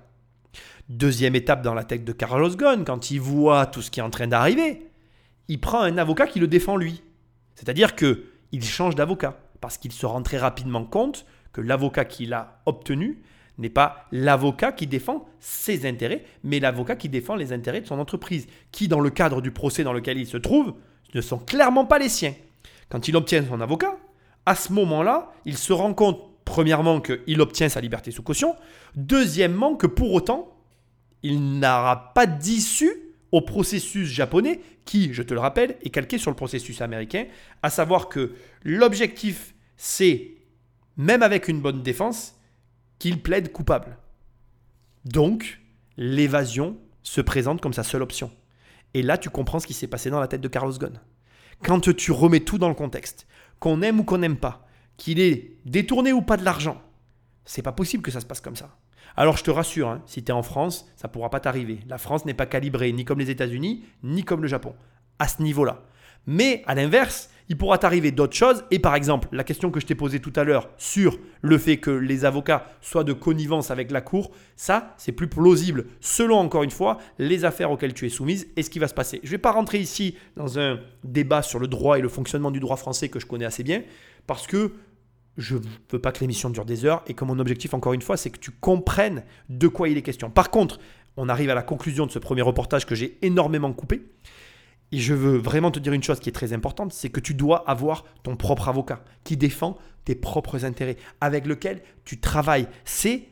[0.88, 4.04] Deuxième étape dans la tête de Carlos Ghosn, quand il voit tout ce qui est
[4.04, 4.88] en train d'arriver,
[5.48, 7.02] il prend un avocat qui le défend lui.
[7.56, 12.32] C'est-à-dire que il change d'avocat parce qu'il se rend très rapidement compte que l'avocat qu'il
[12.32, 13.24] a obtenu
[13.58, 17.98] n'est pas l'avocat qui défend ses intérêts, mais l'avocat qui défend les intérêts de son
[17.98, 20.74] entreprise, qui dans le cadre du procès dans lequel il se trouve,
[21.14, 22.34] ne sont clairement pas les siens.
[22.88, 23.96] Quand il obtient son avocat,
[24.46, 28.56] à ce moment-là, il se rend compte, premièrement, qu'il obtient sa liberté sous caution,
[28.96, 30.56] deuxièmement, que pour autant,
[31.22, 32.92] il n'aura pas d'issue
[33.32, 37.24] au processus japonais qui, je te le rappelle, est calqué sur le processus américain,
[37.62, 40.32] à savoir que l'objectif, c'est
[40.96, 42.38] même avec une bonne défense,
[42.98, 43.98] qu'il plaide coupable.
[45.04, 45.60] Donc,
[45.96, 48.30] l'évasion se présente comme sa seule option.
[48.94, 51.00] Et là, tu comprends ce qui s'est passé dans la tête de Carlos Ghosn.
[51.62, 53.26] Quand tu remets tout dans le contexte,
[53.58, 54.66] qu'on aime ou qu'on n'aime pas,
[54.96, 56.80] qu'il ait détourné ou pas de l'argent,
[57.44, 58.76] c'est pas possible que ça se passe comme ça.
[59.16, 61.80] Alors je te rassure, hein, si tu es en France, ça pourra pas t'arriver.
[61.86, 64.74] La France n'est pas calibrée ni comme les États-Unis, ni comme le Japon,
[65.18, 65.82] à ce niveau-là.
[66.26, 68.64] Mais à l'inverse, il pourra t'arriver d'autres choses.
[68.70, 71.78] Et par exemple, la question que je t'ai posée tout à l'heure sur le fait
[71.78, 76.62] que les avocats soient de connivence avec la Cour, ça, c'est plus plausible selon, encore
[76.62, 79.20] une fois, les affaires auxquelles tu es soumise et ce qui va se passer.
[79.22, 82.50] Je ne vais pas rentrer ici dans un débat sur le droit et le fonctionnement
[82.50, 83.82] du droit français que je connais assez bien,
[84.26, 84.72] parce que
[85.36, 88.02] je ne veux pas que l'émission dure des heures et que mon objectif, encore une
[88.02, 90.30] fois, c'est que tu comprennes de quoi il est question.
[90.30, 90.78] Par contre,
[91.16, 94.02] on arrive à la conclusion de ce premier reportage que j'ai énormément coupé.
[94.92, 97.34] Et je veux vraiment te dire une chose qui est très importante, c'est que tu
[97.34, 102.68] dois avoir ton propre avocat qui défend tes propres intérêts, avec lequel tu travailles.
[102.84, 103.24] C'est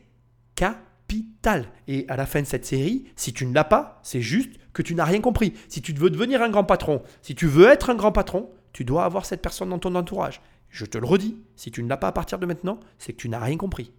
[0.55, 1.67] capital.
[1.87, 4.81] Et à la fin de cette série, si tu ne l'as pas, c'est juste que
[4.81, 5.53] tu n'as rien compris.
[5.69, 8.83] Si tu veux devenir un grand patron, si tu veux être un grand patron, tu
[8.83, 10.41] dois avoir cette personne dans ton entourage.
[10.69, 13.17] Je te le redis, si tu ne l'as pas à partir de maintenant, c'est que
[13.19, 13.91] tu n'as rien compris.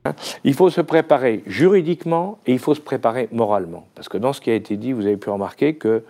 [0.42, 3.86] Il faut se préparer juridiquement et il faut se préparer moralement.
[3.94, 6.02] Parce que dans ce qui a été dit, vous avez pu remarquer que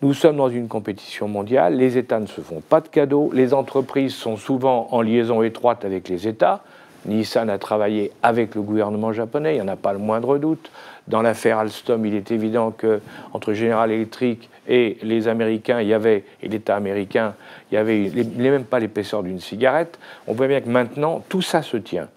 [0.00, 3.52] nous sommes dans une compétition mondiale, les États ne se font pas de cadeaux, les
[3.52, 6.62] entreprises sont souvent en liaison étroite avec les États.
[7.06, 10.70] Nissan a travaillé avec le gouvernement japonais, il n'y en a pas le moindre doute.
[11.08, 13.00] Dans l'affaire Alstom, il est évident que
[13.32, 17.34] entre General Electric et les Américains, il y avait, et l'État américain,
[17.70, 19.98] il y avait même pas l'épaisseur d'une cigarette.
[20.26, 22.08] On voit bien que maintenant, tout ça se tient.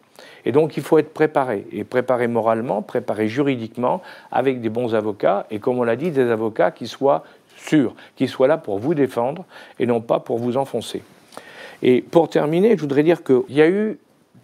[0.46, 4.02] Et donc, il faut être préparé, et préparé moralement, préparé juridiquement,
[4.32, 7.24] avec des bons avocats, et comme on l'a dit, des avocats qui soient
[7.66, 9.46] sûr, qui soit là pour vous défendre
[9.80, 11.04] et non pas pour vous enfoncer.
[11.84, 13.98] Et pour terminer, je voudrais dire qu'il y a eu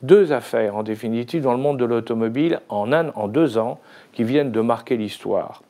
[0.03, 3.79] deux affaires, en définitive, dans le monde de l'automobile en, un, en deux ans
[4.13, 5.61] qui viennent de marquer l'histoire.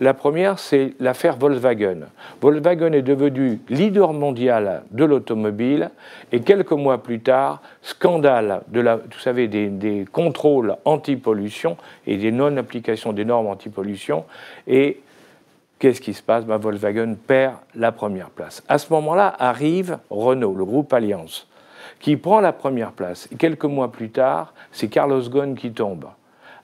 [0.00, 2.06] La première, c'est l'affaire Volkswagen.
[2.40, 5.90] Volkswagen est devenu leader mondial de l'automobile
[6.32, 11.76] et quelques mois plus tard, scandale de la, vous savez, des, contrôles anti-pollution
[12.06, 14.24] et des non-applications des normes anti-pollution
[14.66, 15.00] et
[15.80, 16.44] Qu'est-ce qui se passe?
[16.44, 18.62] Ben, Volkswagen perd la première place.
[18.68, 21.48] À ce moment-là arrive Renault, le groupe Alliance,
[22.00, 23.30] qui prend la première place.
[23.38, 26.04] Quelques mois plus tard, c'est Carlos Ghosn qui tombe.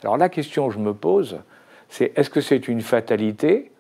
[0.03, 1.39] Alors la question que je me pose,
[1.89, 3.73] c'est est-ce que c'est une fatalité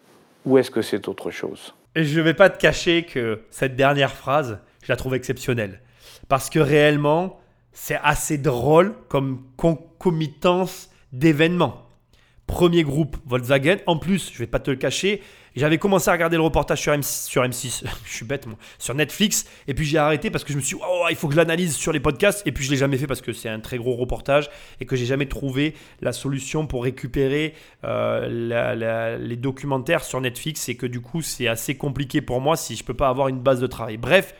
[0.46, 1.74] ou est-ce que c'est autre chose?
[1.94, 5.80] Et je ne vais pas te cacher que cette dernière phrase, je la trouve exceptionnelle.
[6.28, 7.40] Parce que réellement,
[7.72, 11.85] c'est assez drôle comme concomitance d'événements.
[12.46, 13.76] Premier groupe Volkswagen.
[13.86, 15.20] En plus, je vais pas te le cacher,
[15.56, 18.94] j'avais commencé à regarder le reportage sur, M6, sur M6, je suis bête moi, sur
[18.94, 21.32] Netflix, et puis j'ai arrêté parce que je me suis dit, oh, il faut que
[21.32, 23.60] je l'analyse sur les podcasts, et puis je l'ai jamais fait parce que c'est un
[23.60, 30.04] très gros reportage et que j'ai jamais trouvé la solution pour récupérer euh, les documentaires
[30.04, 33.08] sur Netflix, et que du coup c'est assez compliqué pour moi si je peux pas
[33.08, 33.96] avoir une base de travail.
[33.96, 34.34] Bref,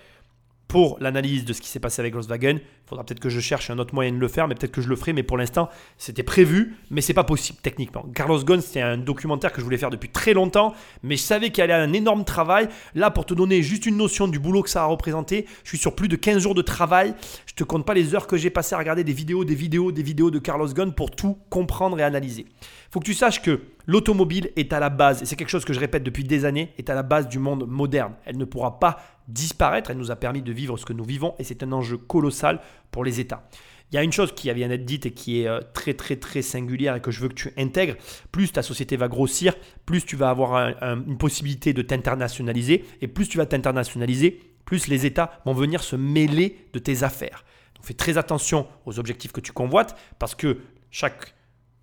[0.69, 3.79] pour l'analyse de ce qui s'est passé avec Volkswagen, faudra peut-être que je cherche un
[3.79, 5.13] autre moyen de le faire, mais peut-être que je le ferai.
[5.13, 5.69] Mais pour l'instant,
[5.99, 8.07] c'était prévu, mais c'est pas possible techniquement.
[8.15, 11.51] Carlos Ghosn, c'était un documentaire que je voulais faire depuis très longtemps, mais je savais
[11.51, 12.69] qu'il y allait un énorme travail.
[12.95, 15.79] Là, pour te donner juste une notion du boulot que ça a représenté, je suis
[15.79, 17.15] sur plus de 15 jours de travail.
[17.47, 19.91] Je te compte pas les heures que j'ai passées à regarder des vidéos, des vidéos,
[19.91, 22.47] des vidéos de Carlos Ghosn pour tout comprendre et analyser.
[22.91, 25.73] Faut que tu saches que l'automobile est à la base, et c'est quelque chose que
[25.73, 28.15] je répète depuis des années, est à la base du monde moderne.
[28.25, 31.35] Elle ne pourra pas disparaître, elle nous a permis de vivre ce que nous vivons,
[31.39, 32.61] et c'est un enjeu colossal
[32.91, 33.49] pour les États.
[33.93, 36.17] Il y a une chose qui vient d'être dite et qui est euh, très très
[36.17, 37.95] très singulière et que je veux que tu intègres.
[38.33, 42.85] Plus ta société va grossir, plus tu vas avoir une possibilité de t'internationaliser.
[43.01, 47.45] Et plus tu vas t'internationaliser, plus les États vont venir se mêler de tes affaires.
[47.77, 50.59] Donc fais très attention aux objectifs que tu convoites parce que
[50.91, 51.35] chaque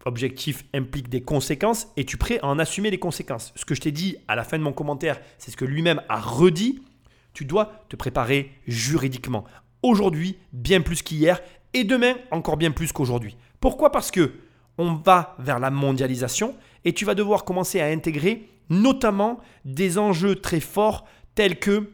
[0.05, 3.53] objectif implique des conséquences et tu es prêt à en assumer les conséquences.
[3.55, 6.01] Ce que je t'ai dit à la fin de mon commentaire, c'est ce que lui-même
[6.09, 6.83] a redit.
[7.33, 9.45] Tu dois te préparer juridiquement.
[9.83, 11.41] Aujourd'hui, bien plus qu'hier
[11.73, 13.35] et demain, encore bien plus qu'aujourd'hui.
[13.59, 13.91] Pourquoi?
[13.91, 14.31] Parce que
[14.77, 16.55] on va vers la mondialisation
[16.85, 21.05] et tu vas devoir commencer à intégrer notamment des enjeux très forts
[21.35, 21.91] tels que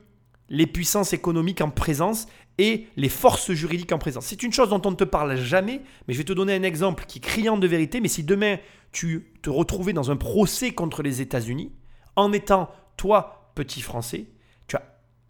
[0.50, 2.28] les puissances économiques en présence
[2.58, 4.26] et les forces juridiques en présence.
[4.26, 6.64] C'est une chose dont on ne te parle jamais, mais je vais te donner un
[6.64, 8.58] exemple qui est criant de vérité, mais si demain
[8.92, 11.72] tu te retrouvais dans un procès contre les États-Unis,
[12.16, 14.28] en étant toi petit français,
[14.68, 14.84] tu as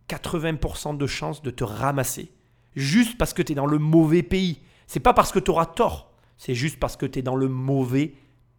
[0.10, 2.32] 80% de chances de te ramasser,
[2.76, 4.60] juste parce que tu es dans le mauvais pays.
[4.88, 7.48] C'est pas parce que tu auras tort, c'est juste parce que tu es dans le
[7.48, 8.16] mauvais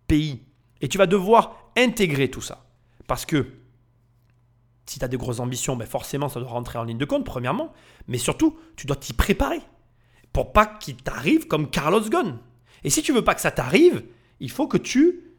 [0.06, 0.42] pays.
[0.80, 2.64] Et tu vas devoir intégrer tout ça.
[3.06, 3.46] Parce que
[4.86, 7.24] si tu as de grosses ambitions, ben forcément, ça doit rentrer en ligne de compte,
[7.24, 7.72] premièrement.
[8.08, 9.60] Mais surtout, tu dois t'y préparer.
[10.32, 12.38] Pour pas qu'il t'arrive comme Carlos Ghosn.
[12.82, 14.04] Et si tu veux pas que ça t'arrive,
[14.40, 15.29] il faut que tu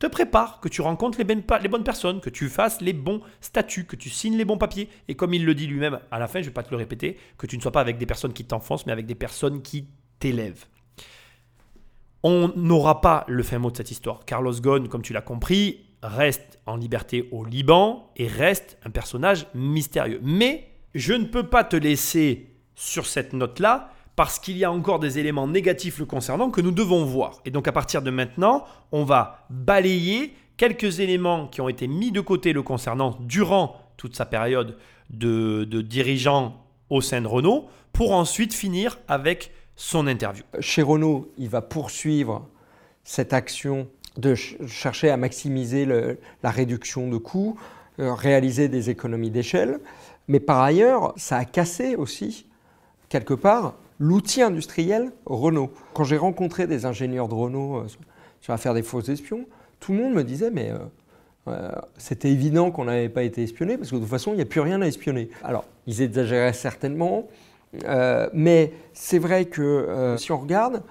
[0.00, 3.84] te prépares, que tu rencontres les, les bonnes personnes, que tu fasses les bons statuts,
[3.84, 4.88] que tu signes les bons papiers.
[5.06, 6.78] Et comme il le dit lui-même à la fin, je ne vais pas te le
[6.78, 9.62] répéter, que tu ne sois pas avec des personnes qui t'enfoncent, mais avec des personnes
[9.62, 9.88] qui
[10.18, 10.64] t'élèvent.
[12.22, 14.24] On n'aura pas le fin mot de cette histoire.
[14.24, 19.46] Carlos Ghosn, comme tu l'as compris, reste en liberté au Liban et reste un personnage
[19.54, 20.20] mystérieux.
[20.22, 24.98] Mais je ne peux pas te laisser sur cette note-là parce qu'il y a encore
[24.98, 27.40] des éléments négatifs le concernant que nous devons voir.
[27.46, 32.12] Et donc à partir de maintenant, on va balayer quelques éléments qui ont été mis
[32.12, 34.76] de côté le concernant durant toute sa période
[35.08, 40.44] de, dirigeant au sein de Renault pour ensuite finir avec son interview.
[40.60, 42.46] Chez Renault, il va poursuivre
[43.04, 45.86] cette action de chercher à maximiser
[46.42, 47.58] la réduction de coûts,
[47.98, 49.80] euh, réaliser des économies d'échelle.
[50.28, 52.44] Mais par ailleurs, ça a cassé aussi,
[53.08, 55.70] quelque part, l'outil industriel Renault.
[55.94, 57.86] Quand j'ai rencontré des ingénieurs de Renault euh,
[58.40, 59.46] sur l'affaire des faux espions,
[59.78, 60.72] tout le monde me disait, mais
[61.46, 64.42] euh, c'était évident qu'on n'avait pas été espionné, parce que de toute façon, il n'y
[64.42, 65.30] a plus rien à espionner.
[65.44, 67.28] Alors, ils exagéraient certainement,
[68.34, 70.82] mais c'est vrai que si on regarde,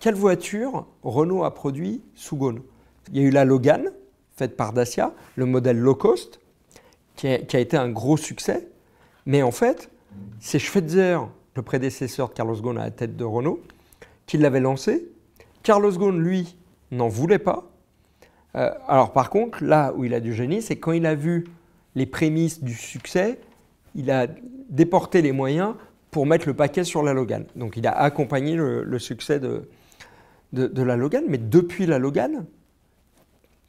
[0.00, 2.60] quelle voiture Renault a produit sous Ghosn
[3.12, 3.90] Il y a eu la Logan,
[4.36, 6.40] faite par Dacia, le modèle low cost,
[7.16, 8.68] qui a, été un gros succès.
[9.26, 9.90] Mais en fait,
[10.40, 11.18] c'est Schweitzer,
[11.54, 13.60] le prédécesseur de Carlos Ghosn à la tête de Renault,
[14.26, 15.08] qui l'avait lancé.
[15.62, 16.56] Carlos Ghosn, lui,
[16.90, 17.70] n'en voulait pas.
[18.54, 21.44] Euh, alors par contre, là où il a du génie, c'est quand il a vu
[21.94, 23.38] les prémices du succès,
[23.94, 24.26] il a
[24.70, 25.74] déporté les moyens
[26.10, 27.44] pour mettre le paquet sur la Logan.
[27.56, 29.62] Donc il a accompagné le succès de,
[30.52, 32.44] la Logan, mais depuis la Logan,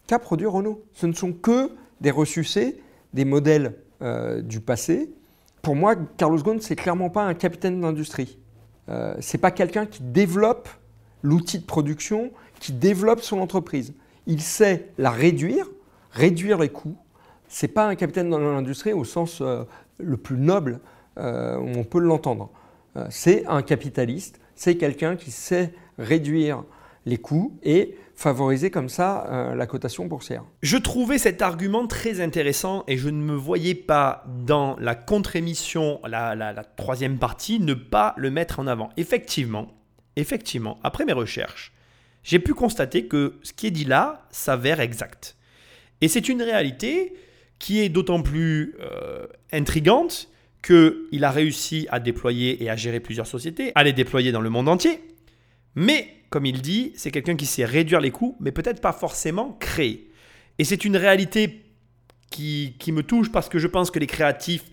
[0.07, 0.83] qu'a produit Renault?
[0.93, 1.71] Ce ne sont que
[2.01, 2.79] des ressucés,
[3.13, 5.09] des modèles euh, du passé.
[5.63, 8.37] Pour moi, Carlos Ghosn, c'est clairement pas un capitaine d'industrie.
[8.89, 10.67] Euh, c'est pas quelqu'un qui développe
[11.21, 13.93] l'outil de production, qui développe son entreprise.
[14.27, 15.65] Il sait la réduire,
[16.11, 16.97] réduire les coûts.
[17.47, 19.63] C'est pas un capitaine dans l'industrie au sens euh,
[19.99, 20.81] le plus noble
[21.17, 22.49] euh, on peut l'entendre.
[23.09, 26.63] c'est un capitaliste, c'est quelqu'un qui sait réduire
[27.05, 30.43] les coûts et favoriser comme ça euh, la cotation boursière.
[30.61, 35.99] Je trouvais cet argument très intéressant et je ne me voyais pas dans la contre-émission,
[36.07, 38.89] la, la, troisième partie, ne pas le mettre en avant.
[38.97, 39.67] Effectivement,
[40.15, 41.73] effectivement, après mes recherches,
[42.23, 45.35] j'ai pu constater que ce qui est dit là s'avère exact.
[46.01, 47.13] Et c'est une réalité
[47.59, 50.29] qui est d'autant plus euh, intrigante
[50.61, 54.49] qu'il a réussi à déployer et à gérer plusieurs sociétés, à les déployer dans le
[54.49, 55.01] monde entier,
[55.75, 59.55] mais, comme il dit, c'est quelqu'un qui sait réduire les coûts, mais peut-être pas forcément
[59.59, 60.09] créer.
[60.57, 61.63] Et c'est une réalité
[62.31, 64.63] qui, qui, me touche parce que je pense que les créatifs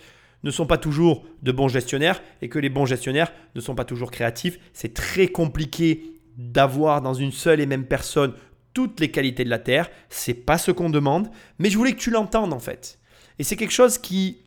[0.43, 3.85] ne sont pas toujours de bons gestionnaires et que les bons gestionnaires ne sont pas
[3.85, 4.59] toujours créatifs.
[4.73, 8.33] C'est très compliqué d'avoir dans une seule et même personne
[8.73, 9.91] toutes les qualités de la terre.
[10.09, 12.99] C'est pas ce qu'on demande, mais je voulais que tu l'entendes en fait.
[13.39, 14.39] Et c'est quelque chose qui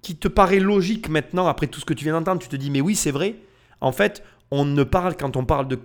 [0.00, 2.40] qui te paraît logique maintenant après tout ce que tu viens d'entendre.
[2.40, 3.36] Tu te dis mais oui c'est vrai.
[3.82, 4.22] En fait,
[4.54, 5.76] on ne parle, quand on parle de,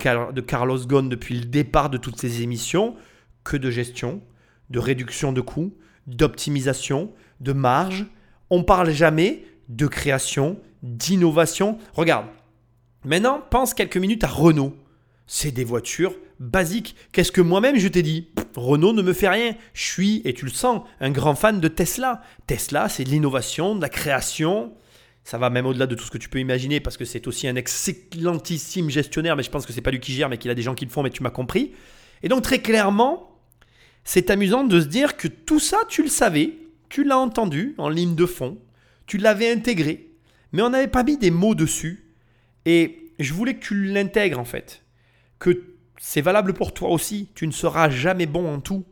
[0.42, 2.96] Carlos Ghosn depuis le départ de toutes ces émissions,
[3.46, 4.22] que de gestion,
[4.70, 5.74] de réduction de coûts,
[6.06, 8.06] d'optimisation, de marge.
[8.50, 11.78] On parle jamais de création, d'innovation.
[11.94, 12.26] Regarde,
[13.06, 14.76] maintenant, pense quelques minutes à Renault.
[15.28, 16.98] C'est des voitures basiques.
[17.14, 18.28] Qu'est-ce que moi-même je t'ai dit?
[18.58, 19.56] Renault ne me fait rien.
[19.74, 22.22] Je suis, et tu le sens, un grand fan de Tesla.
[22.48, 24.74] Tesla, c'est de l'innovation, de la création.
[25.28, 27.50] Ça va même au-delà de tout ce que tu peux imaginer parce que c'est aussi
[27.50, 30.56] un excellentissime gestionnaire, mais je pense que c'est pas lui qui gère, mais qu'il a
[30.56, 31.74] des gens qui le font, mais tu m'as compris.
[32.24, 33.38] Et donc très clairement,
[34.06, 36.54] c'est amusant de se dire que tout ça, tu le savais,
[36.88, 38.58] tu l'as entendu en ligne de fond,
[39.06, 40.12] tu l'avais intégré,
[40.54, 42.06] mais on n'avait pas mis des mots dessus.
[42.64, 44.86] Et je voulais que tu l'intègres en fait,
[45.40, 45.62] que
[45.98, 48.86] c'est valable pour toi aussi, tu ne seras jamais bon en tout.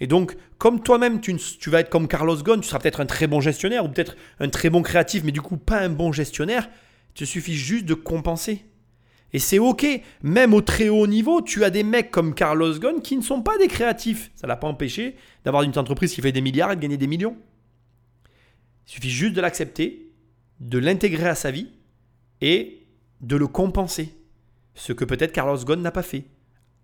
[0.00, 1.36] Et donc, comme toi-même, tu,
[1.70, 4.48] vas être comme Carlos Ghosn, tu seras peut-être un très bon gestionnaire ou peut-être un
[4.48, 6.68] très bon créatif, mais du coup pas un bon gestionnaire,
[7.10, 8.64] il te suffit juste de compenser.
[9.32, 9.86] Et c'est ok,
[10.22, 13.42] même au très haut niveau, tu as des mecs comme Carlos Ghosn qui ne sont
[13.42, 14.30] pas des créatifs.
[14.36, 16.96] Ça ne l'a pas empêché d'avoir une entreprise qui fait des milliards et de gagner
[16.96, 17.36] des millions.
[18.86, 20.12] Il suffit juste de l'accepter,
[20.60, 21.68] de l'intégrer à sa vie
[22.40, 22.86] et
[23.22, 24.14] de le compenser.
[24.74, 26.26] Ce que peut-être Carlos Ghosn n'a pas fait.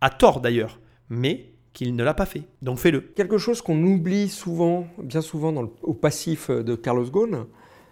[0.00, 2.42] À tort d'ailleurs, mais qu'il ne l'a pas fait.
[2.62, 3.00] Donc fais-le.
[3.00, 5.52] Quelque chose qu'on oublie souvent, bien souvent
[5.82, 7.46] au passif de Carlos Ghosn,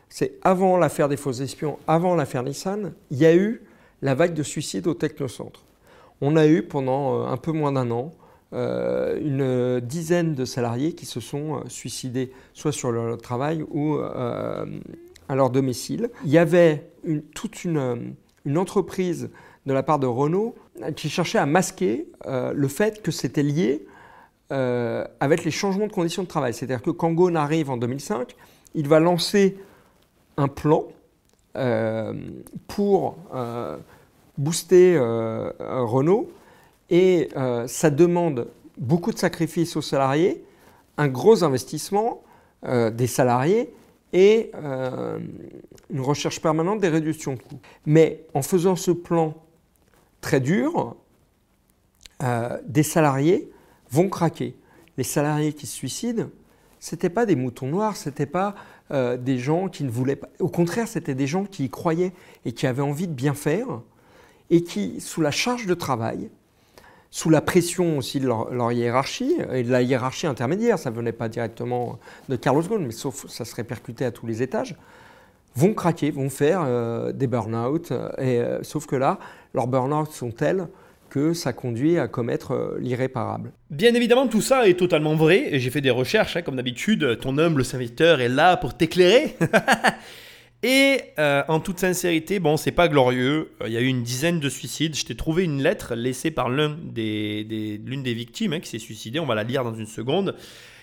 [0.09, 3.63] c'est avant l'affaire des faux espions, avant l'affaire Nissan, il y a eu
[4.03, 5.65] la vague de suicides au technocentre.
[6.21, 8.13] On a eu pendant euh, un peu moins d'un an
[8.55, 13.99] euh, une dizaine de salariés qui se sont euh, suicidés, soit sur leur travail ou
[13.99, 16.11] à leur domicile.
[16.25, 16.91] Il y avait
[17.35, 18.15] toute une
[18.57, 19.31] entreprise
[19.69, 20.57] de la part de Renault
[20.97, 23.87] qui cherchait à masquer euh, le fait que c'était lié
[24.51, 26.55] euh, avec les changements de conditions de travail.
[26.55, 28.35] C'est-à-dire que quand Ghosn arrive en 2005,
[28.75, 29.59] il va lancer
[30.37, 30.85] un plan
[31.57, 32.15] euh,
[32.67, 33.17] pour
[34.39, 36.31] booster Renault
[36.91, 37.29] et
[37.67, 38.47] ça demande
[38.79, 40.45] beaucoup de sacrifices aux salariés,
[40.97, 42.23] un gros investissement
[42.65, 43.75] des salariés
[44.13, 44.53] et
[45.91, 47.61] une recherche permanente des réductions de coûts.
[47.85, 49.35] Mais en faisant ce plan
[50.29, 50.95] très dur,
[52.23, 53.51] euh, des salariés
[53.91, 54.55] vont craquer.
[54.99, 56.27] Les salariés qui se suicident,
[56.81, 58.55] ce n'étaient pas des moutons noirs, ce n'étaient pas
[58.91, 60.29] euh, des gens qui ne voulaient pas.
[60.39, 62.13] Au contraire, c'était des gens qui y croyaient
[62.45, 63.81] et qui avaient envie de bien faire
[64.51, 66.29] et qui, sous la charge de travail,
[67.11, 71.13] sous la pression aussi de leur, hiérarchie et de la hiérarchie intermédiaire, ça ne venait
[71.13, 71.99] pas directement
[72.29, 74.77] de Carlos Ghosn, mais sauf ça se répercutait à tous les étages,
[75.59, 77.93] vont craquer, vont faire euh, des burn-out.
[78.19, 79.19] Et, sauf que là,
[79.55, 80.69] leurs burn-out sont tels
[81.11, 83.53] que ça conduit à commettre euh, l'irréparable.
[83.71, 87.39] Bien évidemment, tout ça est totalement vrai, j'ai fait des recherches, hein, comme d'habitude, ton
[87.39, 89.35] humble serviteur est là pour t'éclairer.
[90.63, 94.39] et euh, en toute sincérité, bon, c'est pas glorieux, il y a eu une dizaine
[94.39, 98.69] de suicides, je t'ai trouvé une lettre laissée par l'une des, des victimes hein, qui
[98.69, 100.35] s'est suicidée, on va la lire dans une seconde.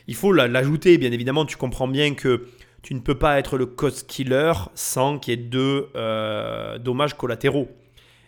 [0.08, 2.48] Il faut l'ajouter, bien évidemment, tu comprends bien que
[2.86, 7.16] tu ne peux pas être le cause killer sans qu'il y ait deux euh, dommages
[7.16, 7.68] collatéraux.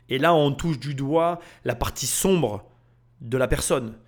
[0.10, 2.66] Et là, on touche du doigt la partie sombre
[3.22, 3.99] de la personne.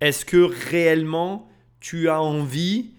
[0.00, 1.48] Est-ce que réellement
[1.80, 2.92] tu as envie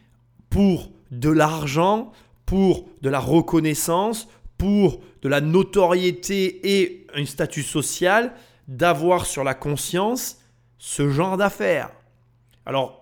[0.50, 2.12] pour de l'argent,
[2.46, 4.28] pour de la reconnaissance,
[4.58, 8.34] pour de la notoriété et un statut social,
[8.68, 10.42] d'avoir sur la conscience
[10.78, 11.92] ce genre d'affaires?
[12.66, 12.97] Alors,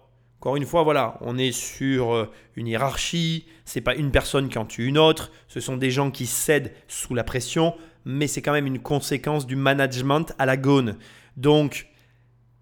[0.45, 4.59] encore une fois, voilà, on est sur euh, une hiérarchie, c'est pas une personne qui
[4.59, 7.73] en tue une autre, ce sont des gens qui cèdent sous la pression,
[8.05, 10.97] mais c'est quand même une conséquence du management à la gone.
[11.35, 11.87] Donc,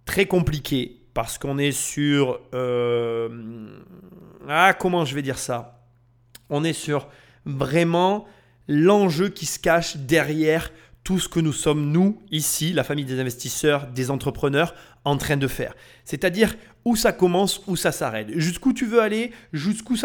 [0.06, 2.40] très compliqué parce qu'on est sur...
[2.54, 3.68] Euh,
[4.48, 5.84] ah, comment je vais dire ça?
[6.50, 7.10] On est sur
[7.44, 8.26] vraiment
[8.70, 10.72] l'enjeu qui se cache derrière
[11.04, 14.74] tout ce que nous sommes, nous, ici, la famille des investisseurs, des entrepreneurs,
[15.06, 15.76] en train de faire.
[16.06, 18.28] C'est-à-dire où ça commence, où ça s'arrête.
[18.36, 19.96] Jusqu'où tu veux aller, jusqu'où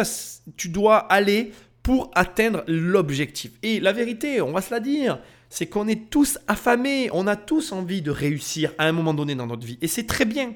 [0.57, 3.53] tu dois aller pour atteindre l'objectif.
[3.63, 5.19] Et la vérité, on va se la dire,
[5.49, 9.35] c'est qu'on est tous affamés, on a tous envie de réussir à un moment donné
[9.35, 9.79] dans notre vie.
[9.81, 10.53] Et c'est très bien.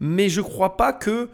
[0.00, 1.28] Mais je ne crois pas que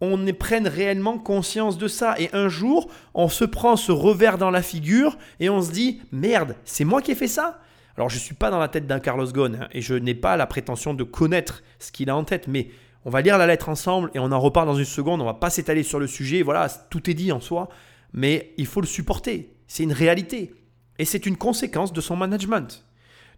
[0.00, 2.14] on prenne réellement conscience de ça.
[2.18, 6.00] Et un jour, on se prend ce revers dans la figure et on se dit,
[6.12, 7.60] merde, c'est moi qui ai fait ça
[7.96, 10.14] alors je ne suis pas dans la tête d'un Carlos Ghosn hein, et je n'ai
[10.14, 12.68] pas la prétention de connaître ce qu'il a en tête, mais
[13.04, 15.34] on va lire la lettre ensemble et on en repart dans une seconde, on va
[15.34, 17.68] pas s'étaler sur le sujet, voilà, tout est dit en soi,
[18.12, 20.54] mais il faut le supporter, c'est une réalité
[20.98, 22.84] et c'est une conséquence de son management.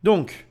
[0.02, 0.46] Donc,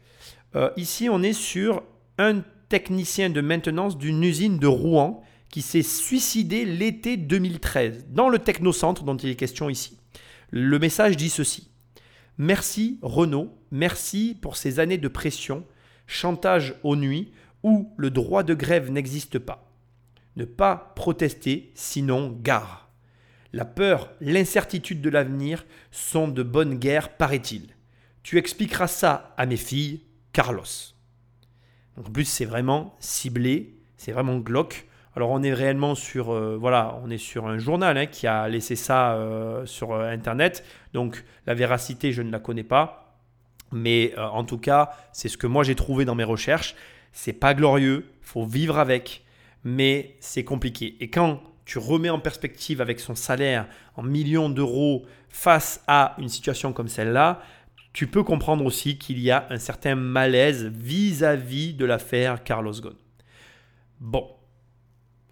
[0.56, 1.84] euh, ici on est sur
[2.18, 8.40] un technicien de maintenance d'une usine de Rouen qui s'est suicidé l'été 2013 dans le
[8.40, 9.98] technocentre dont il est question ici.
[10.52, 11.70] Le message dit ceci.
[12.38, 15.66] Merci Renault, merci pour ces années de pression,
[16.06, 17.32] chantage aux nuits,
[17.64, 19.72] où le droit de grève n'existe pas.
[20.36, 22.90] Ne pas protester, sinon gare.
[23.54, 27.70] La peur, l'incertitude de l'avenir sont de bonne guerre, paraît-il.
[28.22, 30.02] Tu expliqueras ça à mes filles,
[30.34, 30.64] Carlos.
[31.98, 34.88] en plus, c'est vraiment ciblé, c'est vraiment glauque.
[35.16, 38.50] Alors on est réellement sur, euh, voilà, on est sur un journal hein, qui a
[38.50, 40.66] laissé ça euh, sur euh, Internet.
[40.94, 43.02] Donc la véracité, je ne la connais pas.
[43.72, 46.76] Mais en tout cas, c'est ce que moi j'ai trouvé dans mes recherches.
[47.12, 49.26] C'est pas glorieux, faut vivre avec,
[49.64, 50.96] mais c'est compliqué.
[51.00, 56.30] Et quand tu remets en perspective avec son salaire en millions d'euros face à une
[56.30, 57.42] situation comme celle-là,
[57.92, 62.96] tu peux comprendre aussi qu'il y a un certain malaise vis-à-vis de l'affaire Carlos Ghosn.
[64.00, 64.35] Bon,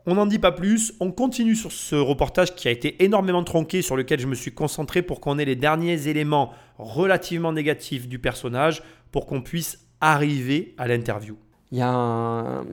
[0.05, 3.81] on n'en dit pas plus, on continue sur ce reportage qui a été énormément tronqué,
[3.81, 8.19] sur lequel je me suis concentré pour qu'on ait les derniers éléments relativement négatifs du
[8.19, 11.37] personnage, pour qu'on puisse arriver à l'interview.
[11.71, 12.65] Il y a un,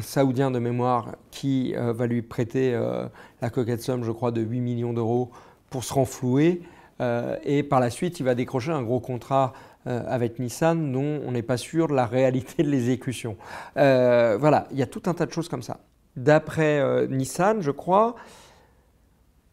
[0.00, 3.06] Saoudien de mémoire qui euh, va lui prêter euh,
[3.40, 5.30] la coquette somme, je crois, de 8 millions d'euros
[5.70, 6.62] pour se renflouer.
[7.00, 9.52] Euh, et par la suite, il va décrocher un gros contrat
[9.84, 13.36] avec Nissan dont on n'est pas sûr de la réalité de l'exécution.
[13.74, 15.80] voilà, il y a tout un tas de choses comme ça.
[16.16, 18.16] D'après Nissan, je crois,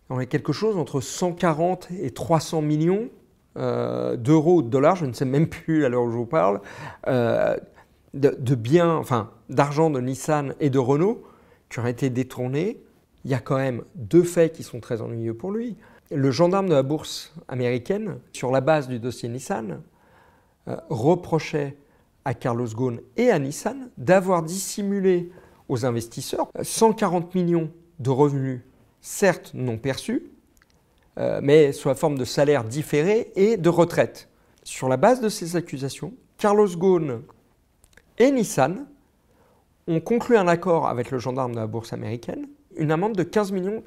[0.10, 3.10] on est quelque chose entre 140 et 300 millions
[3.56, 6.62] d'euros ou de dollars, je ne sais même plus à l'heure où je vous parle,
[8.14, 11.24] de, biens, enfin d'argent de Nissan et de Renault
[11.70, 12.82] qui auraient été détournés.
[13.26, 15.78] Il y a quand même deux faits qui sont très ennuyeux pour lui.
[16.12, 19.82] Le gendarme de la bourse américaine, sur la base du dossier Nissan,
[20.68, 21.78] euh, reprochait
[22.26, 25.32] à Carlos Ghosn et à Nissan d'avoir dissimulé
[25.70, 28.62] aux investisseurs 140 millions de revenus,
[29.02, 30.24] certes non perçus,
[31.18, 34.30] euh, mais sous la forme de salaires différés et de retraite.
[34.64, 37.22] Sur la base de ces accusations, Carlos Ghosn
[38.18, 38.86] et Nissan
[39.88, 43.52] ont conclu un accord avec le gendarme de la bourse américaine, une amende de 15
[43.52, 43.84] millions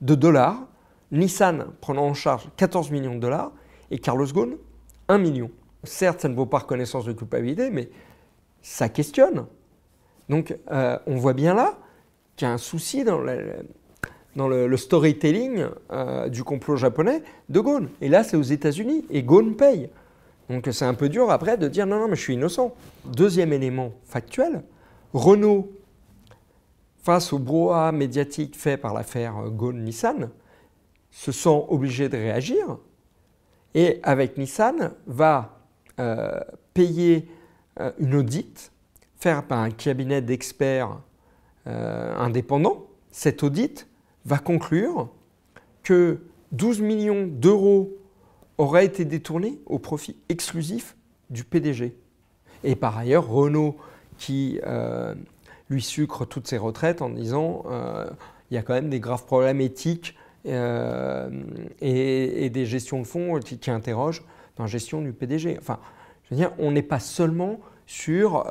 [0.00, 0.66] de dollars,
[1.12, 3.52] Nissan prenant en charge 14 millions de dollars
[3.90, 4.56] et Carlos Ghosn
[5.08, 5.50] 1 million.
[5.84, 7.90] Certes, ça ne vaut pas reconnaissance de culpabilité, mais
[8.62, 9.46] ça questionne.
[10.28, 11.74] Donc euh, on voit bien là
[12.36, 17.88] qu'il y a un souci dans le, storytelling euh, du complot japonais de Ghosn.
[18.00, 19.90] Et là, c'est aux États-Unis et Ghosn paye.
[20.50, 22.74] Donc c'est un peu dur après de dire non, non, mais je suis innocent.
[23.04, 24.62] Deuxième élément factuel,
[25.12, 25.70] Renault,
[27.02, 30.30] face au brouhaha médiatique fait par l'affaire Ghosn-Nissan,
[31.10, 32.78] se sent obligé de réagir
[33.74, 35.60] et avec Nissan va
[36.00, 36.40] euh,
[36.72, 37.28] payer
[37.98, 38.72] une audite
[39.16, 41.00] faire par un cabinet d'experts
[41.66, 42.86] euh, indépendants.
[43.10, 43.88] Cet audit
[44.24, 45.08] va conclure
[45.82, 46.20] que
[46.52, 47.96] 12 millions d'euros
[48.58, 50.96] aurait été détourné au profit exclusif
[51.30, 51.96] du PDG.
[52.62, 53.76] Et par ailleurs, Renault,
[54.18, 55.14] qui euh,
[55.68, 58.06] lui sucre toutes ses retraites en disant euh,
[58.50, 61.30] il y a quand même des graves problèmes éthiques euh,
[61.80, 64.22] et, des gestions de fonds qui, qui, interrogent
[64.56, 65.56] dans la gestion du PDG.
[65.58, 65.78] Enfin,
[66.24, 68.44] je veux dire, on n'est pas seulement sur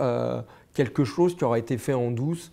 [0.73, 2.51] quelque chose qui aura été fait en douce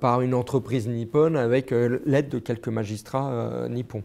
[0.00, 4.02] par une entreprise nippone avec l'aide de quelques magistrats nippons.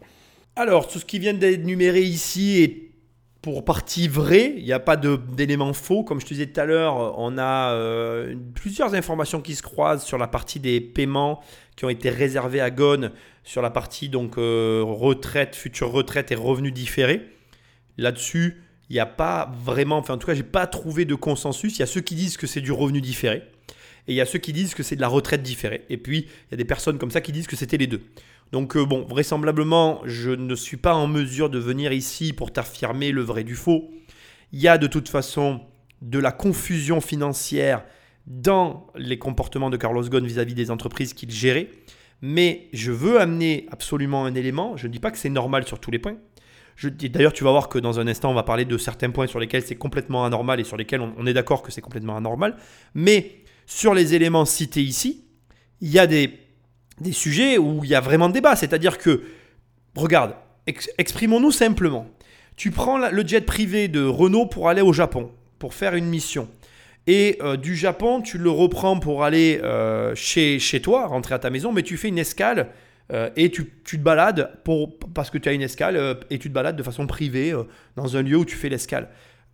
[0.56, 2.96] Alors, tout ce qui vient d'être numéré ici est
[3.46, 4.56] pour partie vrai.
[4.58, 6.04] Il n'y a pas d'éléments faux.
[6.04, 10.04] Comme je te disais tout à l'heure, on a euh, plusieurs informations qui se croisent
[10.04, 11.44] sur la partie des paiements
[11.76, 13.12] qui ont été réservés à Gone,
[13.44, 17.22] sur la partie donc euh, retraite, future retraite et revenus différés.
[18.00, 21.78] Là-dessus, il n'y a pas vraiment, enfin en tout cas, j'ai pas trouvé de consensus.
[21.78, 23.44] Il y a ceux qui disent que c'est du revenu différé
[24.08, 25.84] et il y a ceux qui disent que c'est de la retraite différée.
[25.90, 28.02] Et puis, il y a des personnes comme ça qui disent que c'était les deux.
[28.52, 33.12] Donc euh, bon, vraisemblablement, je ne suis pas en mesure de venir ici pour t'affirmer
[33.12, 33.92] le vrai du faux.
[34.52, 35.62] Il y a de toute façon
[36.02, 37.84] de la confusion financière
[38.28, 41.70] dans les comportements de Carlos Ghosn vis-à-vis des entreprises qu'il gérait.
[42.22, 44.78] Mais je veux amener absolument un élément.
[44.78, 46.18] Je ne dis pas que c'est normal sur tous les points.
[46.84, 49.40] D'ailleurs, tu vas voir que dans un instant, on va parler de certains points sur
[49.40, 52.58] lesquels c'est complètement anormal et sur lesquels on est d'accord que c'est complètement anormal.
[52.94, 55.24] Mais sur les éléments cités ici,
[55.82, 56.46] il y a des
[57.00, 58.56] des sujets où il y a vraiment débat.
[58.56, 59.24] C'est-à-dire que,
[59.96, 60.36] regarde,
[60.98, 62.08] exprimons-nous simplement.
[62.56, 66.48] Tu prends le jet privé de Renault pour aller au Japon, pour faire une mission.
[67.08, 71.40] Et euh, du Japon, tu le reprends pour aller euh, chez, chez toi, rentrer à
[71.40, 72.70] ta maison, mais tu fais une escale
[73.12, 76.50] euh, et tu, tu, te balades pour, parce que tu as une escale et tu
[76.50, 77.54] te balades de façon privée
[77.96, 79.10] dans un lieu où tu fais l'escale.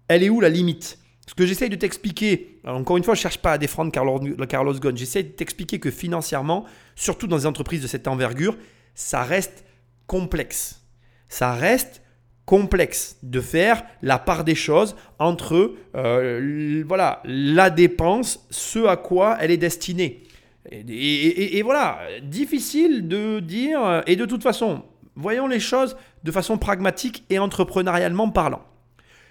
[0.08, 1.00] Elle est où la limite?
[1.28, 4.20] Ce que j'essaye de t'expliquer, encore une fois, je ne cherche pas à défendre Carlos,
[4.50, 8.58] Carlos Ghosn, j'essaie de t'expliquer que financièrement, surtout dans des entreprises de cette envergure,
[8.96, 9.64] ça reste
[10.08, 10.82] complexe.
[11.30, 12.02] Ça reste
[12.46, 19.38] complexe de faire la part des choses entre euh, voilà, la dépense, ce à quoi
[19.40, 20.24] elle est destinée.
[20.70, 24.84] Et, voilà, difficile de dire, et de toute façon,
[25.16, 28.64] voyons les choses de façon pragmatique et entrepreneurialement parlant.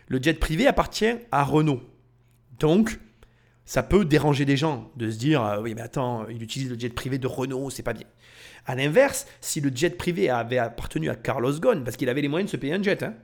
[0.09, 1.81] Le jet privé appartient à Renault.
[2.59, 2.99] Donc,
[3.71, 6.77] ça peut déranger des gens de se dire euh, oui mais attends il utilise le
[6.77, 8.07] jet privé de Renault c'est pas bien.
[8.67, 12.27] À l'inverse si le jet privé avait appartenu à Carlos Ghosn parce qu'il avait les
[12.27, 13.15] moyens de se payer un jet, hein,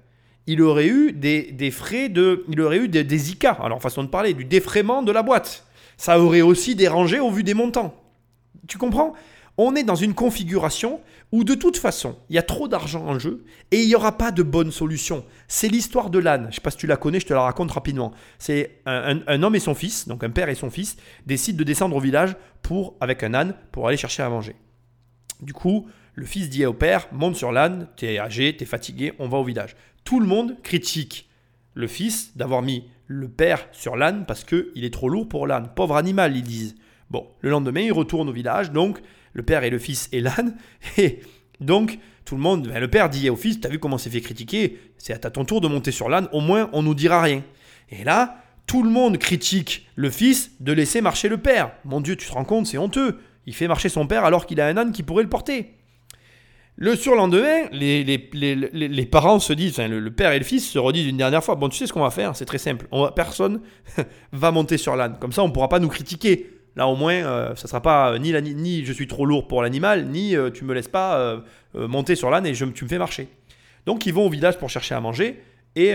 [0.46, 4.08] il aurait eu des, frais de il aurait eu des, des ICA alors façon de
[4.08, 5.65] parler du défraiement de la boîte.
[5.96, 7.94] Ça aurait aussi dérangé au vu des montants.
[8.68, 9.14] Tu comprends?
[9.58, 11.00] On est dans une configuration
[11.32, 14.18] où de toute façon, il y a trop d'argent en jeu et il n'y aura
[14.18, 15.24] pas de bonne solution.
[15.48, 16.42] C'est l'histoire de l'âne.
[16.44, 18.12] Je ne sais pas si tu la connais, je te la raconte rapidement.
[18.38, 21.96] C'est un, homme et son fils, donc un père et son fils, décident de descendre
[21.96, 24.56] au village pour, avec un âne pour aller chercher à manger.
[25.40, 29.28] Du coup, le fils dit au père, monte sur l'âne, t'es âgé, t'es fatigué, on
[29.28, 29.74] va au village.
[30.04, 31.28] Tout le monde critique
[31.74, 35.70] le fils d'avoir mis le père sur l'âne parce qu'il est trop lourd pour l'âne.
[35.74, 36.76] Pauvre animal, ils disent.
[37.10, 39.00] Bon, le lendemain, il retourne au village, donc
[39.32, 40.56] le père et le fils et l'âne.
[40.98, 41.20] Et
[41.60, 44.20] donc, tout le monde, ben, le père dit au fils, t'as vu comment c'est fait
[44.20, 44.78] critiquer?
[44.98, 47.42] C'est à ton tour de monter sur l'âne, au moins on nous dira rien.
[47.90, 51.72] Et là, tout le monde critique le fils de laisser marcher le père.
[51.84, 53.20] Mon Dieu, tu te rends compte, c'est honteux.
[53.46, 55.76] Il fait marcher son père alors qu'il a un âne qui pourrait le porter.
[56.78, 61.42] Le surlendemain, les, parents se disent, le, père et le fils se redisent une dernière
[61.42, 62.86] fois, bon, tu sais ce qu'on va faire, c'est très simple.
[62.90, 63.62] On personne
[64.32, 65.16] va monter sur l'âne.
[65.18, 66.50] Comme ça, on ne pourra pas nous critiquer.
[66.76, 69.62] Là, au moins, euh, ça sera pas euh, ni, ni je suis trop lourd pour
[69.62, 71.42] l'animal, ni euh, tu me laisses pas
[71.74, 73.28] monter sur l'âne et je, tu me fais marcher.
[73.86, 75.40] Donc, ils vont au village pour chercher à manger
[75.76, 75.94] et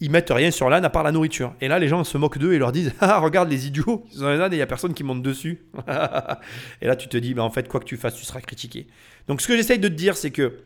[0.00, 1.54] ils mettent rien sur l'âne à part la nourriture.
[1.60, 4.24] Et là, les gens se moquent d'eux et leur disent Ah, regarde les idiots, ils
[4.24, 5.66] ont un âne et il n'y a personne qui monte dessus.
[6.82, 8.86] et là, tu te dis bah, En fait, quoi que tu fasses, tu seras critiqué.
[9.28, 10.60] Donc, ce que j'essaye de te dire, c'est que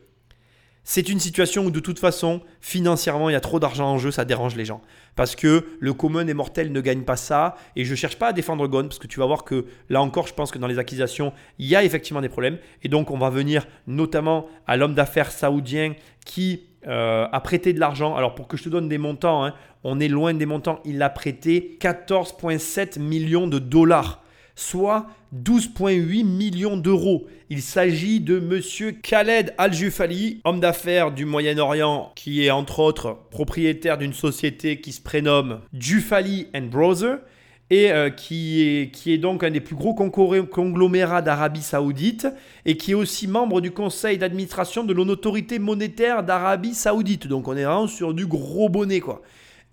[0.83, 4.11] c'est une situation où de toute façon, financièrement, il y a trop d'argent en jeu,
[4.11, 4.81] ça dérange les gens.
[5.15, 7.57] Parce que le commun des mortels ne gagne pas ça.
[7.77, 10.01] Et je ne cherche pas à défendre Gon, parce que tu vas voir que là
[10.03, 12.59] encore, je pense que dans les accusations, il y a effectivement des problèmes.
[12.83, 17.81] Et donc, on va venir notamment à l'homme d'affaires saoudien qui euh, a prêté de
[17.81, 18.15] l'argent.
[18.17, 19.55] Alors, pour que je te donne des montants, hein,
[19.85, 20.81] on est loin des montants.
[20.85, 24.23] Il a prêté 14,7 millions de dollars
[24.61, 27.27] soit 12,8 millions d'euros.
[27.49, 33.99] Il s'agit de monsieur Khaled Al-Jufali, homme d'affaires du Moyen-Orient, qui est entre autres propriétaire
[33.99, 37.19] d'une société qui se prénomme Jufali Brother
[37.71, 42.27] et euh, qui, est, donc un des plus gros conglomérats d'Arabie Saoudite
[42.67, 47.29] et qui est aussi membre du conseil d'administration de l'autorité monétaire d'Arabie Saoudite.
[47.29, 49.23] Donc on est vraiment sur du gros bonnet quoi.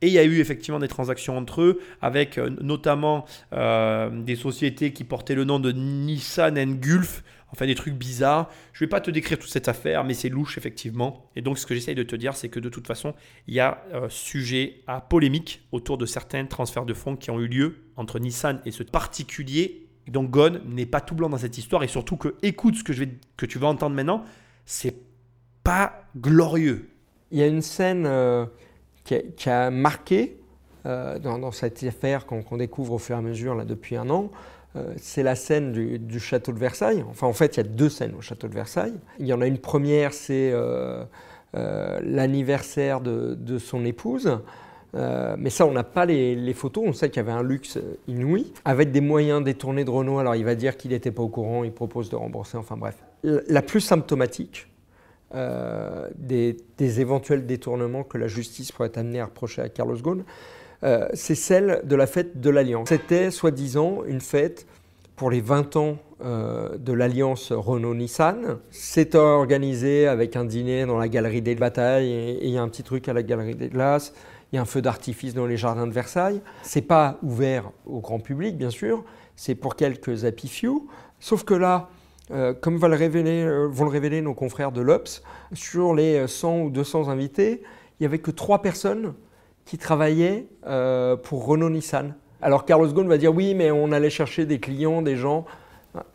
[0.01, 4.35] Et il y a eu effectivement des transactions entre eux, avec euh, notamment euh, des
[4.35, 8.49] sociétés qui portaient le nom de Nissan Gulf, enfin des trucs bizarres.
[8.73, 11.29] Je ne vais pas te décrire toute cette affaire, mais c'est louche effectivement.
[11.35, 13.13] Et donc ce que j'essaye de te dire, c'est que de toute façon,
[13.47, 17.39] il y a euh, sujet à polémique autour de certains transferts de fonds qui ont
[17.39, 19.87] eu lieu entre Nissan et ce particulier.
[20.07, 22.93] Donc Gon n'est pas tout blanc dans cette histoire, et surtout que écoute ce que,
[22.93, 24.23] je vais, que tu vas entendre maintenant,
[24.65, 24.95] c'est
[25.63, 26.89] pas glorieux.
[27.31, 28.07] Il y a une scène
[29.03, 30.37] qui a, marqué
[30.85, 34.31] euh, dans, cette affaire qu'on découvre au fur et à mesure là, depuis un an,
[34.31, 34.37] euh,
[34.97, 37.03] c'est la scène du, château de Versailles.
[37.09, 38.95] Enfin, en fait, il y a deux scènes au château de Versailles.
[39.19, 41.03] Il y en a une première, c'est euh,
[41.53, 44.39] l'anniversaire de, son épouse.
[44.93, 46.83] mais ça, on n'a pas les, photos.
[46.87, 50.19] On sait qu'il y avait un luxe inouï, avec des moyens détournés de Renault.
[50.19, 52.57] Alors, il va dire qu'il n'était pas au courant, il propose de rembourser.
[52.57, 52.95] Enfin, bref.
[53.23, 54.67] La plus symptomatique,
[55.35, 56.55] euh, des,
[57.01, 60.23] éventuels détournements que la justice pourrait amenée à reprocher à Carlos Ghosn,
[60.83, 62.89] euh, c'est celle de la fête de l'Alliance.
[62.89, 64.67] C'était soi-disant une fête
[65.15, 68.59] pour les 20 ans euh, de l'alliance Renault-Nissan.
[68.69, 72.69] C'est organisé avec un dîner dans la galerie des batailles et il y a un
[72.69, 74.13] petit truc à la galerie des glaces.
[74.51, 76.41] Il y a un feu d'artifice dans les jardins de Versailles.
[76.61, 79.03] C'est pas ouvert au grand public, bien sûr.
[79.35, 80.87] C'est pour quelques happy few.
[81.19, 81.89] Sauf que là,
[82.31, 82.95] euh, comme vont le
[83.89, 85.21] révéler nos confrères de l'Obs,
[85.53, 87.61] sur les 100 ou 200 invités,
[87.99, 89.13] il n'y avait que trois personnes
[89.67, 92.15] qui travaillaient euh, pour Renault-Nissan.
[92.41, 95.45] Alors Carlos Ghosn va dire oui, mais on allait chercher des clients, des gens.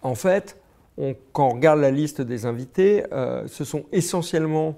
[0.02, 0.60] En fait,
[1.32, 3.02] quand on regarde la liste des invités,
[3.46, 4.76] ce sont essentiellement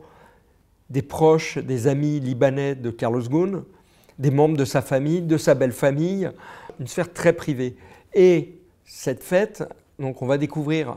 [0.89, 3.65] des proches, des amis libanais de Carlos Ghosn,
[4.19, 6.31] des membres de sa famille, de sa belle famille,
[6.81, 7.77] une sphère très privée.
[8.15, 9.65] Et cette fête,
[9.99, 10.97] donc on va découvrir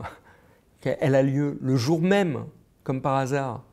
[1.00, 2.44] elle a lieu le jour même,
[2.84, 3.64] comme par hasard,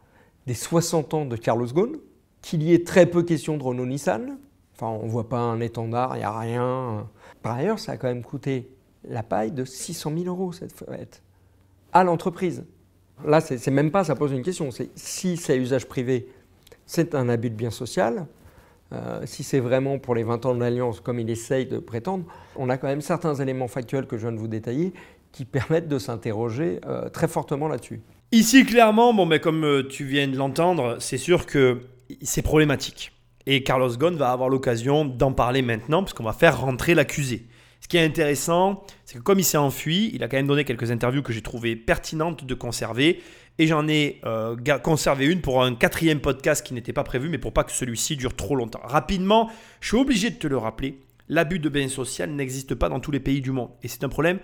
[0.47, 1.97] des 60 ans de Carlos Ghosn,
[2.45, 4.37] qu'il y ait très peu question de Renault-Nissan.
[4.75, 7.07] Enfin, on ne voit pas un étendard, il n'y a rien.
[7.41, 8.69] Par ailleurs, ça a quand même coûté
[9.03, 11.23] la paille de 600 000 euros cette fête
[11.91, 12.63] à l'entreprise.
[13.25, 14.69] Là, c'est même pas, ça pose une question.
[14.69, 16.27] C'est si c'est usage privé,
[16.85, 18.27] c'est un abus de bien social.
[18.93, 22.25] Euh, si c'est vraiment pour les 20 ans de l'Alliance, comme il essaye de prétendre,
[22.55, 24.93] on a quand même certains éléments factuels que je viens de vous détailler
[25.31, 28.01] qui permettent de s'interroger euh, très fortement là-dessus.
[28.31, 31.81] Ici, clairement, bon, mais comme euh, tu viens de l'entendre, c'est sûr que
[32.21, 33.11] c'est problématique.
[33.45, 37.47] Et Carlos Ghosn va avoir l'occasion d'en parler maintenant, puisqu'on va faire rentrer l'accusé.
[37.81, 40.63] Ce qui est intéressant, c'est que comme il s'est enfui, il a quand même donné
[40.63, 43.21] quelques interviews que j'ai trouvées pertinentes de conserver.
[43.59, 47.37] Et j'en ai euh, conservé une pour un quatrième podcast qui n'était pas prévu, mais
[47.37, 48.81] pour pas que celui-ci dure trop longtemps.
[48.83, 49.51] Rapidement,
[49.81, 50.99] je suis obligé de te le rappeler,
[51.29, 53.69] l'abus de biens social n'existe pas dans tous les pays du monde.
[53.83, 54.39] Et c'est un problème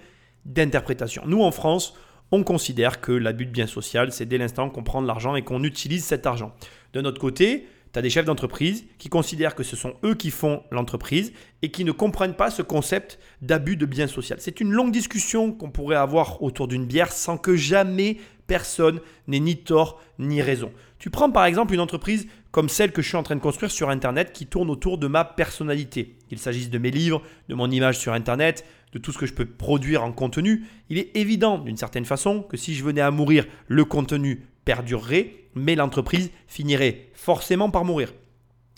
[0.45, 1.24] d'interprétation.
[1.26, 1.95] Nous, en France,
[2.32, 5.43] on considère que l'abus de biens social, c'est dès l'instant qu'on prend de l'argent et
[5.43, 6.53] qu'on utilise cet argent.
[6.93, 10.32] De notre côté, tu as des chefs d'entreprise qui considèrent que ce sont eux qui
[10.32, 14.39] font l'entreprise et qui ne comprennent pas ce concept d'abus de biens social.
[14.39, 18.17] C'est une longue discussion qu'on pourrait avoir autour d'une bière sans que jamais
[18.47, 20.71] personne n'ait ni tort ni raison.
[20.99, 23.71] Tu prends par exemple une entreprise comme celle que je suis en train de construire
[23.71, 26.17] sur Internet qui tourne autour de ma personnalité.
[26.27, 29.33] Qu'il s'agisse de mes livres, de mon image sur Internet, de tout ce que je
[29.33, 33.11] peux produire en contenu, il est évident d'une certaine façon que si je venais à
[33.11, 38.13] mourir, le contenu perdurerait, mais l'entreprise finirait forcément par mourir.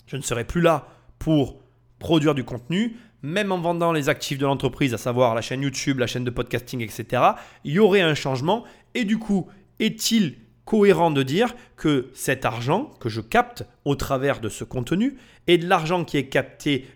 [0.06, 0.88] Je ne serai plus là
[1.18, 1.60] pour
[1.98, 5.98] produire du contenu, même en vendant les actifs de l'entreprise, à savoir la chaîne YouTube,
[5.98, 7.22] la chaîne de podcasting, etc.,
[7.64, 8.64] il y aurait un changement.
[8.94, 9.48] Et du coup,
[9.80, 15.16] est-il cohérent de dire que cet argent que je capte au travers de ce contenu
[15.46, 16.86] est de l'argent qui est capté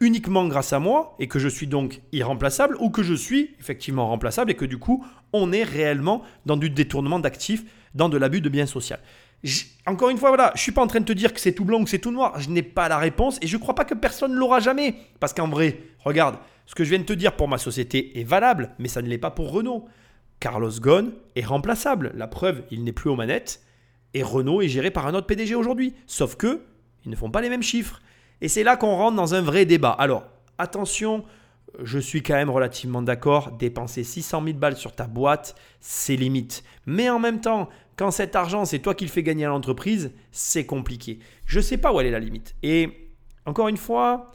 [0.00, 4.08] uniquement grâce à moi et que je suis donc irremplaçable ou que je suis effectivement
[4.08, 8.40] remplaçable et que du coup on est réellement dans du détournement d'actifs, dans de l'abus
[8.40, 9.00] de biens social.
[9.86, 11.64] encore une fois, voilà, je suis pas en train de te dire que c'est tout
[11.64, 12.40] blanc ou que c'est tout noir.
[12.40, 14.96] Je n'ai pas la réponse et je crois pas que personne l'aura jamais.
[15.20, 18.24] Parce qu'en vrai, regarde, ce que je viens de te dire pour ma société est
[18.24, 19.86] valable, mais ça ne l'est pas pour Renault.
[20.40, 22.12] Carlos Ghosn est remplaçable.
[22.14, 23.62] La preuve, il n'est plus aux manettes.
[24.14, 25.94] Et Renault est géré par un autre PDG aujourd'hui.
[26.06, 26.62] Sauf que,
[27.04, 28.00] ils ne font pas les mêmes chiffres.
[28.40, 29.90] Et c'est là qu'on rentre dans un vrai débat.
[29.90, 30.24] Alors,
[30.58, 31.24] attention,
[31.82, 33.52] je suis quand même relativement d'accord.
[33.52, 36.64] Dépenser 600 000 balles sur ta boîte, c'est limite.
[36.86, 40.12] Mais en même temps, quand cet argent, c'est toi qui le fais gagner à l'entreprise,
[40.32, 41.18] c'est compliqué.
[41.46, 42.54] Je ne sais pas où elle est la limite.
[42.62, 43.10] Et
[43.46, 44.32] encore une fois,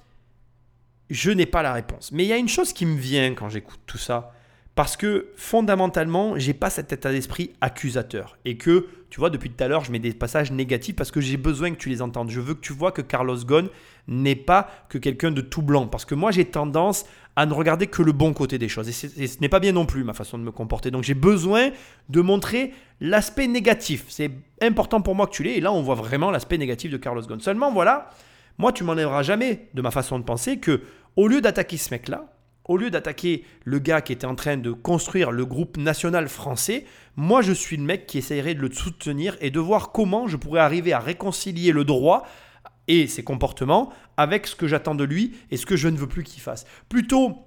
[1.09, 2.11] je n'ai pas la réponse.
[2.11, 4.33] Mais il y a une chose qui me vient quand j'écoute tout ça
[4.75, 8.37] parce que fondamentalement, j'ai pas cet état d'esprit accusateur.
[8.45, 11.19] Et que, tu vois, depuis tout à l'heure, je mets des passages négatifs parce que
[11.19, 12.29] j'ai besoin que tu les entendes.
[12.29, 13.67] Je veux que tu vois que Carlos Ghosn
[14.07, 15.87] n'est pas que quelqu'un de tout blanc.
[15.87, 17.05] Parce que moi, j'ai tendance
[17.35, 18.87] à ne regarder que le bon côté des choses.
[18.87, 20.89] Et, ce n'est pas bien non plus ma façon de me comporter.
[20.89, 21.71] Donc j'ai besoin
[22.09, 24.05] de montrer l'aspect négatif.
[24.07, 25.57] C'est important pour moi que tu l'aies.
[25.57, 27.41] Et là, on voit vraiment l'aspect négatif de Carlos Ghosn.
[27.41, 28.09] Seulement, voilà,
[28.57, 30.81] moi, tu m'enlèveras jamais de ma façon de penser que,
[31.17, 32.33] au lieu d'attaquer ce mec-là,
[32.65, 36.85] au lieu d'attaquer le gars qui était en train de construire le groupe national français,
[37.15, 40.37] moi je suis le mec qui essayerait de le soutenir et de voir comment je
[40.37, 42.27] pourrais arriver à réconcilier le droit
[42.87, 46.07] et ses comportements avec ce que j'attends de lui et ce que je ne veux
[46.07, 46.65] plus qu'il fasse.
[46.89, 47.39] Plutôt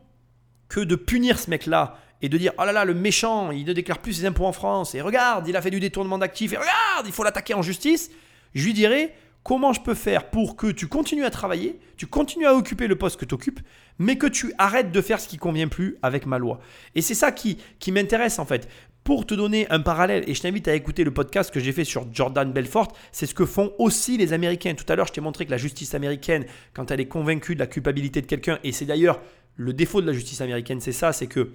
[0.69, 3.73] que de punir ce mec-là et de dire oh là là le méchant il ne
[3.73, 6.57] déclare plus ses impôts en France et regarde il a fait du détournement d'actifs et
[6.57, 8.11] regarde il faut l'attaquer en justice,
[8.55, 9.15] je lui dirais
[9.45, 12.97] comment je peux faire pour que tu continues à travailler, tu continues à occuper le
[12.97, 13.61] poste que tu occupes,
[13.99, 16.59] mais que tu arrêtes de faire ce qui convient plus avec ma loi.
[16.97, 18.69] Et c'est ça qui, qui m'intéresse en fait.
[19.05, 21.85] Pour te donner un parallèle, et je t'invite à écouter le podcast que j'ai fait
[21.85, 24.75] sur Jordan Belfort, c'est ce que font aussi les Américains.
[24.75, 27.61] Tout à l'heure, je t'ai montré que la justice américaine, quand elle est convaincue de
[27.61, 29.21] la culpabilité de quelqu'un, et c'est d'ailleurs
[29.57, 31.51] le défaut de la justice américaine, c'est ça, c'est que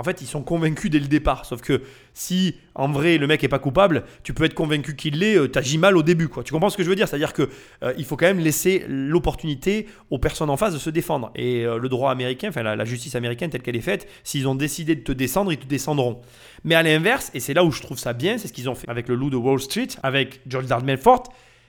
[0.00, 1.44] en fait, ils sont convaincus dès le départ.
[1.44, 1.82] Sauf que
[2.14, 5.46] si en vrai le mec est pas coupable, tu peux être convaincu qu'il l'est, euh,
[5.46, 6.28] t'agis mal au début.
[6.28, 6.42] Quoi.
[6.42, 7.06] Tu comprends ce que je veux dire?
[7.06, 7.48] C'est-à-dire qu'il
[7.82, 11.30] euh, il faut quand même laisser l'opportunité aux personnes en face de se défendre.
[11.34, 14.54] Et euh, le droit américain, enfin la, justice américaine telle qu'elle est faite, s'ils ont
[14.54, 16.22] décidé de te descendre, ils te descendront.
[16.64, 18.74] Mais à l'inverse, et c'est là où je trouve ça bien, c'est ce qu'ils ont
[18.74, 21.24] fait avec le loup de Wall Street, avec George Melfort,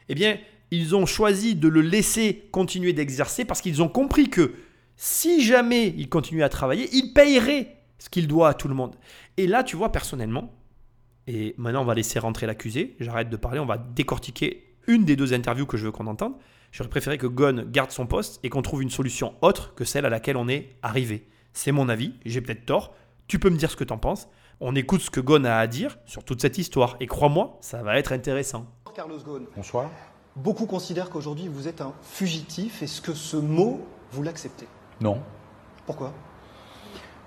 [0.08, 0.38] eh bien,
[0.72, 4.54] ils ont choisi de le laisser continuer d'exercer parce qu'ils ont compris que
[4.96, 8.96] si jamais il continuait à travailler, il payerait ce qu'il doit à tout le monde.
[9.38, 10.52] Et là, tu vois, personnellement,
[11.28, 15.16] et maintenant on va laisser rentrer l'accusé, j'arrête de parler, on va décortiquer une des
[15.16, 16.34] deux interviews que je veux qu'on entende.
[16.72, 20.08] J'aurais préféré que Gon garde son poste et qu'on trouve une solution autre que celle
[20.08, 21.28] à laquelle on est arrivé.
[21.54, 22.96] C'est mon avis, j'ai peut-être tort,
[23.28, 24.28] tu peux me dire ce que tu en penses.
[24.60, 26.98] On écoute ce que Gon a à dire sur toute cette histoire.
[27.02, 28.66] Et crois-moi, ça va être intéressant.
[28.96, 29.46] Carlos Ghosn.
[29.56, 29.92] Bonsoir.
[30.36, 32.82] Beaucoup considèrent qu'aujourd'hui vous êtes un fugitif.
[32.82, 34.68] Est-ce que ce mot, vous l'acceptez?
[35.02, 35.22] Non.
[35.86, 36.14] Pourquoi?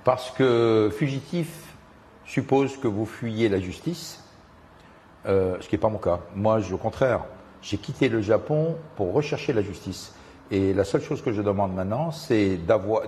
[0.05, 1.75] Parce que fugitif
[2.27, 4.23] suppose que vous fuyez la justice,
[5.27, 6.21] euh, ce qui n'est pas mon cas.
[6.35, 7.25] Moi, au contraire,
[7.63, 10.15] j'ai quitté le Japon pour rechercher la justice.
[10.51, 12.59] Et la seule chose que je demande maintenant, c'est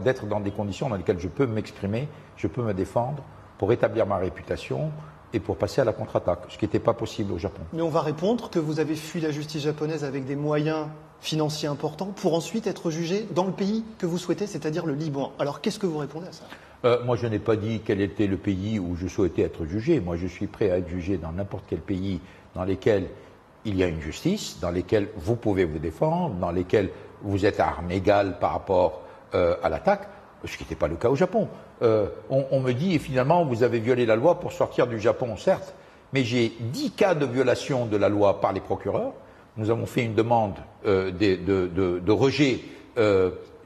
[0.02, 3.22] d'être dans des conditions dans lesquelles je peux m'exprimer, je peux me défendre
[3.58, 4.90] pour établir ma réputation,
[5.32, 7.62] et pour passer à la contre-attaque, ce qui n'était pas possible au Japon.
[7.72, 10.86] Mais on va répondre que vous avez fui la justice japonaise avec des moyens
[11.20, 15.32] financiers importants pour ensuite être jugé dans le pays que vous souhaitez, c'est-à-dire le Liban.
[15.38, 16.44] Alors qu'est-ce que vous répondez à ça?
[16.86, 19.98] Euh, moi, je n'ai pas dit quel était le pays où je souhaitais être jugé.
[19.98, 22.20] Moi, je suis prêt à être jugé dans n'importe quel pays
[22.54, 23.08] dans lesquels
[23.64, 26.90] il y a une justice, dans lesquels vous pouvez vous défendre, dans lesquels
[27.22, 29.02] vous êtes à armes égales par rapport
[29.34, 30.08] euh, à l'attaque,
[30.44, 31.48] ce qui n'était pas le cas au Japon.
[31.82, 35.36] Euh, on, me dit, et finalement, vous avez violé la loi pour sortir du Japon,
[35.36, 35.74] certes,
[36.12, 39.12] mais j'ai 10 cas de violation de la loi par les procureurs.
[39.56, 40.54] Nous avons fait une demande
[40.84, 42.60] de, de- de- de rejet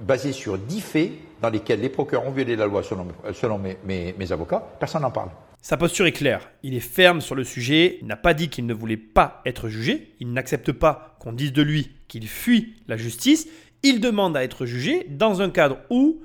[0.00, 1.10] basée sur 10 faits
[1.42, 4.60] dans lesquels les procureurs ont violé la loi selon, mes, mes- avocats.
[4.78, 5.30] Personne n'en parle.
[5.62, 6.50] Sa posture est claire.
[6.62, 7.98] Il est ferme sur le sujet.
[8.00, 10.14] Il n'a pas dit qu'il ne voulait pas être jugé.
[10.20, 13.46] Il n'accepte pas qu'on dise de lui qu'il fuit la justice.
[13.82, 16.20] Il demande à être jugé dans un cadre où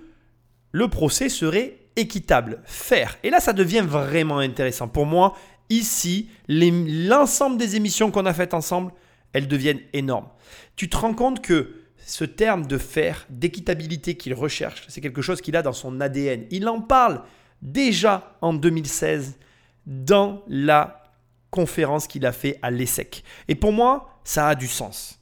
[0.71, 3.17] le procès serait équitable, fair.
[3.23, 4.87] Et là, ça devient vraiment intéressant.
[4.89, 5.35] Pour moi,
[5.69, 8.91] ici, l'ensemble des émissions qu'on a faites ensemble,
[9.33, 10.27] elles deviennent énormes.
[10.75, 11.73] Tu te rends compte que
[12.05, 16.45] ce terme de fair, d'équitabilité qu'il recherche, c'est quelque chose qu'il a dans son ADN.
[16.51, 17.23] Il en parle
[17.63, 19.37] déjà en 2016
[19.87, 21.03] dans la
[21.49, 23.23] conférence qu'il a fait à l'ESSEC.
[23.47, 25.19] Et pour moi, ça a du sens.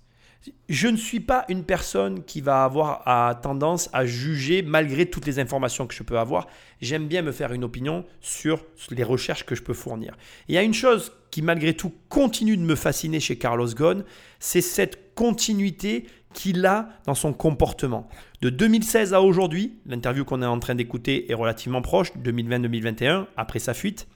[0.67, 5.39] Je ne suis pas une personne qui va avoir tendance à juger malgré toutes les
[5.39, 6.47] informations que je peux avoir.
[6.81, 10.17] J'aime bien me faire une opinion sur les recherches que je peux fournir.
[10.49, 14.03] Il y a une chose qui malgré tout continue de me fasciner chez Carlos Ghosn,
[14.39, 18.09] c'est cette continuité qu'il a dans son comportement.
[18.41, 23.59] De 2016 à aujourd'hui, l'interview qu'on est en train d'écouter est relativement proche, 2020-2021, après
[23.59, 24.07] sa fuite,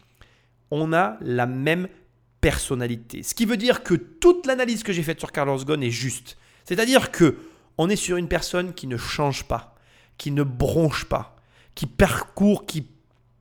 [0.72, 1.88] on a la même
[2.42, 3.24] personnalité.
[3.24, 6.38] Ce qui veut dire que toute l'analyse que j'ai faite sur Carlos Ghosn est juste.
[6.66, 7.38] C'est-à-dire que
[7.78, 9.76] on est sur une personne qui ne change pas,
[10.18, 11.36] qui ne bronche pas,
[11.76, 12.88] qui parcourt, qui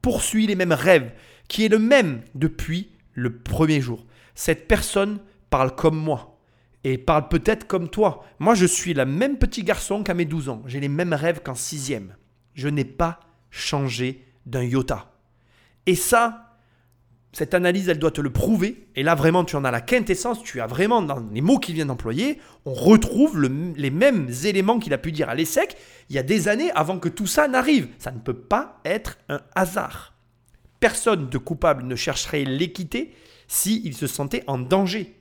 [0.02, 1.10] poursuit les mêmes rêves,
[1.48, 4.04] qui est le même depuis le premier jour.
[4.34, 5.18] Cette personne
[5.50, 6.35] parle comme moi
[6.88, 8.24] et parle peut-être comme toi.
[8.38, 10.62] Moi, je suis le même petit garçon qu'à mes 12 ans.
[10.66, 12.14] J'ai les mêmes rêves qu'en sixième.
[12.54, 13.18] Je n'ai pas
[13.50, 15.12] changé d'un iota.
[15.86, 16.56] Et ça,
[17.32, 18.86] cette analyse, elle doit te le prouver.
[18.94, 20.44] Et là, vraiment, tu en as la quintessence.
[20.44, 24.78] Tu as vraiment, dans les mots qu'il vient d'employer, on retrouve le- les mêmes éléments
[24.78, 25.76] qu'il a pu dire à l'ESSEC
[26.08, 27.88] il y a des années avant que tout ça n'arrive.
[27.98, 30.14] Ça ne peut pas être un hasard.
[30.78, 33.12] Personne de coupable ne chercherait l'équité
[33.48, 35.14] s'il se sentait en danger.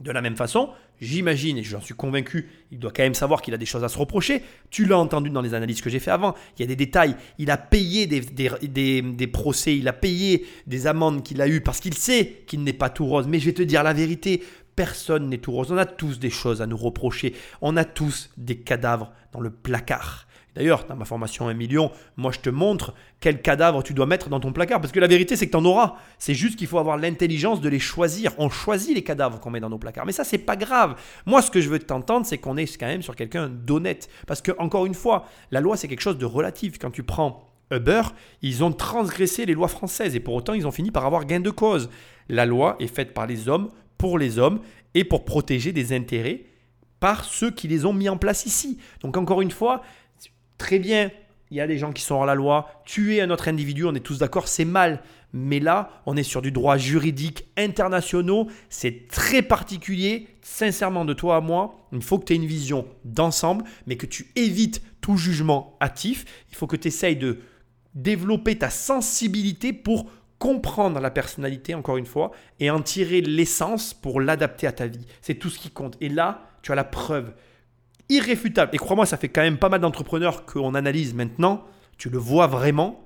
[0.00, 0.70] De la même façon,
[1.00, 3.88] j'imagine, et j'en suis convaincu, il doit quand même savoir qu'il a des choses à
[3.88, 4.42] se reprocher.
[4.70, 6.34] Tu l'as entendu dans les analyses que j'ai fait avant.
[6.56, 7.16] Il y a des détails.
[7.38, 11.48] Il a payé des, des- des- des procès, il a payé des amendes qu'il a
[11.48, 13.26] eues parce qu'il sait qu'il n'est pas tout rose.
[13.28, 14.42] Mais je vais te dire la vérité,
[14.76, 15.72] personne n'est tout rose.
[15.72, 17.34] On a tous des choses à nous reprocher.
[17.62, 20.26] On a tous des cadavres dans le placard.
[20.58, 24.28] D'ailleurs, dans ma formation 1 million, moi je te montre quel cadavre tu dois mettre
[24.28, 24.80] dans ton placard.
[24.80, 25.94] Parce que la vérité, c'est que tu en auras.
[26.18, 28.32] C'est juste qu'il faut avoir l'intelligence de les choisir.
[28.38, 30.04] On choisit les cadavres qu'on met dans nos placards.
[30.04, 31.00] Mais ça, c'est pas grave.
[31.26, 34.08] Moi, ce que je veux t'entendre, c'est qu'on est quand même sur quelqu'un d'honnête.
[34.26, 36.76] Parce que, encore une fois, la loi, c'est quelque chose de relatif.
[36.80, 38.02] Quand tu prends Uber,
[38.42, 40.16] ils ont transgressé les lois françaises.
[40.16, 41.88] Et pour autant, ils ont fini par avoir gain de cause.
[42.28, 44.58] La loi est faite par les hommes, pour les hommes,
[44.94, 46.46] et pour protéger des intérêts
[46.98, 48.78] par ceux qui les ont mis en place ici.
[49.02, 49.82] Donc, encore une fois,
[50.58, 51.10] très bien,
[51.50, 53.94] il y a des gens qui sont hors la loi, tuer un autre individu, on
[53.94, 55.00] est tous d'accord, c'est mal.
[55.32, 61.36] Mais là, on est sur du droit juridique internationaux, c'est très particulier, sincèrement de toi
[61.36, 65.16] à moi, il faut que tu aies une vision d'ensemble, mais que tu évites tout
[65.16, 67.40] jugement hâtif, il faut que tu essayes de
[67.94, 72.30] développer ta sensibilité pour comprendre la personnalité, encore une fois,
[72.60, 75.06] et en tirer l'essence pour l'adapter à ta vie.
[75.20, 75.96] C'est tout ce qui compte.
[76.00, 77.32] Et là, tu as la preuve
[78.08, 78.74] irréfutable.
[78.74, 81.64] Et crois-moi, ça fait quand même pas mal d'entrepreneurs qu'on analyse maintenant.
[81.96, 83.04] Tu le vois vraiment.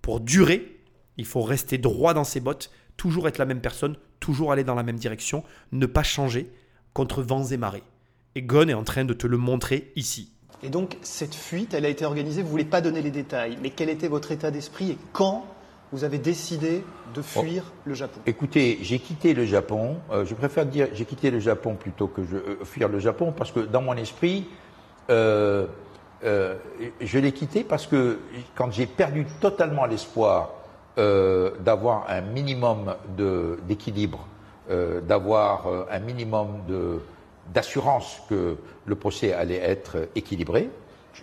[0.00, 0.80] Pour durer,
[1.16, 4.74] il faut rester droit dans ses bottes, toujours être la même personne, toujours aller dans
[4.74, 6.50] la même direction, ne pas changer
[6.92, 7.84] contre vents et marées.
[8.34, 10.32] Et Gon est en train de te le montrer ici.
[10.62, 13.58] Et donc, cette fuite, elle a été organisée, vous ne voulez pas donner les détails,
[13.62, 15.44] mais quel était votre état d'esprit et quand
[15.92, 16.82] vous avez décidé
[17.14, 19.96] de fuir le Japon Écoutez, j'ai quitté le Japon.
[20.10, 23.32] euh, je préfère dire j'ai quitté le Japon plutôt que je, euh, fuir le Japon
[23.36, 24.48] parce que dans mon esprit,
[25.10, 25.66] euh,
[26.24, 26.56] euh,
[27.00, 28.20] je l'ai quitté parce que
[28.54, 30.54] quand j'ai perdu totalement l'espoir
[30.96, 32.94] d'avoir un minimum
[33.66, 34.26] d'équilibre,
[34.68, 36.60] d'avoir un minimum
[37.54, 40.68] d'assurance que le procès allait être équilibré,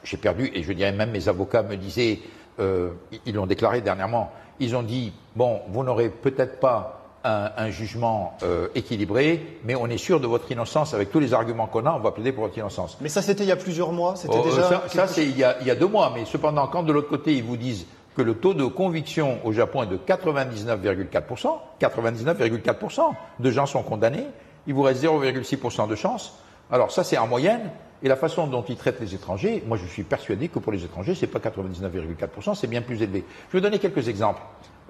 [0.03, 2.19] j'ai perdu, et je dirais même mes avocats me disaient,
[2.57, 8.37] ils l'ont déclaré dernièrement, ils ont dit, bon, vous n'aurez peut-être pas un, un jugement
[8.43, 11.91] euh, équilibré, mais on est sûr de votre innocence avec tous les arguments qu'on a,
[11.91, 12.97] on va plaider pour votre innocence.
[13.01, 14.63] Mais ça, c'était il y a plusieurs mois, c'était Oh, déjà...
[14.63, 16.83] ça, quelque ça, c'est il y, a, il y a deux mois, mais cependant, quand
[16.83, 19.97] de l'autre côté, ils vous disent que le taux de conviction au Japon est de
[19.97, 21.47] 99,4%.
[21.79, 23.01] 99,4%
[23.39, 24.25] de gens sont condamnés.
[24.67, 26.33] Il vous reste 0,6% de chance.
[26.71, 27.69] Alors ça, c'est en moyenne.
[28.01, 30.85] Et la façon dont ils traitent les étrangers, moi je suis persuadé que pour les
[30.85, 33.25] étrangers, c'est pas 99,4%, c'est bien plus élevé.
[33.49, 34.41] Je vais donner quelques exemples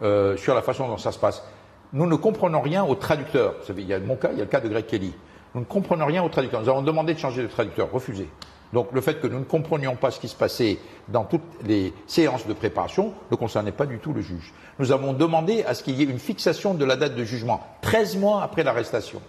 [0.03, 1.43] euh, sur la façon dont ça se passe.
[1.91, 3.55] Nous ne comprenons rien au traducteur.
[3.67, 5.13] Vous il y a mon cas, il y a le cas de Greg Kelly.
[5.55, 6.61] Nous ne comprenons rien au traducteur.
[6.61, 8.29] Nous avons demandé de changer de traducteur, refusé.
[8.73, 10.77] Donc le fait que nous ne comprenions pas ce qui se passait
[11.07, 14.53] dans toutes les séances de préparation ne concernait pas du tout le juge.
[14.77, 17.61] Nous avons demandé à ce qu'il y ait une fixation de la date de jugement,
[17.81, 19.21] 13 mois après l'arrestation.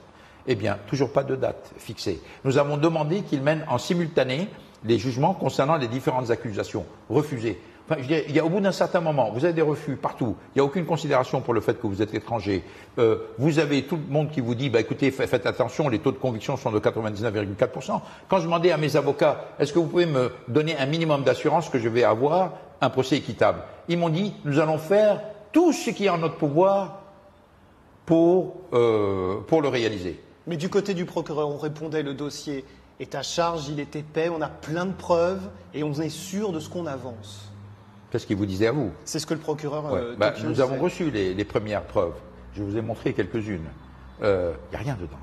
[0.46, 2.20] Eh bien, toujours pas de date fixée.
[2.44, 4.48] Nous avons demandé qu'il mène en simultané
[4.84, 6.86] les jugements concernant les différentes accusations.
[7.08, 7.60] Refusé.
[7.88, 10.36] Enfin, je il y a, au bout d'un certain moment, vous avez des refus partout.
[10.54, 12.62] Il n'y a aucune considération pour le fait que vous êtes étranger.
[12.98, 15.98] Euh, vous avez tout le monde qui vous dit, bah, écoutez, fa- faites attention, les
[15.98, 18.00] taux de conviction sont de 99,4%.
[18.28, 21.68] Quand je demandais à mes avocats, est-ce que vous pouvez me donner un minimum d'assurance
[21.68, 23.62] que je vais avoir un procès équitable?
[23.88, 25.20] Ils m'ont dit, nous allons faire
[25.52, 27.00] tout ce qui est en notre pouvoir
[28.06, 30.20] pour, euh, pour le réaliser.
[30.46, 32.64] Mais du côté du procureur, on répondait le dossier
[32.98, 36.52] est à charge, il est épais, on a plein de preuves et on est sûr
[36.52, 37.50] de ce qu'on avance.
[38.10, 39.84] Qu'est-ce qu'il vous disait à vous C'est ce que le procureur.
[39.92, 39.98] Ouais.
[40.00, 42.14] euh, Bah, nous avons reçu les, les premières preuves.
[42.54, 43.68] Je vous ai montré quelques-unes.
[44.20, 45.16] Il n'y a rien dedans.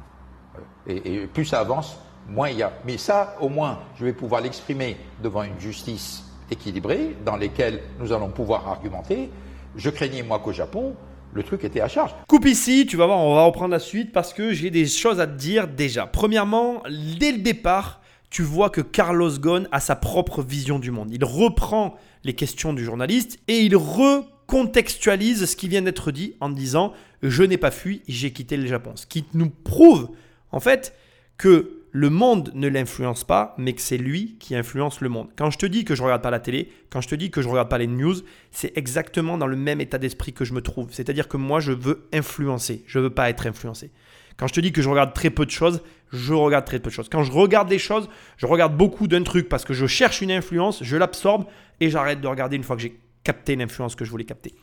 [0.56, 2.72] Euh, Et, et plus ça avance, moins il y a.
[2.86, 8.12] Mais ça, au moins, je vais pouvoir l'exprimer devant une justice équilibrée, dans lesquelles nous
[8.14, 9.30] allons pouvoir argumenter.
[9.76, 10.96] Je craignais, moi, qu'au Japon,
[11.38, 12.12] le truc était à charge.
[12.28, 15.20] Coupe ici, tu vas voir, on va reprendre la suite parce que j'ai des choses
[15.20, 16.08] à te dire déjà.
[16.08, 16.82] Premièrement,
[17.20, 21.10] dès le départ, tu vois que Carlos Ghosn a sa propre vision du monde.
[21.12, 26.50] Il reprend les questions du journaliste et il recontextualise ce qui vient d'être dit en
[26.50, 26.92] disant
[27.22, 28.94] je n'ai pas fui, j'ai quitté le Japon.
[28.96, 30.10] Ce qui nous prouve
[30.52, 30.96] en fait
[31.38, 35.30] que le monde ne l'influence pas, mais que c'est lui qui influence le monde.
[35.36, 37.42] Quand je te dis que je regarde pas la télé, quand je te dis que
[37.42, 38.16] je regarde pas les news,
[38.52, 40.90] c'est exactement dans le même état d'esprit que je me trouve.
[40.92, 43.92] C'est-à-dire que moi, je veux influencer, je veux pas être influencé.
[44.38, 45.82] Quand je te dis que je regarde très peu de choses,
[46.12, 47.10] je regarde très peu de choses.
[47.10, 50.32] Quand je regarde des choses, je regarde beaucoup d'un truc parce que je cherche une
[50.32, 51.46] influence, je l'absorbe
[51.80, 54.54] et j'arrête de regarder une fois que j'ai capté l'influence que je voulais capter.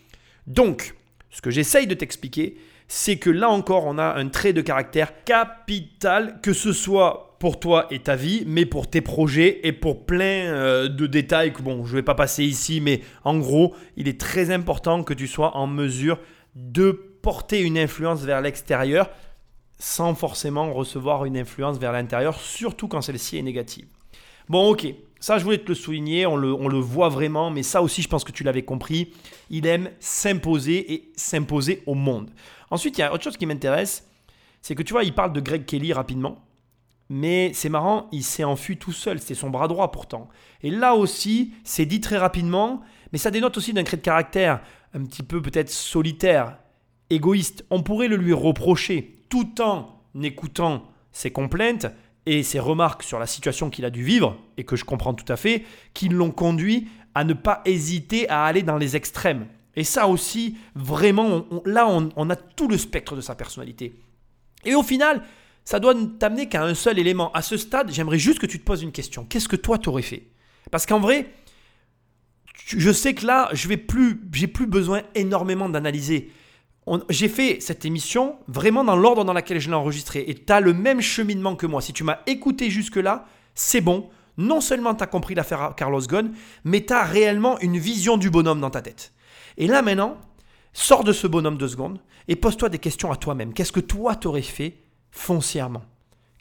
[0.46, 0.94] Donc,
[1.30, 2.56] ce que j'essaye de t'expliquer,
[2.89, 7.61] c'est que là encore, on a un trait de caractère capital, que ce soit pour
[7.61, 11.62] toi et ta vie, mais pour tes projets et pour plein euh, de détails que
[11.62, 15.15] bon, je ne vais pas passer ici, mais en gros, il est très important que
[15.15, 16.19] tu sois en mesure
[16.55, 16.93] de
[17.23, 19.11] porter une influence vers l'extérieur
[19.78, 23.86] sans forcément recevoir une influence vers l'intérieur, surtout quand celle-ci est négative.
[24.48, 24.86] Bon, ok,
[25.20, 28.02] ça je voulais te le souligner, on le, on le voit vraiment, mais ça aussi
[28.02, 29.12] je pense que tu l'avais compris,
[29.51, 32.31] il aime s'imposer et s'imposer au monde.
[32.74, 34.05] Ensuite, il y a autre chose qui m'intéresse,
[34.60, 36.44] c'est que tu vois, il parle de Greg Kelly rapidement,
[37.09, 40.28] mais c'est marrant, il s'est enfui tout seul, c'était son bras droit pourtant.
[40.60, 42.80] Et là aussi, c'est dit très rapidement,
[43.12, 44.60] mais ça dénote aussi d'un trait de caractère
[44.92, 46.59] un petit peu peut-être solitaire,
[47.10, 47.64] égoïste.
[47.70, 50.82] On pourrait le lui reprocher tout en écoutant
[51.12, 51.86] ses complaintes
[52.26, 55.32] et ses remarques sur la situation qu'il a dû vivre, et que je comprends tout
[55.32, 59.46] à fait, qui l'ont conduit à ne pas hésiter à aller dans les extrêmes.
[59.76, 63.94] Et ça aussi, vraiment, là, on, a tout le spectre de sa personnalité.
[64.64, 65.22] Et au final,
[65.64, 67.32] ça doit ne t'amener qu'à un seul élément.
[67.32, 69.24] À ce stade, j'aimerais juste que tu te poses une question.
[69.24, 70.28] Qu'est-ce que toi, t'aurais fait?
[70.70, 71.30] Parce qu'en vrai,
[72.66, 76.30] je sais que là, je vais plus, j'ai plus besoin énormément d'analyser.
[77.09, 80.24] J'ai fait cette émission vraiment dans l'ordre dans lequel je l'ai enregistrée.
[80.28, 81.80] Et tu as le même cheminement que moi.
[81.80, 84.10] Si tu m'as écouté jusque-là, c'est bon.
[84.36, 86.32] Non seulement tu as compris l'affaire Carlos Ghosn,
[86.64, 89.14] mais tu as réellement une vision du bonhomme dans ta tête.
[89.56, 90.16] Et là maintenant,
[90.72, 93.55] sors de ce bonhomme deux secondes et pose-toi des questions à toi-même.
[93.55, 94.78] Qu'est-ce que toi t'aurais fait
[95.10, 95.85] foncièrement?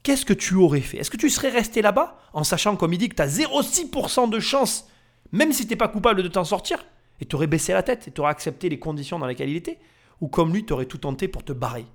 [0.02, 0.98] Qu'est-ce que tu aurais fait?
[0.98, 4.30] Est-ce que tu serais resté là-bas en sachant, comme il dit, que tu as 0,6%
[4.30, 4.90] de chance,
[5.31, 6.85] même si tu pas coupable de t'en sortir,
[7.22, 9.80] et tu baissé la tête et tu accepté les conditions dans lesquelles il était?
[10.19, 11.85] Ou comme lui, tu tout tenté pour te barrer?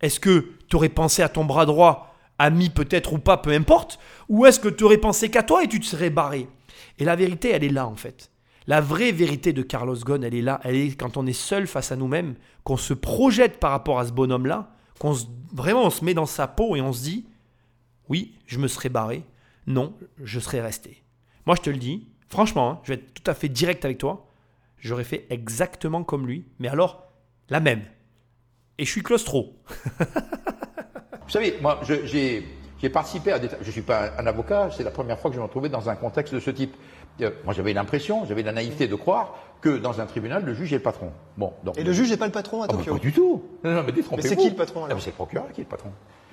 [0.00, 3.98] Est-ce que tu aurais pensé à ton bras droit, ami peut-être ou pas, peu importe?
[4.28, 6.48] Ou est-ce que tu aurais pensé qu'à toi et tu te serais barré?
[6.98, 8.30] Et la vérité, elle est là en fait.
[8.66, 10.60] La vraie vérité de Carlos Ghosn, elle est là.
[10.64, 12.34] Elle est quand on est seul face à nous-mêmes,
[12.64, 16.26] qu'on se projette par rapport à ce bonhomme-là, qu'on se- vraiment on se met dans
[16.26, 17.26] sa peau et on se dit
[18.08, 19.22] oui, je me serais barré.
[19.66, 21.02] Non, je serais resté.
[21.46, 23.98] Moi, je te le dis, franchement, hein, je vais être tout à fait direct avec
[23.98, 24.26] toi.
[24.78, 27.04] J'aurais fait exactement comme lui, mais alors
[27.48, 27.82] la même.
[28.78, 29.56] Et je suis claustro.
[31.26, 32.44] Vous savez, moi, j'ai
[32.92, 33.48] participé à des...
[33.62, 35.88] Je ne suis pas un avocat, c'est la première fois que je me retrouvais dans
[35.88, 36.74] un contexte de ce type.
[37.20, 40.72] Euh, moi, j'avais l'impression, j'avais la naïveté de croire que dans un tribunal, le juge
[40.72, 41.10] est le patron.
[41.36, 43.12] Bon, donc, Et le juge n'est pas le patron à Ah, mais Tokyo pas du
[43.12, 43.42] tout.
[43.62, 44.28] Non, non, mais détrompez-vous.
[44.28, 45.90] c'est qui le patron, Ah, alors mais C'est le procureur qui est le patron.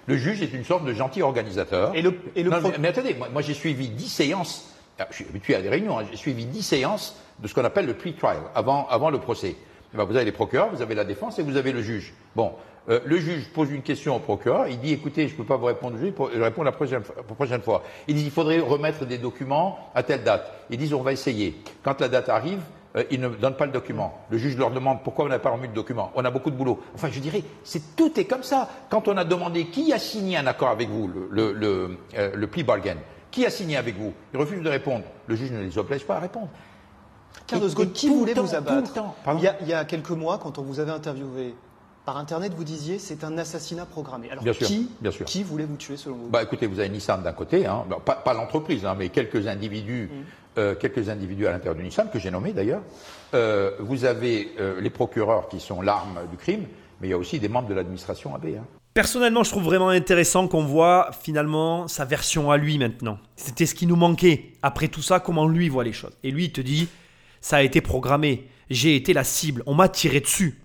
[0.08, 1.96] Le juge est une sorte de gentil organisateur.
[1.96, 4.68] Et le- et le Non, mais, mais attendez, moi, moi, j'ai suivi 10 séances
[4.98, 6.04] Alors, je suis habitué à des réunions, hein.
[6.10, 9.56] j'ai suivi 10 séances de ce qu'on appelle le pre-trial, avant, avant le procès.
[9.94, 12.14] Eh ben, vous avez les procureurs, vous avez la défense et vous avez le juge.
[12.36, 12.52] Bon,
[12.90, 15.58] euh, le juge pose une question au procureur, il dit écoutez, je ne peux pas
[15.58, 17.84] vous répondre aujourd'hui, je réponds la prochaine, la prochaine fois.
[18.08, 20.52] Il dit il faudrait remettre des documents à telle date.
[20.70, 21.62] Ils disent on va essayer.
[21.84, 22.62] Quand la date arrive,
[22.96, 24.20] euh, ils ne donnent pas le document.
[24.30, 26.12] Le juge leur demande pourquoi on n'a pas remis le document?
[26.16, 26.80] On a beaucoup de boulot.
[26.96, 28.68] Enfin, je dirais, c'est tout est comme ça.
[28.90, 32.32] Quand on a demandé qui a signé un accord avec vous, le, le, le, euh,
[32.36, 32.98] le plea bargain,
[33.30, 34.14] qui a signé avec vous?
[34.34, 35.06] Ils refusent de répondre.
[35.28, 36.50] Le juge ne les oblige pas à répondre.
[37.48, 38.92] Carlos Ghosn, qui voulait vous abattre?
[38.92, 39.16] temps.
[39.38, 41.56] il y, a, il y a quelques mois, quand on vous avait interviewé
[42.12, 44.30] par Internet, vous disiez c'est un assassinat programmé.
[44.30, 45.26] Alors Bien sûr, qui, bien sûr.
[45.26, 46.28] qui voulait vous tuer selon vous?
[46.28, 49.48] Bah, écoutez, vous avez Nissan d'un côté, hein, bah, pas, pas l'entreprise, hein, mais quelques
[49.48, 50.10] individus,
[50.58, 52.82] euh, quelques individus à l'intérieur de Nissan que j'ai nommés d'ailleurs.
[53.34, 56.66] Euh, vous avez euh, les procureurs qui sont l'arme du crime,
[57.00, 58.48] mais il y a aussi des membres de l'administration AB.
[58.60, 58.66] hein.
[58.94, 63.20] Personnellement, je trouve vraiment intéressant qu'on voit finalement sa version à lui maintenant.
[63.38, 64.52] C'était ce qui nous manquait.
[64.64, 66.18] Après tout ça, comment lui voit les choses.
[66.26, 66.90] Et lui, il te dit,
[67.40, 68.50] ça a été programmé.
[68.70, 69.64] J'ai été la cible.
[69.66, 70.58] On m'a tiré dessus.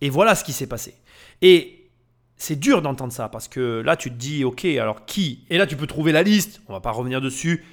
[0.00, 0.94] Et voilà ce qui s'est passé.
[1.42, 1.90] Et
[2.36, 5.44] c'est dur d'entendre ça parce que là, tu te dis, ok, alors qui?
[5.50, 6.62] Et là, tu peux trouver la liste.
[6.68, 7.64] On va pas revenir dessus.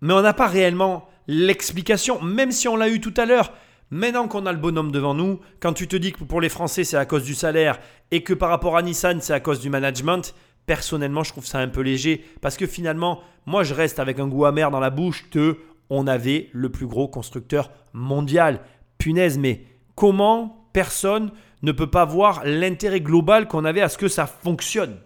[0.00, 3.52] Mais on n'a pas réellement l'explication, même si on l'a eu tout à l'heure.
[3.90, 6.82] Maintenant qu'on a le bonhomme devant nous, quand tu te dis que pour les Français
[6.82, 7.78] c'est à cause du salaire
[8.10, 10.34] et que par rapport à Nissan c'est à cause du management,
[10.66, 14.26] personnellement je trouve ça un peu léger parce que finalement moi je reste avec un
[14.26, 18.60] goût amer dans la bouche que on avait le plus gros constructeur mondial.
[18.98, 19.64] Punaise, mais
[19.94, 21.30] comment personne
[21.66, 24.96] ne peut pas voir l'intérêt global qu'on avait à ce que ça fonctionne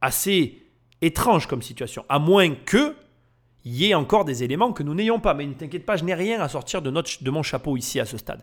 [0.00, 0.58] Assez
[1.00, 2.96] étrange comme situation, à moins que
[3.64, 5.34] il y ait encore des éléments que nous n'ayons pas.
[5.34, 8.04] Mais ne t'inquiète pas, je n'ai rien à sortir de, de mon chapeau ici à
[8.04, 8.42] ce stade.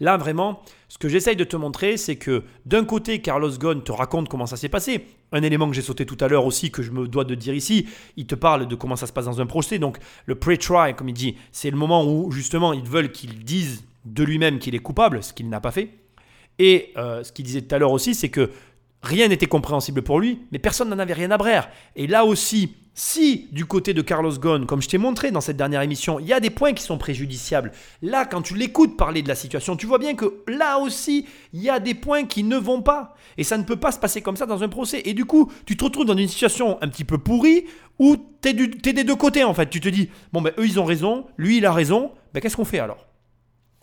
[0.00, 3.92] Là, vraiment, ce que j'essaye de te montrer, c'est que d'un côté, Carlos Ghosn te
[3.92, 5.06] raconte comment ça s'est passé.
[5.30, 7.54] Un élément que j'ai sauté tout à l'heure aussi, que je me dois de dire
[7.54, 7.86] ici,
[8.16, 9.78] il te parle de comment ça se passe dans un procès.
[9.78, 13.84] Donc, le pre-trial, comme il dit, c'est le moment où, justement, ils veulent qu'il dise
[14.04, 15.90] de lui-même qu'il est coupable, ce qu'il n'a pas fait.
[16.58, 18.50] Et euh, ce qu'il disait tout à l'heure aussi, c'est que
[19.02, 21.68] rien n'était compréhensible pour lui, mais personne n'en avait rien à brère.
[21.94, 25.58] Et là aussi, si du côté de Carlos Ghosn, comme je t'ai montré dans cette
[25.58, 27.70] dernière émission, il y a des points qui sont préjudiciables,
[28.00, 31.60] là, quand tu l'écoutes parler de la situation, tu vois bien que là aussi, il
[31.60, 33.14] y a des points qui ne vont pas.
[33.36, 35.02] Et ça ne peut pas se passer comme ça dans un procès.
[35.04, 37.66] Et du coup, tu te retrouves dans une situation un petit peu pourrie
[37.98, 39.68] où tu es, des deux côtés, en fait.
[39.68, 42.56] Tu te dis, bon, ben, eux, ils ont raison, lui, il a raison, ben, qu'est-ce
[42.56, 43.05] qu'on fait alors?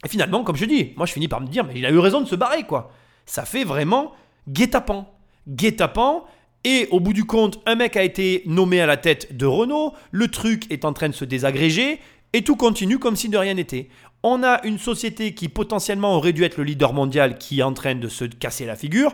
[0.04, 2.00] Et finalement, comme je dis, moi je finis par me dire, mais il a eu
[2.00, 2.92] raison de se barrer, quoi.
[3.26, 4.14] Ça fait vraiment
[4.50, 5.08] guet-apens.
[5.48, 6.24] Guet-apens,
[6.64, 9.94] et au bout du compte, un mec a été nommé à la tête de Renault,
[10.12, 12.00] le truc est en train de se désagréger,
[12.34, 13.90] et tout continue comme si de rien n'était.
[14.24, 17.74] On a une société qui potentiellement aurait dû être le leader mondial qui est en
[17.74, 19.14] train de se casser la figure.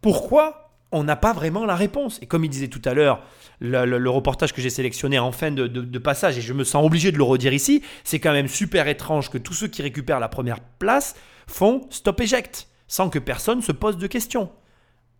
[0.00, 2.18] Pourquoi on n'a pas vraiment la réponse.
[2.22, 3.22] Et comme il disait tout à l'heure,
[3.60, 7.18] le, reportage que j'ai sélectionné en fin de, passage, et je me sens obligé de
[7.18, 10.60] le redire ici, c'est quand même super étrange que tous ceux qui récupèrent la première
[10.60, 11.14] place
[11.46, 14.50] font stop éjecte, sans que personne se pose de questions.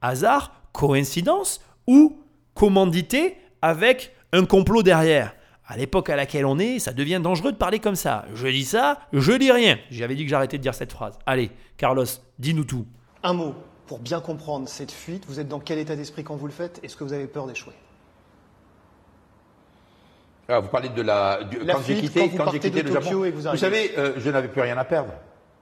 [0.00, 2.22] Hasard, coïncidence ou
[2.54, 5.34] commandité avec un complot derrière
[5.68, 8.24] à l'époque à laquelle on est, ça devient dangereux de parler comme ça.
[8.34, 9.78] Je dis ça, je dis rien.
[9.90, 11.18] J'avais dit que j'arrêtais de dire cette phrase.
[11.26, 12.06] Allez, Carlos,
[12.38, 12.86] dis-nous tout.
[13.22, 13.54] Un mot,
[13.88, 16.78] pour bien comprendre cette fuite, vous êtes dans quel état d'esprit quand vous le faites?
[16.84, 17.72] Est-ce que vous avez peur d'échouer?
[20.48, 21.42] Ah, vous parlez de la.
[21.44, 22.60] du- La quand j'ai quitté, quand quand le
[22.92, 23.24] Japon.
[23.24, 25.12] et que vous savez, euh, je n'avais plus rien à perdre.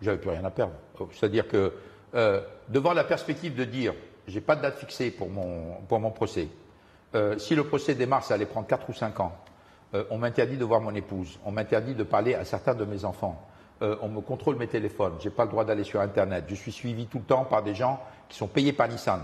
[0.02, 0.74] J'avais plus rien à perdre.
[1.12, 1.72] C'est-à-dire que
[2.14, 3.94] euh, devant la perspective de dire,
[4.28, 6.48] j'ai pas de date fixée pour mon pour mon procès.
[7.14, 9.32] Euh, si le procès démarre, ça allait prendre 4 ou 5 ans.
[10.10, 11.38] On m'interdit de voir mon épouse.
[11.46, 13.40] On m'interdit de parler à certains de mes enfants.
[13.82, 15.14] Euh, on me contrôle mes téléphones.
[15.20, 16.44] J'ai pas le droit d'aller sur Internet.
[16.48, 19.22] Je suis suivi tout le temps par des gens qui sont payés par Nissan.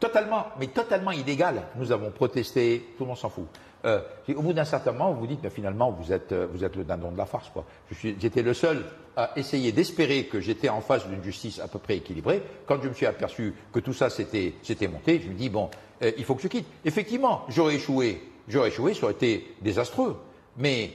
[0.00, 1.62] Totalement, mais totalement illégal.
[1.76, 3.46] Nous avons protesté, tout le monde s'en fout.
[3.84, 4.00] Euh,
[4.34, 6.74] au bout d'un certain moment, vous vous dites, mais finalement, vous êtes, euh, vous êtes
[6.74, 7.50] le dindon de la farce.
[7.92, 8.84] J'étais le seul
[9.16, 12.42] à essayer d'espérer que j'étais en face d'une justice à peu près équilibrée.
[12.66, 14.54] Quand je me suis aperçu que tout ça s'était
[14.90, 15.68] monté, je me dis, bon,
[16.02, 16.66] euh, il faut que je quitte.
[16.84, 18.22] Effectivement, j'aurais échoué.
[18.48, 20.16] J'aurais échoué, ça aurait été désastreux.
[20.56, 20.92] Mais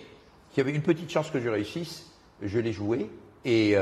[0.53, 2.11] il y avait une petite chance que je réussisse.
[2.41, 3.09] Je l'ai joué
[3.45, 3.75] et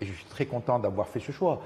[0.00, 1.62] je suis très content d'avoir fait ce choix.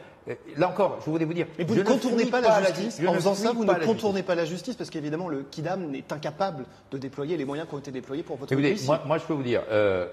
[0.57, 1.47] Là encore, je voulais vous dire.
[1.59, 3.07] Mais vous ne contournez pas la ju- justice.
[3.09, 6.65] En faisant ça, vous ne contournez pas la justice parce qu'évidemment, le Kidam est incapable
[6.91, 9.35] de déployer les moyens qui ont été déployés pour votre Écoutez, moi, moi, je peux
[9.35, 10.09] vous dire, euh,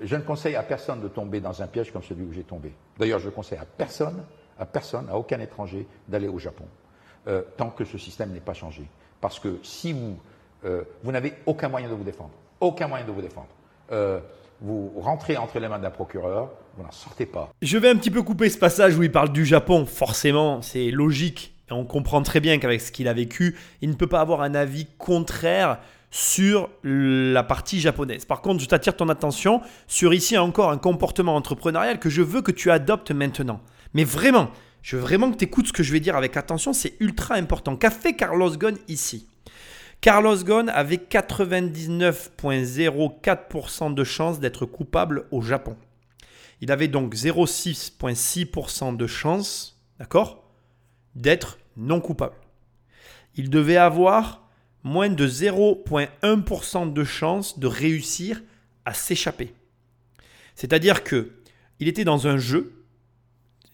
[0.00, 2.72] je ne conseille à personne de tomber dans un piège comme celui où j'ai tombé.
[2.98, 4.22] D'ailleurs, je conseille à personne,
[4.58, 6.64] à personne, à aucun étranger, d'aller au Japon,
[7.28, 8.88] euh, tant que ce système n'est pas changé.
[9.20, 10.16] Parce que si vous,
[10.64, 12.30] euh, vous n'avez aucun moyen de vous défendre,
[12.60, 13.48] aucun moyen de vous défendre,
[14.62, 16.50] vous rentrez entre les mains d'un procureur,
[16.82, 17.52] n'en sortez pas.
[17.62, 19.86] Je vais un petit peu couper ce passage où il parle du Japon.
[19.86, 21.54] Forcément, c'est logique.
[21.70, 24.42] Et on comprend très bien qu'avec ce qu'il a vécu, il ne peut pas avoir
[24.42, 25.78] un avis contraire
[26.10, 28.24] sur la partie japonaise.
[28.24, 32.42] Par contre, je t'attire ton attention sur ici encore un comportement entrepreneurial que je veux
[32.42, 33.60] que tu adoptes maintenant.
[33.94, 34.50] Mais vraiment,
[34.82, 37.36] je veux vraiment que tu écoutes ce que je vais dire avec attention, c'est ultra
[37.36, 37.76] important.
[37.76, 39.28] Qu'a fait Carlos Ghosn ici?
[40.00, 45.76] Carlos Ghosn avait 99,04% de chances d'être coupable au Japon.
[46.60, 50.44] Il avait donc 0,6,6% de chances, d'accord,
[51.14, 52.36] d'être non coupable.
[53.34, 54.48] Il devait avoir
[54.82, 58.42] moins de 0,1% de chances de réussir
[58.84, 59.54] à s'échapper.
[60.54, 61.32] C'est-à-dire que
[61.78, 62.84] il était dans un jeu,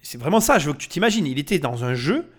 [0.02, 2.30] c'est vraiment ça, je veux que tu t'imagines, il était dans un jeu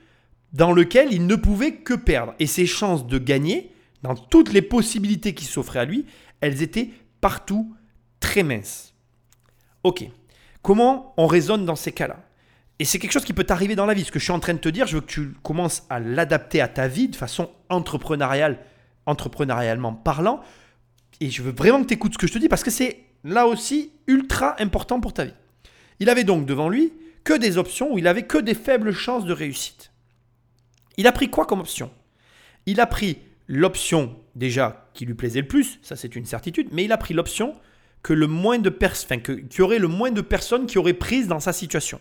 [0.54, 2.34] dans lequel il ne pouvait que perdre.
[2.40, 6.06] Et ses chances de gagner, dans toutes les possibilités qui s'offraient à lui,
[6.40, 7.76] elles étaient partout
[8.22, 8.94] très minces.
[9.84, 10.10] Ok,
[10.68, 12.20] comment on raisonne dans ces cas-là
[12.80, 14.04] Et c'est quelque chose qui peut t'arriver dans la vie.
[14.04, 16.02] Ce que je suis en train de te dire, je veux que tu commences à
[16.02, 18.60] l'adapter à ta vie de façon entrepreneuriale,
[19.06, 20.42] entrepreneurialement parlant.
[21.22, 23.06] Et je veux vraiment que tu écoutes ce que je te dis parce que c'est
[23.24, 25.34] là aussi ultra important pour ta vie.
[26.02, 26.92] Il avait donc devant lui
[27.24, 29.94] que des options où il avait que des faibles chances de réussite.
[30.98, 31.92] Il a pris quoi comme option?
[32.66, 36.84] Il a pris l'option déjà qui lui plaisait le plus, ça c'est une certitude, mais
[36.84, 37.56] il a pris l'option
[38.08, 40.94] que le moins de enfin, que, qu'il y aurait le moins de personnes qui auraient
[40.94, 42.00] prise dans sa situation.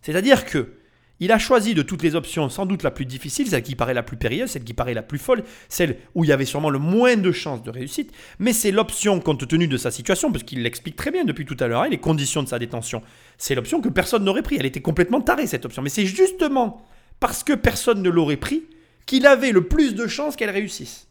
[0.00, 0.72] C'est-à-dire que
[1.20, 3.92] il a choisi de toutes les options sans doute la plus difficile, celle qui paraît
[3.92, 6.70] la plus périlleuse, celle qui paraît la plus folle, celle où il y avait sûrement
[6.70, 10.44] le moins de chances de réussite, mais c'est l'option compte tenu de sa situation, parce
[10.44, 13.02] qu'il l'explique très bien depuis tout à l'heure, hein, les conditions de sa détention.
[13.36, 14.56] C'est l'option que personne n'aurait pris.
[14.58, 15.82] Elle était complètement tarée cette option.
[15.82, 16.86] Mais c'est justement
[17.20, 18.64] parce que personne ne l'aurait pris
[19.04, 21.06] qu'il avait le plus de chances qu'elle réussisse.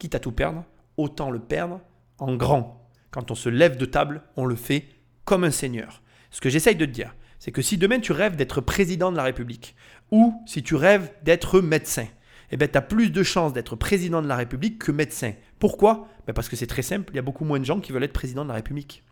[0.00, 0.64] Quitte à tout perdre,
[0.96, 1.80] autant le perdre
[2.18, 2.79] en grand.
[3.10, 4.86] Quand on se lève de table, on le fait
[5.24, 6.02] comme un seigneur.
[6.30, 9.16] Ce que j'essaye de te dire, c'est que si demain tu rêves d'être président de
[9.16, 9.74] la République,
[10.10, 12.06] ou si tu rêves d'être médecin,
[12.52, 15.34] eh ben, tu as plus de chances d'être président de la République que médecin.
[15.58, 16.08] Pourquoi?
[16.26, 18.04] Ben Parce que c'est très simple, il y a beaucoup moins de gens qui veulent
[18.04, 19.04] être président de la République.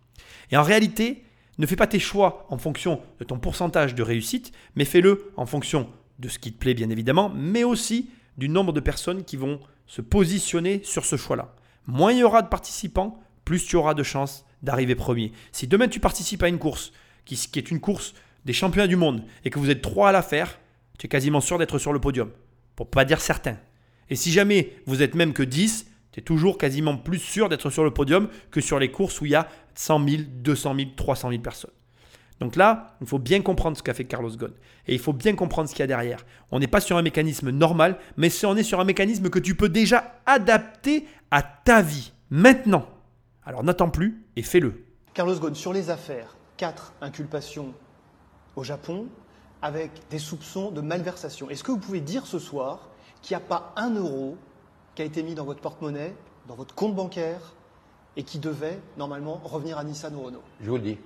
[0.51, 1.25] Et en réalité,
[1.59, 5.47] ne fais pas tes choix en fonction de ton pourcentage de réussite, mais fais-le en
[5.47, 5.89] fonction
[6.19, 9.61] de ce qui te plaît bien évidemment, mais aussi du nombre de personnes qui vont
[9.87, 11.55] se positionner sur ce choix-là.
[11.87, 15.33] Moins il y aura de participants, plus tu auras de chances d'arriver premier.
[15.53, 16.93] Si demain tu participes à une course
[17.25, 18.13] qui, est une course
[18.45, 20.61] des championnats du monde et que vous êtes trois à la faire,
[20.99, 22.31] tu es quasiment sûr d'être sur le podium.
[22.77, 23.57] Pour pas dire certain.
[24.11, 27.71] Et si jamais vous êtes même que 10, tu es toujours quasiment plus sûr d'être
[27.71, 30.91] sur le podium que sur les courses où il y a 100 000, 200 000,
[30.95, 31.71] 300 000 personnes.
[32.41, 34.53] Donc là, il faut bien comprendre ce qu'a fait Carlos Ghosn.
[34.87, 36.27] Et il faut bien comprendre ce qu'il y a derrière.
[36.51, 39.55] On n'est pas sur un mécanisme normal, mais on est sur un mécanisme que tu
[39.55, 42.87] peux déjà adapter à ta vie, maintenant.
[43.49, 44.85] Alors n'attends plus et fais-le.
[45.15, 47.73] Carlos Ghosn, sur les affaires, quatre inculpations
[48.57, 49.07] au Japon
[49.63, 51.49] avec des soupçons de malversation.
[51.49, 52.91] Est-ce que vous pouvez dire ce soir
[53.23, 54.37] qu'il n'y a pas un euro
[54.95, 56.15] qui a été mis dans votre porte-monnaie,
[56.47, 57.55] dans votre compte bancaire,
[58.19, 60.43] et qui devait normalement revenir à Nissan ou Renault?
[60.61, 60.99] Je vous le dis.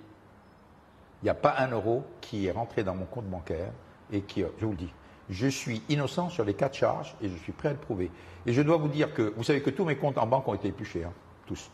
[1.22, 3.70] Il n'y a pas un euro qui est rentré dans mon compte bancaire
[4.10, 4.92] et qui, je vous le dis,
[5.30, 8.10] je suis innocent sur les quatre charges et je suis prêt à le prouver.
[8.46, 10.54] Et je dois vous dire que, vous savez que tous mes comptes en banque ont
[10.54, 11.12] été épluchés, hein,
[11.46, 11.70] tous.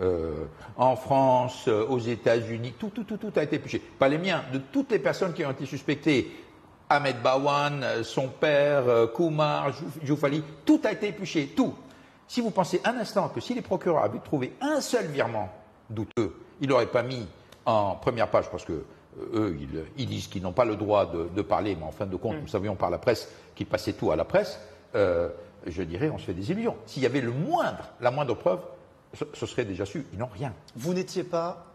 [0.00, 0.46] Euh,
[0.76, 3.78] en France, euh, aux États-Unis, tout, tout, tout, tout a été épluché.
[3.78, 6.32] Pas les miens, de toutes les personnes qui ont été suspectées.
[6.88, 9.72] Ahmed Bawan, euh, son père, Koumar,
[10.02, 11.74] Joufali, tout a été épluché, tout.
[12.26, 15.48] Si vous pensez un instant que si les procureurs avaient trouvé un seul virement
[15.88, 17.26] douteux, ils n'auraient pas mis
[17.64, 18.84] en première page, parce que
[19.32, 19.56] eux,
[19.96, 22.40] ils, disent qu'ils n'ont pas le droit de, parler, mais en fin de compte, mm.
[22.40, 24.58] nous savions par la presse qu'ils passaient tout à la presse,
[24.94, 25.28] euh,
[25.66, 26.76] je dirais, on se fait des illusions.
[26.86, 28.60] S'il y avait le moindre, la moindre preuve,
[29.14, 30.06] ce, serait déjà su.
[30.12, 30.52] Ils n'ont rien.
[30.76, 31.66] Vous n'étiez pas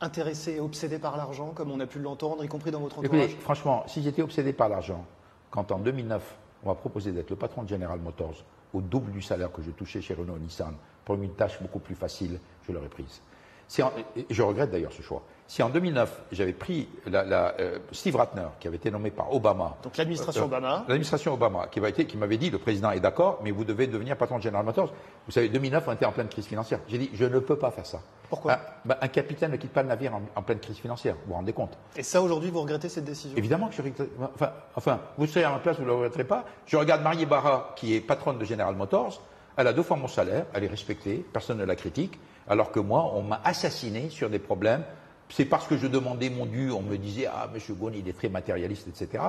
[0.00, 3.24] intéressé et obsédé par l'argent, comme on a pu l'entendre, y compris dans votre entourage
[3.24, 5.04] Écoutez, franchement, si j'étais obsédé par l'argent,
[5.50, 6.22] quand en 2009,
[6.64, 8.44] on m'a proposé d'être le patron de General Motors,
[8.74, 10.74] au double du salaire que je touchais chez Renault Nissan,
[11.04, 13.20] pour une tâche beaucoup plus facile, je l'aurais prise.
[14.30, 15.22] Je regrette d'ailleurs ce choix.
[15.46, 19.76] Si en 2009, j'avais pris la, euh, Steve Ratner, qui avait été nommé par Obama.
[19.82, 20.84] Donc l'administration euh, Obama.
[20.88, 24.38] L'administration Obama, qui, qui m'avait dit, le président est d'accord, mais vous devez devenir patron
[24.38, 24.92] de General Motors.
[25.26, 26.80] Vous savez, 2009, on était en pleine crise financière.
[26.88, 28.00] J'ai dit, je ne peux pas faire ça.
[28.30, 31.34] Pourquoi bah, un, capitaine ne quitte pas le navire en, pleine crise financière, vous vous
[31.34, 31.76] rendez compte.
[31.96, 33.36] Et ça, aujourd'hui, vous regrettez cette décision?
[33.36, 34.08] Évidemment que je regrette.
[34.34, 36.46] Enfin, enfin, vous serez à ma place, vous ne le regretterez pas.
[36.64, 39.20] Je regarde Marie Barra, qui est patronne de General Motors.
[39.58, 42.80] Elle a deux fois mon salaire, elle est respectée, personne ne la critique, alors que
[42.80, 44.84] moi, on m'a assassiné sur des problèmes
[45.34, 47.60] c'est parce que je demandais mon dû, on me disait Ah, M.
[47.76, 49.22] Ghosn, il est très matérialiste, etc.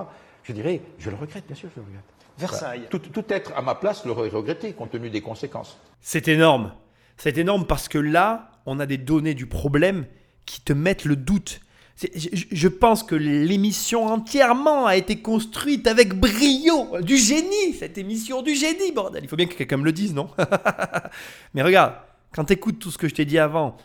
[0.43, 2.03] Je dirais Je le regrette, bien sûr, je le regrette.
[2.37, 2.87] Versailles.
[2.89, 5.77] tout, être à ma place l'aurait regretté, compte tenu des conséquences.
[6.01, 6.73] C'est énorme.
[7.15, 10.05] C'est énorme parce que là, on a des données du problème
[10.45, 11.61] qui te mettent le doute.
[11.95, 17.99] C'est- Je, je pense que l'émission entièrement a été construite avec brio, du génie, cette
[17.99, 19.23] émission du génie, bordel.
[19.23, 20.27] Il faut bien que quelqu'un me le dise, non?
[21.53, 21.93] Mais regarde,
[22.33, 23.77] quand tu écoutes tout ce que je t'ai dit avant,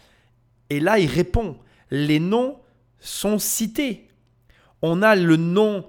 [0.71, 1.57] et là il répond,
[1.91, 2.59] les noms
[2.99, 4.09] sont cités.
[4.83, 5.85] On a le nom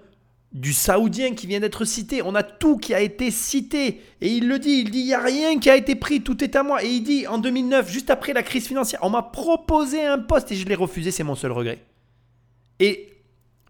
[0.52, 4.02] du Saoudien qui vient d'être cité, on a tout qui a été cité.
[4.22, 6.44] Et il le dit, il dit, il n'y a rien qui a été pris, tout
[6.44, 6.84] est à moi.
[6.84, 10.52] Et il dit, en 2009, juste après la crise financière, on m'a proposé un poste
[10.52, 11.80] et je l'ai refusé, c'est mon seul regret.
[12.80, 13.10] Et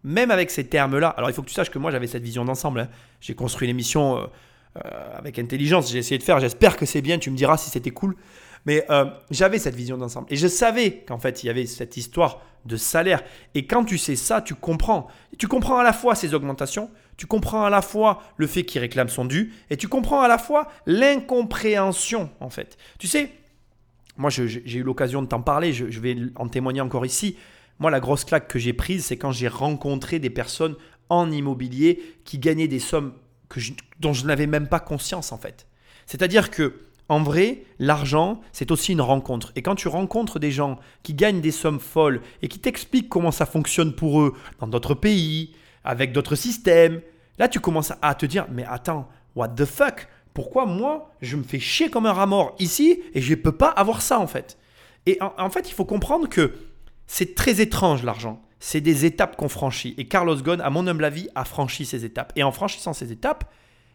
[0.04, 2.46] même avec ces termes-là, alors il faut que tu saches que moi j'avais cette vision
[2.46, 2.80] d'ensemble.
[2.82, 2.90] hein.
[3.20, 4.22] J'ai construit l'émission euh,
[4.78, 7.70] euh, avec intelligence, j'ai essayé de faire, j'espère que c'est bien, tu me diras si
[7.70, 8.16] c'était cool.
[8.66, 10.28] Mais euh, j'avais cette vision d'ensemble.
[10.30, 13.24] Et je savais qu'en fait il y avait cette histoire de salaire.
[13.56, 15.08] Et quand tu sais ça, tu comprends.
[15.38, 18.82] Tu comprends à la fois ces augmentations, tu comprends à la fois le fait qu'il
[18.82, 22.78] réclame son dû, et tu comprends à la fois l'incompréhension en fait.
[22.98, 23.32] Tu sais,
[24.20, 27.38] moi, j'ai eu l'occasion de t'en parler, je, vais en témoigner encore ici.
[27.80, 30.76] Moi, la grosse claque que j'ai prise, c'est quand j'ai rencontré des personnes
[31.08, 33.14] en immobilier qui gagnaient des sommes
[34.02, 35.68] dont je n'avais même pas conscience, en fait.
[36.06, 39.52] C'est-à-dire que, en vrai, l'argent, c'est aussi une rencontre.
[39.56, 43.32] Et quand tu rencontres des gens qui gagnent des sommes folles et qui t'expliquent comment
[43.32, 47.02] ça fonctionne pour eux dans d'autres pays, avec d'autres systèmes,
[47.40, 50.08] là, tu commences à te dire, mais attends, what the fuck?
[50.36, 53.52] Pourquoi moi, je me fais chier comme un rat mort ici et je ne peux
[53.52, 54.58] pas avoir ça, en fait?
[55.08, 56.54] Et en, fait, il faut comprendre que
[57.08, 58.40] c'est très étrange, l'argent.
[58.60, 59.96] C'est des étapes qu'on franchit.
[59.98, 62.34] Et Carlos Ghosn, à mon humble avis, a franchi ces étapes.
[62.36, 63.52] Et en franchissant ces étapes,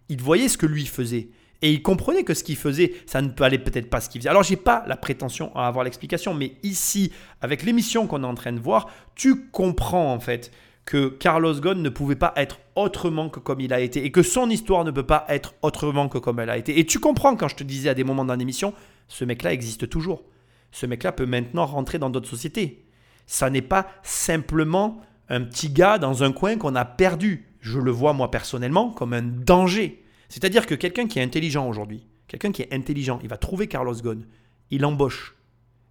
[0.08, 1.28] il voyait ce que lui faisait.
[1.64, 4.28] Et il comprenait que ce qu'il faisait, ça ne aller peut-être pas ce qu'il faisait.
[4.28, 7.10] Alors, j'ai pas la prétention à avoir l'explication, mais ici,
[7.40, 10.50] avec l'émission qu'on est en train de voir, tu comprends en fait
[10.84, 14.22] que Carlos Ghosn ne pouvait pas être autrement que comme il a été et que
[14.22, 16.78] son histoire ne peut pas être autrement que comme elle a été.
[16.78, 18.74] Et tu comprends quand je te disais à des moments dans l'émission,
[19.08, 20.22] ce mec-là existe toujours.
[20.70, 22.84] Ce mec-là peut maintenant rentrer dans d'autres sociétés.
[23.24, 25.00] Ça n'est pas simplement
[25.30, 27.48] un petit gars dans un coin qu'on a perdu.
[27.60, 30.03] Je le vois moi personnellement comme un danger.
[30.35, 33.94] C'est-à-dire que quelqu'un qui est intelligent aujourd'hui, quelqu'un qui est intelligent, il va trouver Carlos
[33.94, 34.27] Ghosn,
[34.73, 35.36] il embauche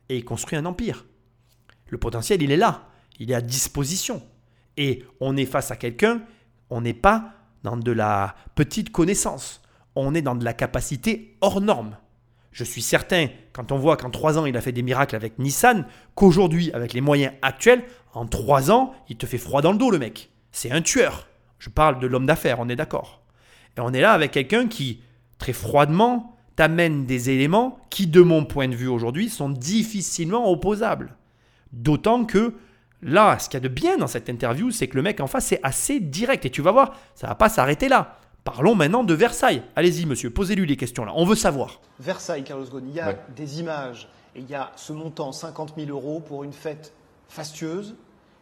[0.09, 1.05] et il construit un empire.
[1.87, 2.89] Le potentiel, il est là,
[3.19, 4.21] il est à disposition.
[4.75, 6.23] Et on est face à quelqu'un,
[6.69, 9.61] on n'est pas dans de la petite connaissance,
[9.95, 11.95] on est dans de la capacité hors norme.
[12.51, 15.39] Je suis certain, quand on voit qu'en trois ans il a fait des miracles avec
[15.39, 19.77] Nissan, qu'aujourd'hui, avec les moyens actuels, en trois ans, il te fait froid dans le
[19.77, 20.31] dos, le mec.
[20.51, 21.29] C'est un tueur.
[21.59, 23.22] Je parle de l'homme d'affaires, on est d'accord.
[23.77, 25.01] Et on est là avec quelqu'un qui,
[25.37, 31.15] très froidement, t'amène des éléments qui, de mon point de vue aujourd'hui, sont difficilement opposables.
[31.71, 32.53] D'autant que
[33.01, 35.27] là, ce qu'il y a de bien dans cette interview, c'est que le mec en
[35.27, 36.45] face est assez direct.
[36.45, 38.17] Et tu vas voir, ça va pas s'arrêter là.
[38.43, 39.63] Parlons maintenant de Versailles.
[39.75, 41.13] Allez-y, monsieur, posez-lui les questions là.
[41.15, 41.79] On veut savoir.
[41.99, 43.19] Versailles, Carlos Ghosn, il y a Ouais.
[43.35, 46.93] des images et il y a ce montant 50 000 euros pour une fête
[47.29, 47.95] fastueuse.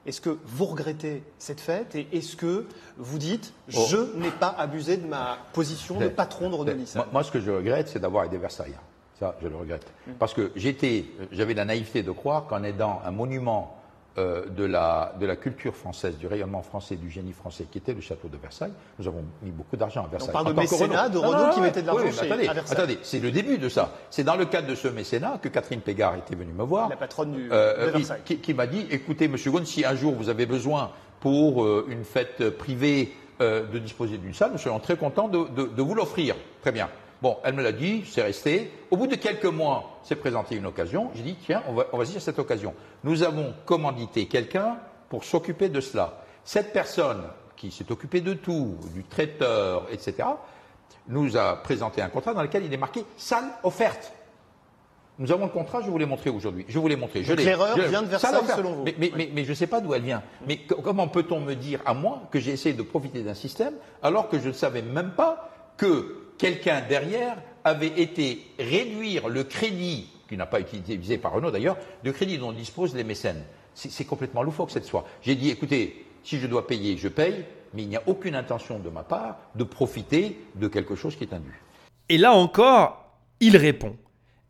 [0.05, 2.65] Est-ce que vous regrettez cette fête et est-ce que
[2.97, 3.85] vous dites Oh.
[3.89, 7.31] je n'ai pas abusé de ma position de patron de Renault Nissan Moi, moi, ce
[7.31, 8.75] que je regrette, c'est d'avoir aidé Versailles.
[9.19, 9.85] Ça, je le regrette.
[10.17, 13.77] Parce que j'étais, j'avais la naïveté de croire qu'en aidant un monument
[14.17, 17.93] euh, de, la, de la culture française, du rayonnement français, du génie français, qui était
[17.93, 20.33] le château de Versailles, nous avons mis beaucoup d'argent à Versailles.
[20.33, 21.67] parle de mécénat de Renault non, qui ouais.
[21.67, 22.77] mettait de l'argent Oui, attendez, à Versailles.
[22.77, 23.91] attendez, c'est le début de ça.
[24.09, 26.89] C'est dans le cadre de ce mécénat que Catherine Pégard était venue me voir.
[26.89, 28.21] La patronne du, Euh, de oui, Versailles.
[28.25, 31.85] qui, qui m'a dit écoutez, monsieur Ghosn, si un jour vous avez besoin pour euh,
[31.89, 35.81] une fête privée euh, de disposer d'une salle, nous serons très contents de, de- de
[35.81, 36.35] vous l'offrir.
[36.61, 36.89] Très bien.
[37.21, 38.71] Bon, elle me l'a dit, c'est resté.
[38.89, 41.11] Au bout de quelques mois, s'est présentée une occasion.
[41.15, 42.73] J'ai dit tiens, on va, on va saisir cette occasion.
[43.03, 44.77] Nous avons commandité quelqu'un
[45.09, 46.21] pour s'occuper de cela.
[46.43, 47.21] Cette personne
[47.55, 50.27] qui s'est occupée de tout, du traiteur, etc.,
[51.07, 54.13] nous a présenté un contrat dans lequel il est marqué salle offerte.
[55.19, 56.65] Nous avons le contrat, je vous l'ai montré aujourd'hui.
[56.67, 57.23] Je vous l'ai montré.
[57.23, 58.83] Je l'erreur vient de Versailles, selon vous.
[58.83, 60.23] Mais, mais, mais, mais je ne sais pas d'où elle vient.
[60.47, 63.73] Mais co- comment peut-on me dire à moi que j'ai essayé de profiter d'un système
[64.01, 70.09] alors que je ne savais même pas que quelqu'un derrière avait été réduire le crédit,
[70.27, 73.43] qui n'a pas été utilisé par Renault d'ailleurs, le crédit dont disposent les mécènes.
[73.75, 75.05] C'est complètement loufoque cette histoire.
[75.21, 78.79] J'ai dit, écoutez, si je dois payer, je paye, mais il n'y a aucune intention
[78.79, 81.61] de ma part de profiter de quelque chose qui est indu.
[82.09, 83.95] Et là encore, il répond.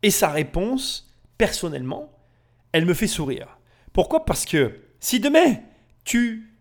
[0.02, 2.10] Et sa réponse, personnellement,
[2.72, 3.58] elle me fait sourire.
[3.92, 4.24] Pourquoi?
[4.24, 5.56] Parce que si demain,
[6.04, 6.51] tu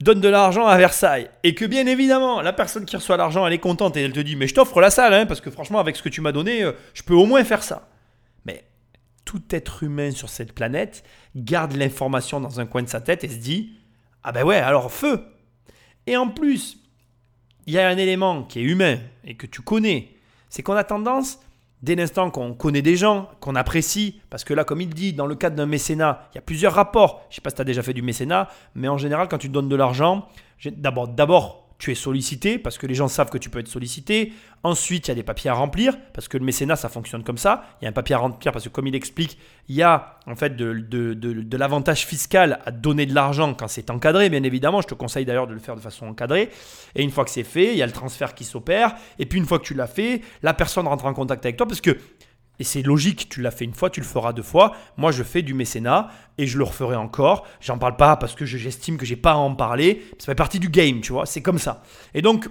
[0.00, 3.52] donnes de l'argent à Versailles et que bien évidemment, la personne qui reçoit l'argent, elle
[3.52, 5.80] est contente et elle te dit, mais je t'offre la salle, hein, parce que franchement,
[5.80, 7.88] avec ce que tu m'as donné, euh, je peux au moins faire ça.
[8.44, 8.64] Mais
[9.24, 11.04] tout être humain sur cette planète
[11.34, 13.72] garde l'information dans un coin de sa tête et se dit,
[14.22, 15.24] ah ben ouais, alors feu.
[16.06, 16.78] Et en plus,
[17.66, 20.14] il y a un élément qui est humain et que tu connais,
[20.48, 21.40] c'est qu'on a tendance
[21.82, 25.26] dès l'instant qu'on connaît des gens, qu'on apprécie, parce que là, comme il dit, dans
[25.26, 27.22] le cadre d'un mécénat, il y a plusieurs rapports.
[27.28, 29.38] Je ne sais pas si tu as déjà fait du mécénat, mais en général, quand
[29.38, 30.28] tu donnes de l'argent,
[30.66, 34.32] d'abord, d'abord, tu es sollicité, parce que les gens savent que tu peux être sollicité.
[34.64, 37.38] Ensuite, il y a des papiers à remplir, parce que le mécénat, ça fonctionne comme
[37.38, 37.64] ça.
[37.80, 39.38] Il y a un papier à remplir, parce que comme il explique,
[39.68, 43.90] il y a en fait de, de- l'avantage fiscal à donner de l'argent quand c'est
[43.90, 44.80] encadré, bien évidemment.
[44.80, 46.50] Je te conseille d'ailleurs de le faire de façon encadrée.
[46.96, 48.96] Et une fois que c'est fait, il y a le transfert qui s'opère.
[49.20, 51.66] Et puis une fois que tu l'as fait, la personne rentre en contact avec toi,
[51.68, 51.96] parce que
[52.58, 54.74] et c'est logique, tu l'as fait une fois, tu le feras deux fois.
[54.96, 56.08] Moi, je fais du mécénat
[56.38, 57.46] et je le referai encore.
[57.60, 60.04] J'en parle pas parce que je- j'estime que j'ai pas à en parler.
[60.18, 61.26] Ça fait partie du game, tu vois.
[61.26, 61.82] C'est comme ça.
[62.14, 62.48] Et donc,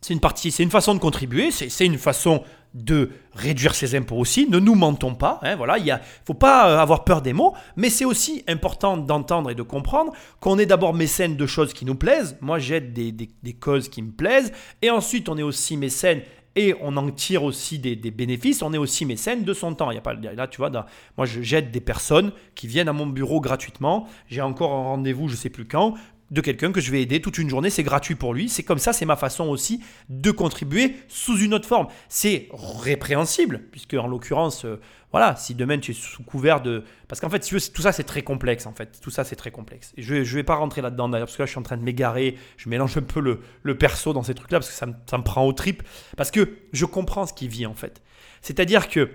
[0.00, 1.50] c'est une partie, c'est une façon de contribuer.
[1.50, 2.42] C'est une façon
[2.74, 4.46] de réduire ses impôts aussi.
[4.50, 5.40] Ne nous mentons pas.
[5.42, 8.98] Hein, voilà, il a, faut pas euh, avoir peur des mots, mais c'est aussi important
[8.98, 12.36] d'entendre et de comprendre qu'on est d'abord mécène de choses qui nous plaisent.
[12.42, 14.52] Moi, j'aide des- des causes qui me plaisent,
[14.82, 16.20] et ensuite on est aussi mécène
[16.56, 18.62] et on en tire aussi des, bénéfices.
[18.62, 19.90] On est aussi mécène de son temps.
[19.90, 22.92] Il y pas là, tu vois, dans- moi je- j'aide des personnes qui viennent à
[22.94, 24.08] mon bureau gratuitement.
[24.28, 25.94] J'ai encore un rendez-vous, je sais plus quand,
[26.30, 27.70] de quelqu'un que je vais aider toute une journée.
[27.70, 28.48] C'est gratuit pour lui.
[28.48, 31.88] C'est comme ça, c'est ma façon aussi de contribuer sous une autre forme.
[32.08, 34.80] C'est répréhensible, puisque en l'occurrence, euh,
[35.12, 36.84] voilà, si demain tu es sous couvert de.
[37.08, 39.00] Parce qu'en fait, tout ça c'est très complexe en fait.
[39.00, 39.92] Tout ça c'est très complexe.
[39.96, 41.76] Et je ne vais pas rentrer là-dedans d'ailleurs, parce que là je suis en train
[41.76, 42.36] de m'égarer.
[42.56, 45.18] Je mélange un peu le, le perso dans ces trucs-là, parce que ça me, ça
[45.18, 45.82] me prend au trip.
[46.16, 48.02] Parce que je comprends ce qui vit en fait.
[48.42, 49.10] C'est-à-dire que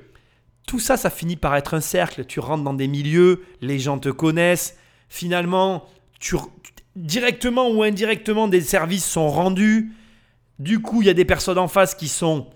[0.67, 2.25] tout ça, ça finit par être un cercle.
[2.25, 4.77] Tu rentres dans des milieux, les gens te connaissent.
[5.09, 5.85] Finalement,
[6.19, 6.37] tu,
[6.95, 9.93] directement ou indirectement, des services sont rendus.
[10.59, 12.47] Du coup, il y a des personnes en face qui sont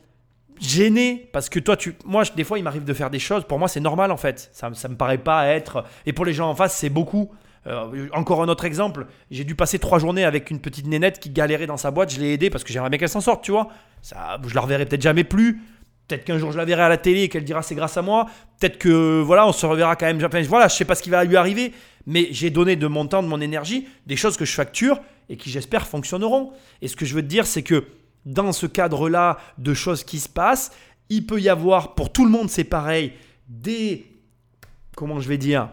[0.62, 3.44] gênées parce que toi, tu, moi, des fois, il m'arrive de faire des choses.
[3.45, 4.49] Pour moi, c'est normal en fait.
[4.53, 5.84] Ça, ça me paraît pas être.
[6.06, 7.32] Et pour les gens en face, c'est beaucoup.
[7.68, 9.07] Euh, encore un autre exemple.
[9.32, 12.14] J'ai dû passer trois journées avec une petite nénette qui galérait dans sa boîte.
[12.14, 13.70] Je l'ai aidée parce que j'aimerais bien qu'elle s'en sorte, tu vois.
[14.03, 15.62] Ça, je la reverrai peut-être jamais plus.
[16.07, 18.03] Peut-être qu'un jour je la verrai à la télé et qu'elle dira c'est grâce à
[18.03, 18.28] moi.
[18.60, 20.24] Peut-être que voilà, on se reverra quand même.
[20.24, 21.74] Enfin, voilà, je sais pas ce qui va lui arriver,
[22.06, 24.99] mais j'ai donné de mon temps, de mon énergie, des choses que je facture
[25.30, 26.52] et qui j'espère fonctionneront.
[26.82, 27.86] Et ce que je veux te dire, c'est que
[28.26, 30.72] dans ce cadre-là de choses qui se passent,
[31.10, 33.14] il peut y avoir pour tout le monde, c'est pareil,
[33.48, 34.06] des
[34.95, 35.69] comment je vais dire,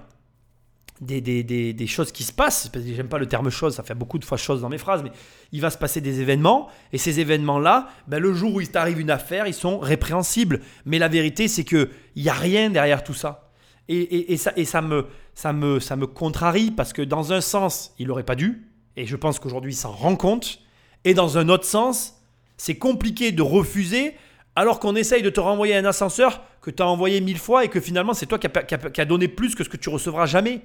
[1.00, 2.70] des, choses qui se passent.
[2.74, 5.12] J'aime pas le terme chose, ça fait beaucoup de fois chose dans mes phrases, mais
[5.52, 9.00] il va se passer des événements, et ces événements-là, ben, le jour où il t'arrive
[9.00, 10.60] une affaire, ils sont répréhensibles.
[10.84, 13.51] Mais la vérité, c'est qu'il n'y a rien derrière tout ça.
[13.94, 18.24] Et, ça, me, ça, me, ça me contrarie, parce que dans un sens, il n'aurait
[18.24, 18.66] pas dû,
[18.96, 20.60] et je pense qu'aujourd'hui, il s'en rend compte,
[21.04, 22.22] et dans un autre sens,
[22.56, 24.14] c'est compliqué de refuser
[24.54, 27.68] alors qu'on essaye de te renvoyer un ascenseur que tu as envoyé mille fois et
[27.68, 30.60] que finalement c'est toi qui as, donné plus que ce que tu recevras jamais.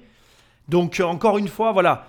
[0.68, 2.06] Donc euh, encore une fois, voilà,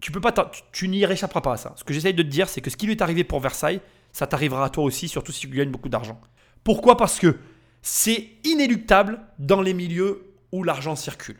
[0.00, 1.72] tu peux pas, tu, tu n'y réchapperas pas à ça.
[1.76, 3.80] Ce que j'essaye de te dire, c'est que ce qui lui est arrivé pour Versailles,
[4.12, 6.20] ça t'arrivera à toi aussi, surtout si tu gagnes beaucoup d'argent.
[6.62, 6.96] Pourquoi?
[6.96, 7.38] Parce que
[7.82, 11.38] c'est inéluctable dans les milieux où l'argent circule.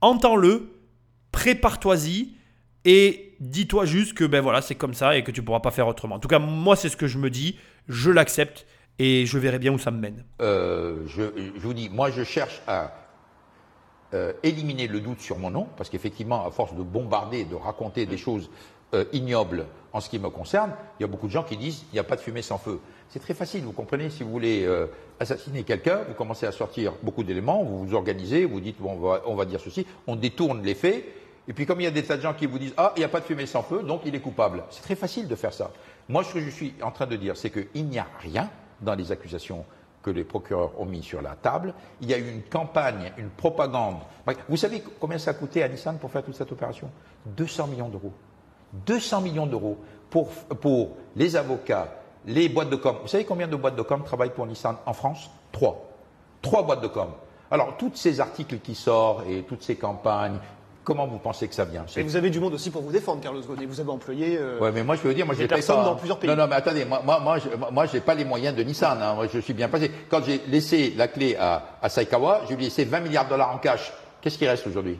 [0.00, 0.72] Entends-le,
[1.30, 2.34] prépare-toi-y
[2.84, 5.88] et dis-toi juste que ben voilà, c'est comme ça et que tu pourras pas faire
[5.88, 6.16] autrement.
[6.16, 7.58] En tout cas, moi, c'est ce que je me dis,
[7.88, 8.66] je l'accepte
[8.98, 10.24] et je verrai bien où ça me mène.
[10.40, 11.22] Euh, je,
[11.58, 12.92] vous dis, moi je cherche à
[14.14, 18.06] euh, éliminer le doute sur mon nom, parce qu'effectivement, à force de bombarder, de raconter
[18.06, 18.50] des choses
[18.94, 21.84] euh, ignobles en ce qui me concerne, il y a beaucoup de gens qui disent
[21.92, 22.80] il n'y a pas de fumée sans feu.
[23.14, 24.88] C'est très facile, vous comprenez, si vous voulez euh,
[25.20, 29.44] assassiner quelqu'un, vous commencez à sortir beaucoup d'éléments, vous vous organisez, vous dites on, va,
[29.44, 31.04] dire ceci, on détourne les faits,
[31.46, 32.98] et puis comme il y a des tas de gens qui vous disent ah, il
[32.98, 34.64] n'y a pas de fumée sans feu, donc il est coupable.
[34.70, 35.70] C'est très facile de faire ça.
[36.08, 38.50] Moi, ce que je suis en train de dire, c'est qu'il n'y a rien
[38.80, 39.64] dans les accusations
[40.02, 41.72] que les procureurs ont mis sur la table.
[42.00, 43.98] Il y a eu une campagne, une propagande.
[44.48, 46.90] Vous savez combien ça a coûté à Nissan pour faire toute cette opération?
[47.26, 48.12] 200 millions d'euros.
[48.86, 49.78] 200 millions d'euros
[50.10, 52.96] pour les avocats, les boîtes de com.
[53.02, 55.30] Vous savez combien de boîtes de com travaillent pour Nissan en France?
[55.52, 55.90] Trois.
[56.42, 57.08] Trois boîtes de com.
[57.50, 60.38] Alors, tous ces articles qui sortent et toutes ces campagnes,
[60.82, 61.84] comment vous pensez que ça vient?
[61.96, 63.62] Et vous avez du monde aussi pour vous défendre, Carlos Ghosn.
[63.62, 65.84] Et vous avez employé euh, Ouais, mais moi je veux dire, moi j'ai personnes pas.
[65.84, 66.28] dans plusieurs pays.
[66.28, 69.00] Non, non, mais attendez, moi, moi, moi, je- moi, j'ai pas les moyens de Nissan.
[69.00, 69.14] hein.
[69.14, 69.90] Moi, je suis bien passé.
[70.10, 73.30] Quand j'ai laissé la clé à, à Saikawa, je lui ai laissé 20 milliards de
[73.30, 73.92] dollars en cash.
[74.20, 74.98] Qu'est-ce qui reste aujourd'hui?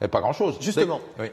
[0.00, 0.58] Eh, Pas grand-chose.
[0.60, 1.00] Justement.
[1.18, 1.26] Oui.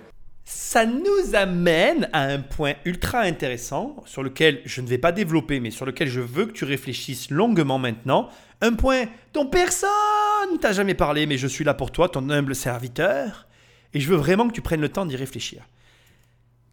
[0.49, 5.59] Ça nous amène à un point ultra intéressant sur lequel je ne vais pas développer,
[5.59, 8.29] mais sur lequel je veux que tu réfléchisses longuement maintenant.
[8.61, 9.89] Un point dont personne
[10.61, 13.45] t'a jamais parlé, mais je suis là pour toi, ton humble serviteur.
[13.93, 15.67] Et je veux vraiment que tu prennes le temps d'y réfléchir.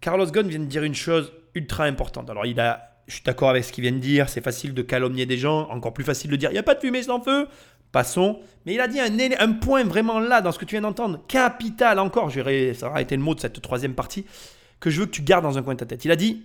[0.00, 2.30] Carlos Ghosn vient de dire une chose ultra importante.
[2.30, 4.28] Alors, il a, je suis d'accord avec ce qu'il vient de dire.
[4.28, 5.68] C'est facile de calomnier des gens.
[5.70, 7.48] Encore plus facile de dire il n'y a pas de fumée sans feu.
[7.94, 8.40] Passons.
[8.66, 12.00] Mais il a dit un, point vraiment là, dans ce que tu viens d'entendre, capital
[12.00, 12.32] encore.
[12.32, 14.26] Ça aura été le mot de cette troisième partie
[14.80, 16.04] que je veux que tu gardes dans un coin de ta tête.
[16.04, 16.42] Il a dit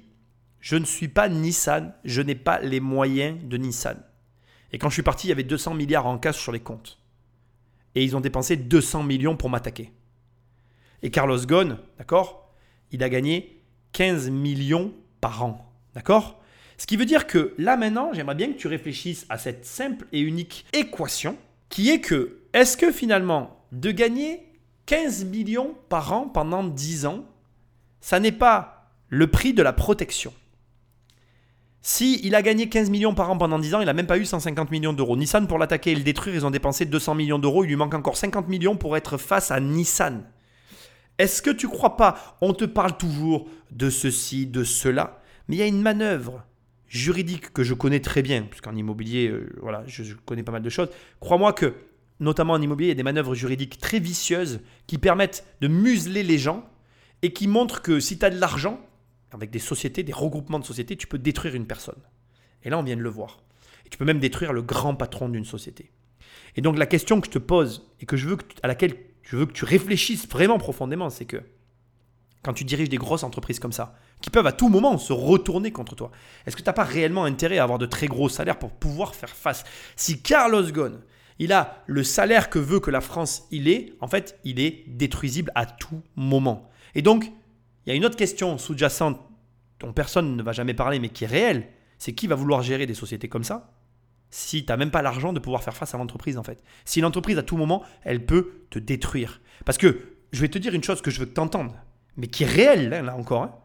[0.59, 1.91] Je ne suis pas Nissan.
[2.05, 3.97] Je n'ai pas les moyens de Nissan.
[4.71, 6.99] Et quand je suis parti, il y avait 200 milliards en cash sur les comptes.
[7.95, 9.91] Et ils ont dépensé 200 millions pour m'attaquer.
[11.01, 12.53] Et Carlos Ghosn, d'accord
[12.91, 13.63] Il a gagné
[13.93, 15.73] 15 millions par an.
[15.95, 16.38] D'accord?
[16.79, 20.07] Ce qui veut dire que là maintenant, j'aimerais bien que tu réfléchisses à cette simple
[20.13, 21.37] et unique équation
[21.67, 24.47] qui est que est-ce que finalement de gagner
[24.85, 27.25] 15 millions par an pendant 10 ans,
[27.99, 30.33] ça n'est pas le prix de la protection?
[31.81, 34.17] Si il a gagné 15 millions par an pendant 10 ans, il n'a même pas
[34.17, 35.17] eu 150 millions d'euros.
[35.17, 37.65] Nissan, pour l'attaquer et le détruire, ils ont dépensé 200 millions d'euros.
[37.65, 40.23] Il lui manque encore 50 millions pour être face à Nissan.
[41.17, 45.59] Est-ce que tu crois pas On te parle toujours de ceci, de cela, mais il
[45.59, 46.45] y a une manœuvre
[46.89, 50.69] juridique que je connais très bien, puisqu'en immobilier, euh, voilà, je, connais pas mal de
[50.69, 50.89] choses.
[51.19, 51.75] Crois-moi que,
[52.19, 56.23] notamment en immobilier, il y a des manœuvres juridiques très vicieuses qui permettent de museler
[56.23, 56.67] les gens
[57.21, 58.81] et qui montrent que si tu as de l'argent,
[59.31, 62.01] avec des sociétés, des regroupements de sociétés, tu peux détruire une personne.
[62.63, 63.39] Et là, on vient de le voir.
[63.85, 65.91] Et tu peux même détruire le grand patron d'une société.
[66.55, 69.37] Et donc la question que je te pose et que je veux à laquelle je
[69.37, 71.37] veux que tu réfléchisses vraiment profondément, c'est que
[72.43, 75.71] quand tu diriges des grosses entreprises comme ça, qui peuvent à tout moment se retourner
[75.71, 76.11] contre toi,
[76.45, 79.15] est-ce que tu n'as pas réellement intérêt à avoir de très gros salaires pour pouvoir
[79.15, 79.63] faire face?
[79.95, 81.01] Si Carlos Ghosn,
[81.39, 84.83] il a le salaire que veut que la France il est, en fait, il est
[84.87, 86.69] détruisible à tout moment.
[86.95, 87.25] Et donc,
[87.85, 89.19] il y a une autre question sous-jacente
[89.79, 91.67] dont personne ne va jamais parler, mais qui est réelle,
[91.97, 93.73] c'est qui va vouloir gérer des sociétés comme ça
[94.31, 96.63] si tu n'as même pas l'argent de pouvoir faire face à l'entreprise en fait?
[96.85, 99.41] Si l'entreprise à tout moment, elle peut te détruire.
[99.65, 99.99] Parce que
[100.31, 101.73] je vais te dire une chose que je veux que tu entendes,
[102.19, 103.43] mais qui est hein, là encore.
[103.43, 103.55] hein.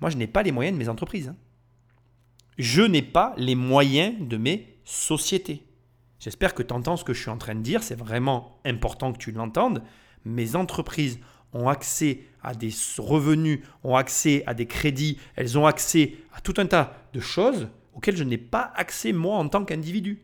[0.00, 1.28] Moi, je n'ai pas les moyens de mes entreprises.
[1.28, 1.36] hein.
[2.58, 5.64] Je n'ai pas les moyens de mes sociétés.
[6.18, 7.82] J'espère que tu entends ce que je suis en train de dire.
[7.82, 9.82] C'est vraiment important que tu l'entendes.
[10.24, 11.18] Mes entreprises
[11.52, 16.54] ont accès à des revenus, ont accès à des crédits, elles ont accès à tout
[16.56, 20.22] un tas de choses auxquelles je n'ai pas accès moi en tant qu'individu.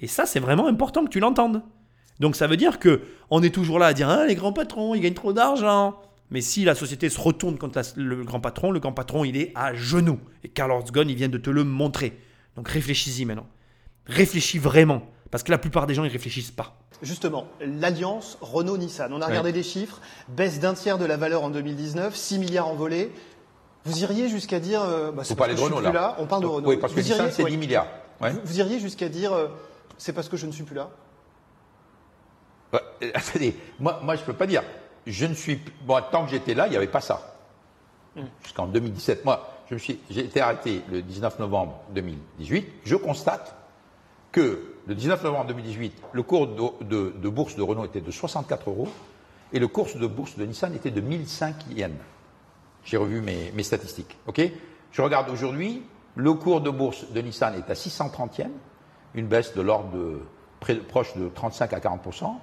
[0.00, 1.62] Et ça, c'est vraiment important que tu l'entendes.
[2.20, 4.94] Donc ça veut dire que on est toujours là à dire Ah, les grands patrons,
[4.94, 6.00] ils gagnent trop d'argent.
[6.30, 9.36] Mais si la société se retourne contre la- le grand patron, le grand patron, il
[9.36, 10.18] est à genoux.
[10.42, 12.18] Et Carlos Ghosn, il vient de te le montrer.
[12.56, 13.46] Donc réfléchis-y maintenant.
[14.06, 15.02] Réfléchis vraiment.
[15.30, 16.76] Parce que la plupart des gens, ils réfléchissent pas.
[17.02, 19.12] Justement, l'alliance Renault-Nissan.
[19.12, 19.26] On a Ouais.
[19.26, 20.00] regardé les chiffres.
[20.28, 23.12] Baisse d'un tiers de la valeur en 2019, 6 milliards envolés.
[23.84, 24.82] Vous iriez jusqu'à dire.
[24.82, 26.16] euh, bah, c'est Vous parce parlez que de Renault, plus là.
[26.18, 26.68] On parle de Renault.
[26.70, 27.50] oui, parce que Vous Nissan, iriez- c'est ouais.
[27.50, 27.86] 10 milliards.
[28.20, 28.30] Ouais.
[28.32, 29.32] Vous, vous iriez jusqu'à dire.
[29.32, 29.48] euh,
[29.98, 30.90] c'est parce que je ne suis plus là
[32.72, 34.62] Bah, euh, attendez, moi, moi je ne peux pas dire.
[35.06, 35.60] Je ne suis.
[35.82, 37.34] Bon, tant que j'étais là, il n'y avait pas ça.
[38.42, 39.24] Jusqu'en 2017.
[39.24, 42.66] Moi, je me suis, j'ai été arrêté le 19 novembre 2018.
[42.84, 43.54] Je constate
[44.32, 48.10] que le 19 novembre 2018, le cours de, de- de bourse de Renault était de
[48.10, 48.88] 64 euros
[49.52, 51.92] et le cours de bourse de Nissan était de 1005 yens.
[52.84, 54.16] J'ai revu mes, mes statistiques.
[54.26, 54.40] Ok?
[54.92, 55.82] Je regarde aujourd'hui,
[56.14, 58.50] le cours de bourse de Nissan est à 630 yens,
[59.14, 60.20] une baisse de l'ordre de
[60.60, 62.34] près- proche de 35 à 40%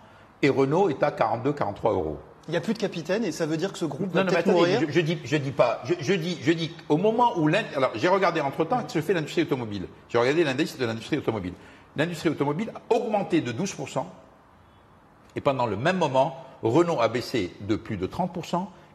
[0.42, 2.20] et Renault est à 42-43 euros.
[2.48, 4.30] Il n'y a plus de capitaine et ça veut dire que ce groupe Non, va
[4.30, 4.82] peut-être mourir.
[4.82, 7.64] je, je dis, je dis pas, je, je dis, je dis au moment où l'in-
[7.76, 9.88] alors j'ai regardé entre temps que se fait l'industrie automobile.
[10.10, 11.54] J'ai regardé l'indice de l'industrie automobile.
[11.96, 13.76] L'industrie automobile a augmenté de 12
[15.36, 18.34] et pendant le même moment, Renault a baissé de plus de 30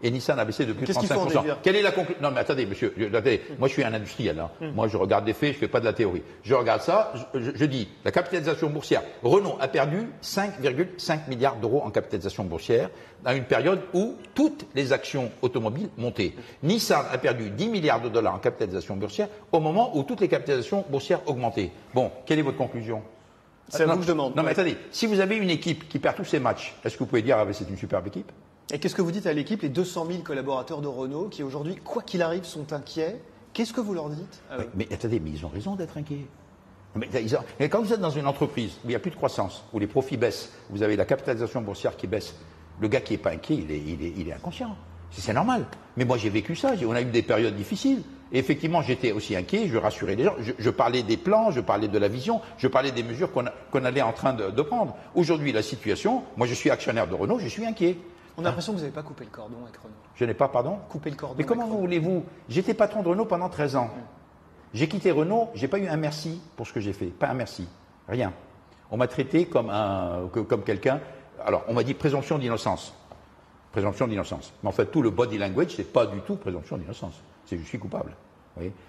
[0.03, 1.83] et Nissan a baissé de plus de Qu'est-ce qu'il faut en 35 déduire Quelle est
[1.83, 4.39] la conclusion Non, mais attendez, monsieur, je- attendez, moi je suis un industriel.
[4.39, 4.51] hein.
[4.61, 4.71] Mm.
[4.75, 6.23] Moi je regarde des faits, je fais pas de la théorie.
[6.43, 9.03] Je regarde ça, je, je- je dis la capitalisation boursière.
[9.23, 12.91] Renault a perdu 5,5 milliards d'euros en capitalisation boursière
[13.25, 16.33] dans une période où toutes les actions automobiles montaient.
[16.63, 20.29] Nissan a perdu 10 milliards de dollars en capitalisation boursière au moment où toutes les
[20.29, 21.71] capitalisations boursières augmentaient.
[21.95, 23.03] Bon, quelle est votre conclusion?
[23.69, 24.35] C'est à vous que je demande.
[24.35, 27.01] Non, mais attendez, si vous avez une équipe qui perd tous ses matchs, est-ce que
[27.01, 28.31] vous pouvez dire, ah, c'est une superbe équipe?
[28.71, 31.77] Et qu'est-ce que vous dites à l'équipe, les 200 000 collaborateurs de Renault qui aujourd'hui,
[31.77, 33.21] quoi qu'il arrive, sont inquiets?
[33.55, 34.43] Qu'est-ce que vous leur dites?
[34.51, 34.59] Ah.
[34.75, 36.27] Mais attendez, mais ils ont raison d'être inquiets.
[36.95, 39.79] Mais, quand vous êtes dans une entreprise où il n'y a plus de croissance, où
[39.79, 42.35] les profits baissent, vous avez la capitalisation boursière qui baisse,
[42.81, 44.77] le gars qui n'est pas inquiet, il est, inconscient.
[45.11, 45.65] C'est normal.
[45.97, 46.73] Mais moi, j'ai vécu ça.
[46.87, 48.03] On a eu des périodes difficiles.
[48.33, 49.69] Et effectivement, j'étais aussi inquiet.
[49.69, 50.35] Je rassurais les gens.
[50.59, 54.03] Je, parlais des plans, je parlais de la vision, je parlais des mesures qu'on allait
[54.03, 54.95] en train de prendre.
[55.15, 57.97] Aujourd'hui, la situation, moi, je suis actionnaire de Renault, je suis inquiet.
[58.39, 59.95] On a l'impression que vous n'avez pas coupé le cordon avec Renault.
[60.15, 61.35] Je n'ai pas, pardon Coupé le cordon.
[61.37, 63.91] Mais comment vous voulez-vous J'étais patron de Renault pendant 13 ans.
[64.73, 67.07] J'ai quitté Renault, j'ai pas eu un merci pour ce que j'ai fait.
[67.07, 67.67] Pas un merci.
[68.09, 68.33] Rien.
[68.91, 71.01] On m'a traité comme, un, que- comme quelqu'un.
[71.45, 72.95] Alors, on m'a dit présomption d'innocence.
[73.73, 74.53] Présomption d'innocence.
[74.63, 77.15] Mais en fait, tout le body language, c'est pas du tout présomption d'innocence.
[77.45, 78.15] C'est je suis coupable.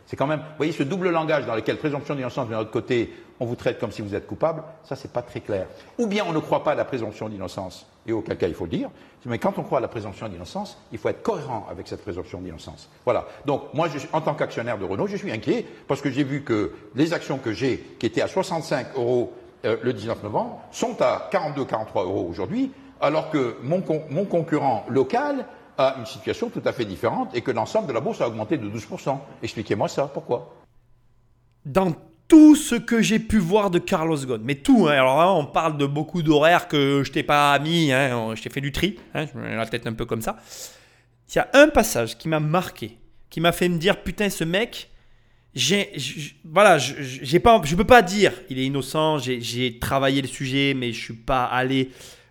[0.06, 3.14] C'est quand même, vous voyez, ce double langage dans lequel présomption d'innocence de notre côté,
[3.40, 5.68] on vous traite comme si vous êtes coupable, ça c'est pas très clair.
[5.98, 8.66] Ou bien on ne croit pas à la présomption d'innocence, et auquel cas il faut
[8.66, 8.90] le dire,
[9.26, 12.40] mais quand on croit à la présomption d'innocence, il faut être cohérent avec cette présomption
[12.42, 12.90] d'innocence.
[13.06, 13.28] Voilà.
[13.46, 16.74] Donc moi, en tant qu'actionnaire de Renault, je suis inquiet parce que j'ai vu que
[16.96, 19.34] les actions que j'ai, qui étaient à 65 euros
[19.66, 22.72] euh, le 19 novembre, sont à 42-43 euros aujourd'hui,
[23.02, 23.82] alors que mon
[24.26, 25.46] concurrent local
[25.80, 28.58] a une situation tout à fait différente et que l'ensemble de la bourse a augmenté
[28.58, 29.18] de 12%.
[29.42, 30.54] Expliquez-moi ça, pourquoi?
[31.66, 31.96] Dans
[32.28, 35.46] tout ce que j'ai pu voir de Carlos Ghosn, mais tout, hein, alors là, on
[35.46, 39.00] parle de beaucoup d'horaires que je t'ai pas mis, hein, je t'ai fait du tri,
[39.16, 40.38] hein, je mets la tête un peu comme ça.
[41.30, 42.98] Il y a un passage qui m'a marqué,
[43.30, 44.90] qui m'a fait me dire, putain, ce mec,
[45.56, 45.92] j'ai,
[46.44, 51.02] voilà, j'ai pas, peux pas dire, il est innocent, j'ai travaillé le sujet, mais je
[51.02, 51.90] suis pas allé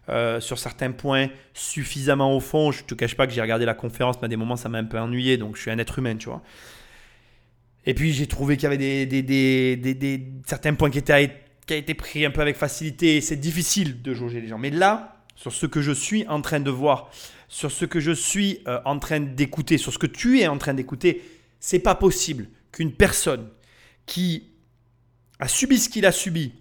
[0.09, 2.73] euh, sur certains points suffisamment au fond.
[2.73, 4.79] Je te cache pas que j'ai regardé la conférence, mais à des moments ça m'a
[4.79, 6.43] un peu ennuyé, donc je suis un être humain, tu vois.
[7.87, 11.33] Et puis j'ai trouvé qu'il y avait des, des, des, certains points qui étaient
[11.67, 13.21] qui été pris un peu avec facilité.
[13.21, 14.59] C'est difficile de jauger les gens.
[14.59, 17.11] Mais là, sur ce que je suis en train de voir,
[17.49, 20.59] sur ce que je suis euh, en train d'écouter, sur ce que tu es en
[20.59, 21.23] train d'écouter,
[21.61, 23.49] c'est pas possible qu'une personne
[24.07, 24.51] qui
[25.39, 26.53] a subi ce qu'il a subi,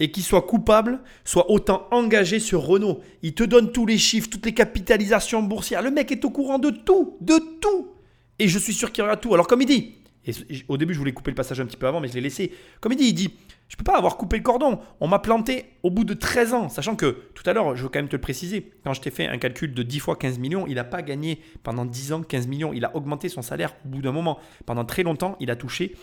[0.00, 3.00] et qu'il soit coupable soit autant engagé sur Renault.
[3.22, 5.82] Il te donne tous les chiffres, toutes les capitalisations boursières.
[5.82, 7.92] Le mec est au courant de tout, de tout.
[8.38, 9.32] Et je suis sûr qu'il y aura tout.
[9.34, 9.94] Alors comme il dit,
[10.26, 10.32] et
[10.68, 12.52] au début je voulais couper le passage un petit peu avant, mais je l'ai laissé.
[12.80, 13.34] Comme il dit, il dit,
[13.68, 14.78] je peux pas avoir coupé le cordon.
[15.00, 16.68] On m'a planté au bout de 13 ans.
[16.68, 19.10] Sachant que, tout à l'heure, je veux quand même te le préciser, quand je t'ai
[19.10, 22.22] fait un calcul de 10 fois 15 millions, il n'a pas gagné pendant 10 ans
[22.22, 22.72] 15 millions.
[22.72, 24.38] Il a augmenté son salaire au bout d'un moment.
[24.66, 25.94] Pendant très longtemps, il a touché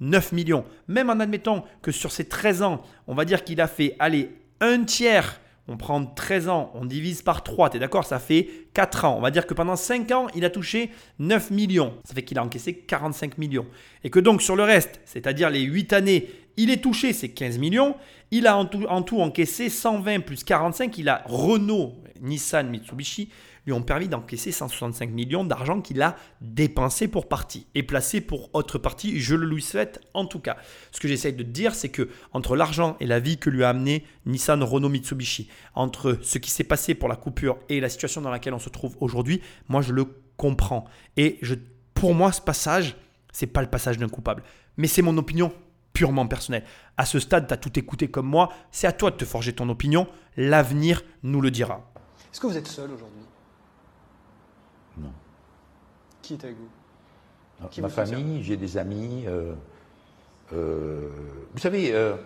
[0.00, 0.64] 9 millions.
[0.86, 4.30] Même en admettant que sur ces 13 ans, on va dire qu'il a fait, aller
[4.60, 8.48] un tiers, on prend 13 ans, on divise par 3, tu es d'accord Ça fait
[8.72, 9.16] 4 ans.
[9.18, 11.94] On va dire que pendant 5 ans, il a touché 9 millions.
[12.04, 13.66] Ça fait qu'il a encaissé 45 millions.
[14.02, 17.58] Et que donc sur le reste, c'est-à-dire les 8 années, il est touché ces 15
[17.58, 17.96] millions.
[18.30, 20.96] Il a en tout, en tout encaissé 120 plus 45.
[20.96, 23.28] Il a Renault, Nissan, Mitsubishi
[23.68, 28.48] lui ont permis d'encaisser 165 millions d'argent qu'il a dépensé pour partie et placé pour
[28.54, 29.20] autre partie.
[29.20, 30.56] Je le lui souhaite en tout cas.
[30.90, 33.68] Ce que j'essaye de dire, c'est que entre l'argent et la vie que lui a
[33.68, 38.22] amené Nissan, Renault, Mitsubishi, entre ce qui s'est passé pour la coupure et la situation
[38.22, 40.06] dans laquelle on se trouve aujourd'hui, moi je le
[40.38, 40.86] comprends.
[41.18, 41.54] Et je,
[41.92, 42.96] pour moi, ce passage,
[43.32, 44.42] c'est pas le passage d'un coupable,
[44.78, 45.52] mais c'est mon opinion
[45.92, 46.64] purement personnelle.
[46.96, 49.52] À ce stade, tu as tout écouté comme moi, c'est à toi de te forger
[49.52, 50.06] ton opinion,
[50.38, 51.92] l'avenir nous le dira.
[52.32, 53.28] Est-ce que vous êtes seul aujourd'hui
[55.00, 55.12] non.
[56.28, 57.80] Qui est avec vous?
[57.80, 59.24] Ma famille, j'ai des amis.
[59.26, 59.54] Euh,
[60.52, 61.08] euh,
[61.54, 62.16] vous savez, euh,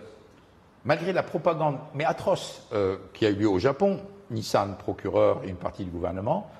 [0.83, 2.67] malgré la propagande, mais atroce,
[3.13, 6.51] qui a eu lieu au Japon, Nissan, procureur et une partie du gouvernement,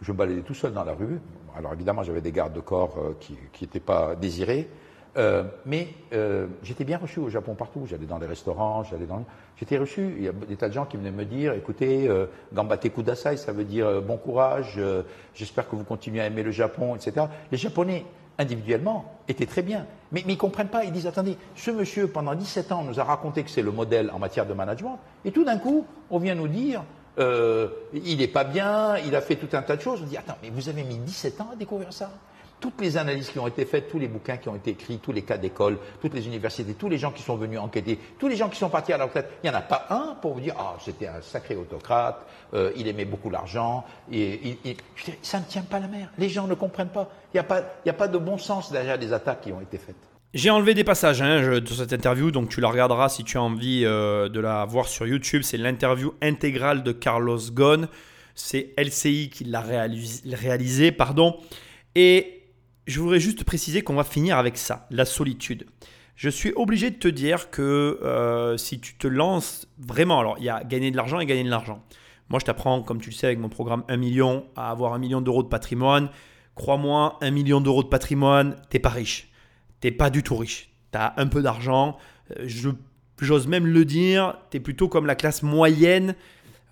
[0.00, 1.20] je me baladais tout seul dans la rue.
[1.54, 4.70] Alors évidemment, j'avais des gardes de corps qui n'étaient pas désirés.
[5.16, 7.82] Euh, mais euh, j'étais bien reçu au Japon partout.
[7.86, 9.24] J'allais dans les restaurants, j'allais dans.
[9.56, 10.14] J'étais reçu.
[10.16, 13.36] Il y a des tas de gens qui venaient me dire écoutez, euh, Gambate Kudasai,
[13.36, 14.78] ça veut dire bon courage,
[15.34, 17.26] j'espère que vous continuez à aimer le Japon, etc.
[17.50, 18.04] Les Japonais,
[18.38, 19.86] individuellement, étaient très bien.
[20.12, 20.84] Mais, mais ils ne comprennent pas.
[20.84, 24.10] Ils disent attendez, ce monsieur, pendant 17 ans, nous a raconté que c'est le modèle
[24.12, 24.98] en matière de management.
[25.24, 26.84] Et tout d'un coup, on vient nous dire
[27.18, 30.00] il n'est pas bien, il a fait tout un tas de choses.
[30.02, 32.10] On dit attends, mais vous avez mis 17 ans à découvrir ça?
[32.60, 35.12] Toutes les analyses qui ont été faites, tous les bouquins qui ont été écrits, tous
[35.12, 38.36] les cas d'école, toutes les universités, tous les gens qui sont venus enquêter, tous les
[38.36, 40.40] gens qui sont partis à la retraite, il n'y en a pas un pour vous
[40.40, 43.84] dire Ah, c'était un sacré autocrate, euh, il aimait beaucoup l'argent.
[44.12, 44.58] Et,
[45.22, 46.10] ça ne tient pas la mer.
[46.18, 47.10] Les gens ne comprennent pas.
[47.32, 49.78] Il n'y a, pas, a pas de bon sens derrière les attaques qui ont été
[49.78, 49.96] faites.
[50.32, 53.42] J'ai enlevé des passages hein, de cette interview, donc tu la regarderas si tu as
[53.42, 55.42] envie euh, de la voir sur YouTube.
[55.42, 57.88] C'est l'interview intégrale de Carlos Ghosn.
[58.36, 61.36] C'est LCI qui l'a réalisé, réalisé, pardon.
[61.96, 62.39] Et
[62.86, 65.66] je voudrais juste préciser qu'on va finir avec ça, la solitude.
[66.16, 70.44] Je suis obligé de te dire que euh, si tu te lances vraiment, alors il
[70.44, 71.82] y a gagner de l'argent et gagner de l'argent.
[72.28, 74.98] Moi, je t'apprends, comme tu le sais, avec mon programme 1 million, à avoir un
[74.98, 76.10] million d'euros de patrimoine.
[76.54, 79.30] Crois-moi, un million d'euros de patrimoine, t'es pas riche.
[79.80, 80.70] T'es pas du tout riche.
[80.92, 81.96] Tu as un peu d'argent.
[82.38, 82.46] Euh,
[83.20, 86.14] j'ose même le dire, tu es plutôt comme la classe moyenne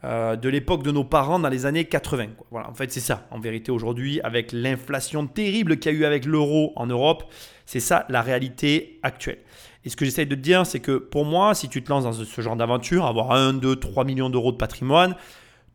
[0.04, 2.26] euh, de l'époque de nos parents dans les années 80.
[2.50, 3.26] Voilà, en fait, c'est ça.
[3.30, 7.24] En vérité, aujourd'hui, avec l'inflation terrible qu'il y a eu avec l'euro en Europe,
[7.66, 9.38] c'est ça la réalité actuelle.
[9.84, 12.04] Et ce que j'essaye de te dire, c'est que pour moi, si tu te lances
[12.04, 15.16] dans ce genre d'aventure, avoir 1, 2, 3 millions d'euros de patrimoine,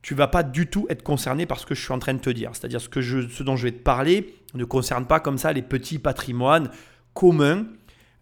[0.01, 2.19] tu vas pas du tout être concerné par ce que je suis en train de
[2.19, 2.51] te dire.
[2.53, 5.61] C'est-à-dire ce, que ce dont je vais te parler ne concerne pas comme ça les
[5.61, 6.69] petits patrimoines
[7.13, 7.65] communs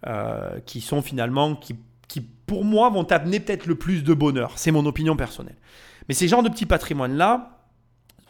[0.07, 1.75] euh, qui sont finalement, qui,
[2.07, 4.53] qui pour moi vont t'amener peut-être le plus de bonheur.
[4.55, 5.57] C'est mon opinion personnelle.
[6.07, 7.59] Mais ces genres de petits patrimoines-là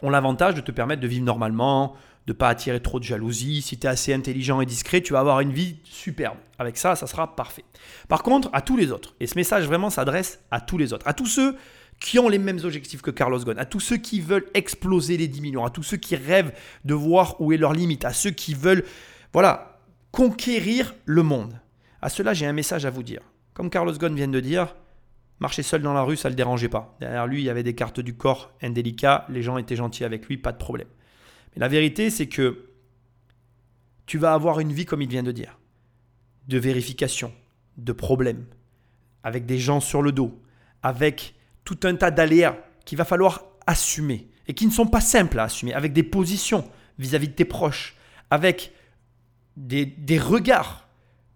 [0.02, 1.94] ont l'avantage de te permettre de vivre normalement,
[2.26, 3.62] de pas attirer trop de jalousie.
[3.62, 6.36] Si tu es assez intelligent et discret, tu vas avoir une vie superbe.
[6.58, 7.64] Avec ça, ça sera parfait.
[8.08, 11.06] Par contre, à tous les autres, et ce message vraiment s'adresse à tous les autres,
[11.06, 11.56] à tous ceux
[12.00, 15.28] qui ont les mêmes objectifs que Carlos Ghosn, à tous ceux qui veulent exploser les
[15.28, 16.52] 10 millions, à tous ceux qui rêvent
[16.84, 18.84] de voir où est leur limite, à ceux qui veulent,
[19.32, 19.78] voilà,
[20.10, 21.54] conquérir le monde.
[22.00, 23.20] À cela, j'ai un message à vous dire.
[23.54, 24.74] Comme Carlos Ghosn vient de dire,
[25.42, 26.96] marcher seul dans la rue, ça ne le dérangeait pas.
[27.00, 30.26] Derrière lui, il y avait des cartes du corps indélicats, les gens étaient gentils avec
[30.26, 30.86] lui, pas de problème.
[31.54, 32.70] Mais la vérité, c'est que
[34.06, 35.58] tu vas avoir une vie, comme il vient de dire,
[36.48, 37.32] de vérification,
[37.76, 38.46] de problèmes,
[39.24, 40.40] avec des gens sur le dos,
[40.82, 45.40] avec tout un tas d'aléas qu'il va falloir assumer et qui ne sont pas simples
[45.40, 46.64] à assumer, avec des positions
[46.98, 47.96] vis-à-vis de tes proches,
[48.30, 48.72] avec
[49.56, 50.88] des, des regards.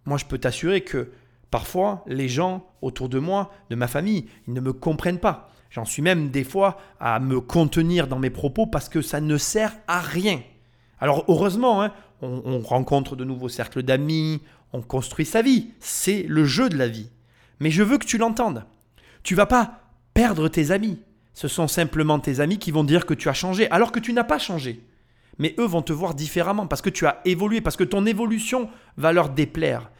[0.04, 1.10] Moi, je peux t'assurer que
[1.50, 5.50] parfois, les gens autour de moi, de ma famille, ils ne me comprennent pas.
[5.70, 9.36] J'en suis même des fois à me contenir dans mes propos parce que ça ne
[9.36, 10.40] sert à rien.
[11.00, 11.92] Alors heureusement, hein,
[12.22, 14.40] on, on rencontre de nouveaux cercles d'amis,
[14.72, 15.70] on construit sa vie.
[15.80, 17.10] C'est le jeu de la vie.
[17.60, 18.64] Mais je veux que tu l'entendes.
[19.22, 19.80] Tu vas pas
[20.14, 20.98] perdre tes amis.
[21.34, 24.12] Ce sont simplement tes amis qui vont dire que tu as changé alors que tu
[24.12, 24.82] n'as pas changé.
[25.38, 28.70] Mais eux vont te voir différemment parce que tu as évolué, parce que ton évolution
[28.96, 29.90] va leur déplaire.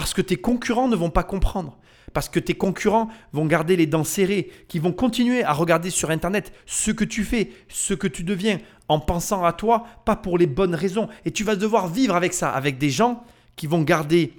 [0.00, 1.76] Parce que tes concurrents ne vont pas comprendre.
[2.14, 6.08] Parce que tes concurrents vont garder les dents serrées, qui vont continuer à regarder sur
[6.08, 10.38] Internet ce que tu fais, ce que tu deviens, en pensant à toi, pas pour
[10.38, 11.10] les bonnes raisons.
[11.26, 13.22] Et tu vas devoir vivre avec ça, avec des gens
[13.56, 14.32] qui vont garder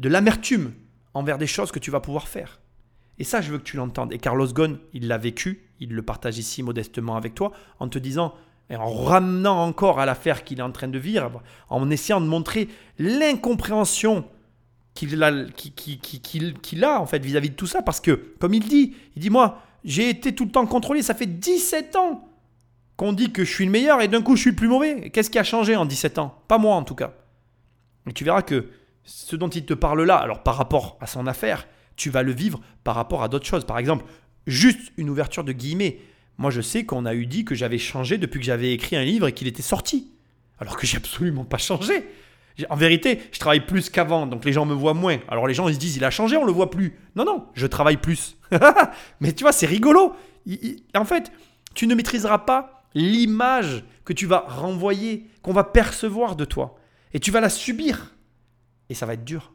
[0.00, 0.72] de l'amertume
[1.14, 2.58] envers des choses que tu vas pouvoir faire.
[3.20, 4.12] Et ça, je veux que tu l'entendes.
[4.12, 8.00] Et Carlos Ghosn, il l'a vécu, il le partage ici modestement avec toi, en te
[8.00, 8.34] disant,
[8.68, 12.26] et en ramenant encore à l'affaire qu'il est en train de vivre, en essayant de
[12.26, 12.66] montrer
[12.98, 14.24] l'incompréhension
[14.94, 17.82] qu'il a, qu'il, a en fait vis-à-vis de tout ça.
[17.82, 21.14] Parce que, comme il dit, il dit, moi, j'ai été tout le temps contrôlé, ça
[21.14, 22.28] fait 17 ans
[22.96, 25.10] qu'on dit que je suis le meilleur et d'un coup je suis le plus mauvais.
[25.10, 26.42] Qu'est-ce qui a changé en 17 ans?
[26.48, 27.12] Pas moi en tout cas.
[28.08, 28.68] Et tu verras que
[29.02, 31.66] ce dont il te parle là, alors par rapport à son affaire,
[31.96, 33.64] tu vas le vivre par rapport à d'autres choses.
[33.64, 34.04] Par exemple,
[34.46, 35.98] juste une ouverture de guillemets.
[36.38, 39.04] Moi, je sais qu'on a eu dit que j'avais changé depuis que j'avais écrit un
[39.04, 40.10] livre et qu'il était sorti.
[40.58, 42.04] Alors que j'ai absolument pas changé.
[42.70, 45.18] En vérité, je travaille plus qu'avant, donc les gens me voient moins.
[45.28, 46.98] Alors les gens ils se disent il a changé, on le voit plus.
[47.16, 48.36] Non non, je travaille plus.
[49.20, 50.14] Mais tu vois, c'est rigolo.
[50.94, 51.32] En fait,
[51.74, 56.76] tu ne maîtriseras pas l'image que tu vas renvoyer, qu'on va percevoir de toi,
[57.12, 58.14] et tu vas la subir.
[58.88, 59.52] Et ça va être dur.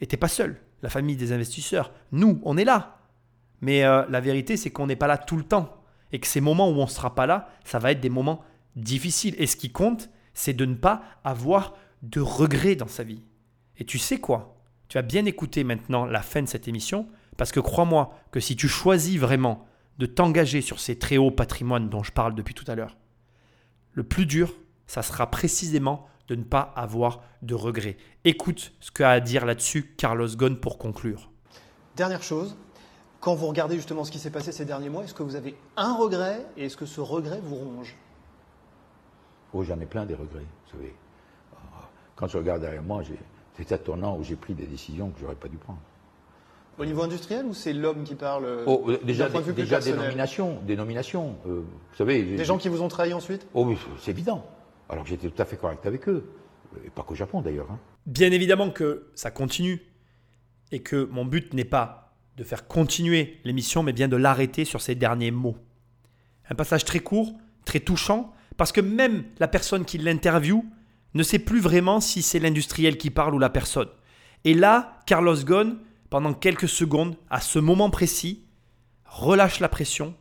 [0.00, 1.92] Et t'es pas seul la famille des investisseurs.
[2.12, 2.98] Nous, on est là.
[3.62, 5.82] Mais euh, la vérité, c'est qu'on n'est pas là tout le temps.
[6.12, 8.44] Et que ces moments où on ne sera pas là, ça va être des moments
[8.76, 9.34] difficiles.
[9.38, 13.22] Et ce qui compte, c'est de ne pas avoir de regrets dans sa vie.
[13.78, 14.56] Et tu sais quoi?
[14.88, 18.56] Tu vas bien écouter maintenant la fin de cette émission, parce que crois-moi que si
[18.56, 19.66] tu choisis vraiment
[19.98, 22.96] de t'engager sur ces très hauts patrimoines dont je parle depuis tout à l'heure,
[23.92, 24.52] le plus dur,
[24.86, 27.96] ça sera précisément de ne pas avoir de regrets.
[28.24, 31.30] Écoute ce qu'a à dire là-dessus Carlos Ghosn pour conclure.
[31.96, 32.56] Dernière chose,
[33.20, 35.54] quand vous regardez justement ce qui s'est passé ces derniers mois, est-ce que vous avez
[35.76, 37.94] un regret et est-ce que ce regret vous ronge?
[39.52, 40.94] Oh, j'en ai plein des regrets, vous savez.
[42.16, 43.02] Quand je regarde derrière moi,
[43.56, 45.80] c'est un tournant où j'ai pris des décisions que j'aurais pas dû prendre.
[46.76, 50.58] Au niveau industriel ou c'est l'homme qui parle oh, Déjà, des, déjà des nominations.
[50.66, 54.10] Des nominations euh, vous savez, des gens qui vous ont trahi ensuite Oh oui, c'est
[54.10, 54.44] évident
[54.88, 56.24] alors que j'étais tout à fait correct avec eux.
[56.84, 57.70] Et pas qu'au Japon d'ailleurs.
[57.70, 57.78] Hein.
[58.06, 59.82] Bien évidemment que ça continue
[60.72, 64.80] et que mon but n'est pas de faire continuer l'émission, mais bien de l'arrêter sur
[64.80, 65.56] ces derniers mots.
[66.50, 67.32] Un passage très court,
[67.64, 70.64] très touchant, parce que même la personne qui l'interviewe
[71.14, 73.88] ne sait plus vraiment si c'est l'industriel qui parle ou la personne.
[74.44, 75.78] Et là, Carlos Ghosn,
[76.10, 78.44] pendant quelques secondes, à ce moment précis,
[79.04, 80.14] relâche la pression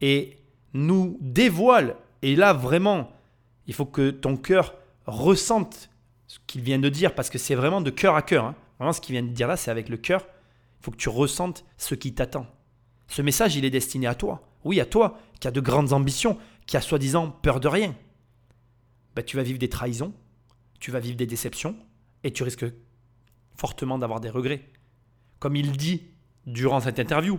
[0.00, 0.38] et
[0.72, 3.10] nous dévoile, et là vraiment,
[3.66, 4.74] il faut que ton cœur
[5.06, 5.90] ressente
[6.26, 8.44] ce qu'il vient de dire, parce que c'est vraiment de cœur à cœur.
[8.44, 8.54] Hein.
[8.78, 10.26] Vraiment, ce qu'il vient de dire là, c'est avec le cœur.
[10.80, 12.46] Il faut que tu ressentes ce qui t'attend.
[13.08, 14.42] Ce message, il est destiné à toi.
[14.64, 17.94] Oui, à toi, qui as de grandes ambitions, qui a soi-disant peur de rien.
[19.14, 20.12] Bah, tu vas vivre des trahisons,
[20.80, 21.76] tu vas vivre des déceptions,
[22.24, 22.66] et tu risques
[23.56, 24.68] fortement d'avoir des regrets.
[25.38, 26.02] Comme il dit
[26.46, 27.38] durant cette interview,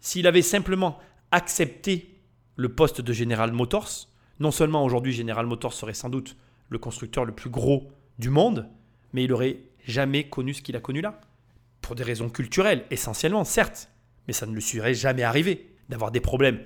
[0.00, 0.98] s'il avait simplement
[1.30, 2.20] accepté
[2.56, 4.08] le poste de General Motors,
[4.40, 6.36] non seulement aujourd'hui General Motors serait sans doute
[6.68, 8.68] le constructeur le plus gros du monde,
[9.12, 11.20] mais il aurait jamais connu ce qu'il a connu là.
[11.80, 13.90] Pour des raisons culturelles, essentiellement, certes,
[14.26, 16.60] mais ça ne lui serait jamais arrivé d'avoir des problèmes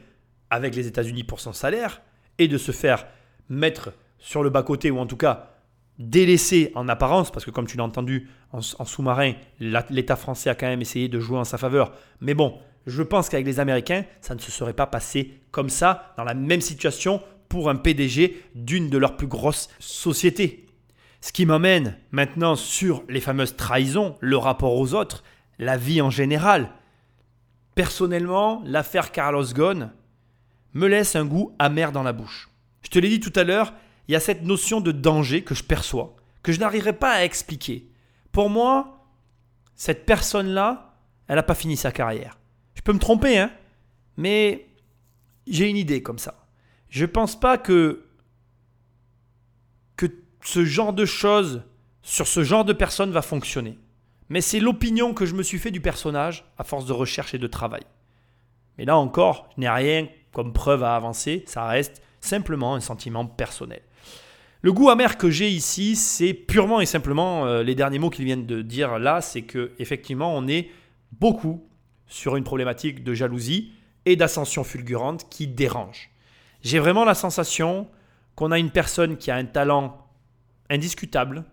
[0.51, 2.03] avec les États-Unis pour son salaire
[2.39, 3.07] et de se faire
[3.49, 5.51] mettre sur le bas-côté ou en tout cas
[5.99, 10.69] délaissé en apparence, parce que comme tu l'as entendu en, sous-marin, l'État français a quand
[10.69, 11.93] même essayé de jouer en sa faveur.
[12.21, 16.15] Mais bon, je pense qu'avec les Américains, ça ne se serait pas passé comme ça,
[16.17, 20.67] dans la même situation, pour un PDG d'une de leurs plus grosses sociétés.
[21.21, 25.25] Ce qui m'amène maintenant sur les fameuses trahisons, le rapport aux autres,
[25.59, 26.71] la vie en général.
[27.75, 29.91] Personnellement, l'affaire Carlos Ghosn
[30.75, 32.49] me laisse un goût amer dans la bouche.
[32.83, 33.73] Je te l'ai dit tout à l'heure,
[34.09, 37.25] il y a cette notion de danger que je perçois, que je n'arriverai pas à
[37.25, 37.91] expliquer.
[38.33, 39.07] Pour moi,
[39.75, 40.97] cette personne-là,
[41.29, 42.39] elle n'a pas fini sa carrière.
[42.75, 43.53] Je peux me tromper, hein,
[44.17, 44.67] mais
[45.47, 46.47] j'ai une idée comme ça.
[46.89, 48.07] Je ne pense pas que,
[49.97, 50.07] que
[50.43, 51.63] ce genre de choses
[52.03, 53.79] sur ce genre de personne va fonctionner.
[54.31, 57.39] Mais c'est l'opinion que je me suis fait du personnage à force de recherche et
[57.39, 57.83] de travail.
[58.79, 63.27] Mais là encore, je n'ai rien comme preuve à avancer, ça reste simplement un sentiment
[63.27, 63.83] personnel.
[64.61, 68.25] Le goût amer que j'ai ici, c'est purement et simplement euh, les derniers mots qu'ils
[68.25, 70.71] viennent de dire là, c'est que effectivement, on est
[71.13, 71.69] beaucoup
[72.09, 73.73] sur une problématique de jalousie
[74.05, 76.11] et d'ascension fulgurante qui dérange.
[76.63, 77.89] J'ai vraiment la sensation
[78.35, 80.07] qu'on a une personne qui a un talent
[80.71, 81.45] indiscutable,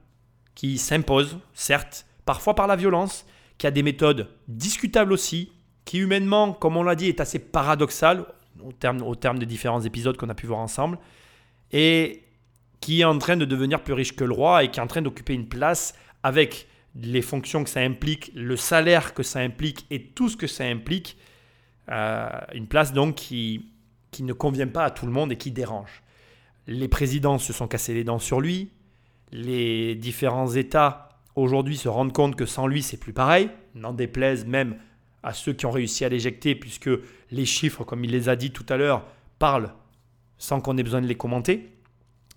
[0.55, 3.25] qui s'impose, certes, parfois par la violence,
[3.57, 5.51] qui a des méthodes discutables aussi,
[5.83, 8.25] qui humainement, comme on l'a dit, est assez paradoxal
[8.63, 10.97] au terme, au terme des différents épisodes qu'on a pu voir ensemble,
[11.71, 12.24] et
[12.79, 14.87] qui est en train de devenir plus riche que le roi et qui est en
[14.87, 19.85] train d'occuper une place avec les fonctions que ça implique, le salaire que ça implique
[19.91, 21.17] et tout ce que ça implique.
[21.91, 23.71] Euh, une place donc qui,
[24.11, 26.03] qui ne convient pas à tout le monde et qui dérange.
[26.67, 28.71] Les présidents se sont cassés les dents sur lui.
[29.31, 33.49] Les différents États aujourd'hui se rendent compte que sans lui, c'est plus pareil.
[33.75, 34.77] N'en déplaise même
[35.21, 36.89] à ceux qui ont réussi à l'éjecter, puisque
[37.31, 39.05] les chiffres, comme il les a dit tout à l'heure,
[39.37, 39.73] parlent
[40.37, 41.74] sans qu'on ait besoin de les commenter.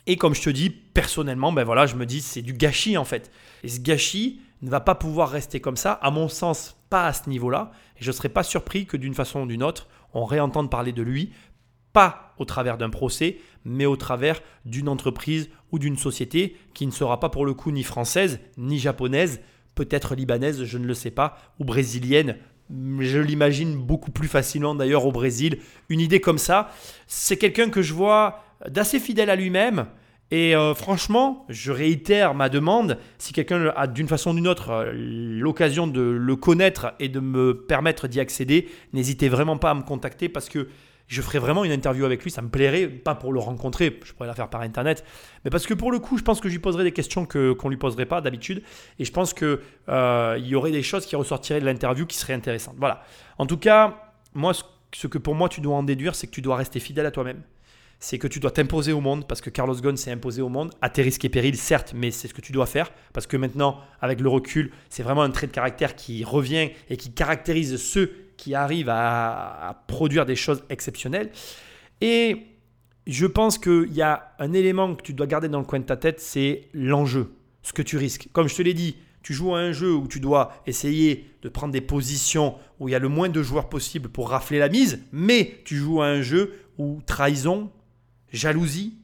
[0.08, 3.04] Et comme je te dis, personnellement, ben voilà, je me dis c'est du gâchis en
[3.04, 3.30] fait.
[3.62, 7.12] Et ce gâchis ne va pas pouvoir rester comme ça, à mon sens, pas à
[7.12, 7.70] ce niveau-là.
[8.00, 10.92] Et je ne serais pas surpris que d'une façon ou d'une autre, on réentende parler
[10.92, 11.32] de lui,
[11.92, 13.36] pas au travers d'un procès,
[13.66, 17.70] mais au travers d'une entreprise ou d'une société qui ne sera pas pour le coup
[17.70, 19.42] ni française, ni japonaise,
[19.74, 22.36] peut-être libanaise, je ne le sais pas, ou brésilienne,
[22.70, 25.58] je l'imagine beaucoup plus facilement d'ailleurs au Brésil.
[25.90, 26.70] Une idée comme ça,
[27.06, 29.86] c'est quelqu'un que je vois d'assez fidèle à lui-même.
[30.30, 34.70] Et euh, franchement, je réitère ma demande, si quelqu'un a d'une façon ou d'une autre
[34.70, 39.74] euh, l'occasion de le connaître et de me permettre d'y accéder, n'hésitez vraiment pas à
[39.74, 40.68] me contacter parce que
[41.06, 44.12] je ferai vraiment une interview avec lui, ça me plairait, pas pour le rencontrer, je
[44.12, 45.02] pourrais la faire par internet,
[45.42, 47.52] mais parce que pour le coup, je pense que je lui poserai des questions que,
[47.52, 48.62] qu'on ne lui poserait pas d'habitude,
[48.98, 49.58] et je pense qu'il
[49.88, 52.76] euh, y aurait des choses qui ressortiraient de l'interview qui seraient intéressantes.
[52.76, 53.02] Voilà.
[53.38, 54.52] En tout cas, moi,
[54.92, 57.10] ce que pour moi tu dois en déduire, c'est que tu dois rester fidèle à
[57.10, 57.42] toi-même.
[58.00, 60.72] C'est que tu dois t'imposer au monde, parce que Carlos Ghosn s'est imposé au monde,
[60.80, 63.36] à tes risques et périls, certes, mais c'est ce que tu dois faire, parce que
[63.36, 67.76] maintenant, avec le recul, c'est vraiment un trait de caractère qui revient et qui caractérise
[67.76, 71.30] ceux qui arrive à, produire des choses exceptionnelles.
[72.00, 72.46] Et
[73.06, 75.84] je pense qu'il y a un élément que tu dois garder dans le coin de
[75.84, 78.28] ta tête, c'est l'enjeu, ce que tu risques.
[78.32, 81.48] Comme je te l'ai dit, tu joues à un jeu où tu dois essayer de
[81.48, 84.68] prendre des positions où il y a le moins de joueurs possible pour rafler la
[84.68, 87.70] mise, mais tu joues à un jeu où trahison,
[88.32, 88.94] jalousie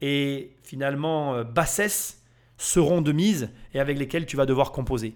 [0.00, 2.22] et finalement euh, bassesse
[2.58, 5.14] seront de mise et avec lesquelles tu vas devoir composer.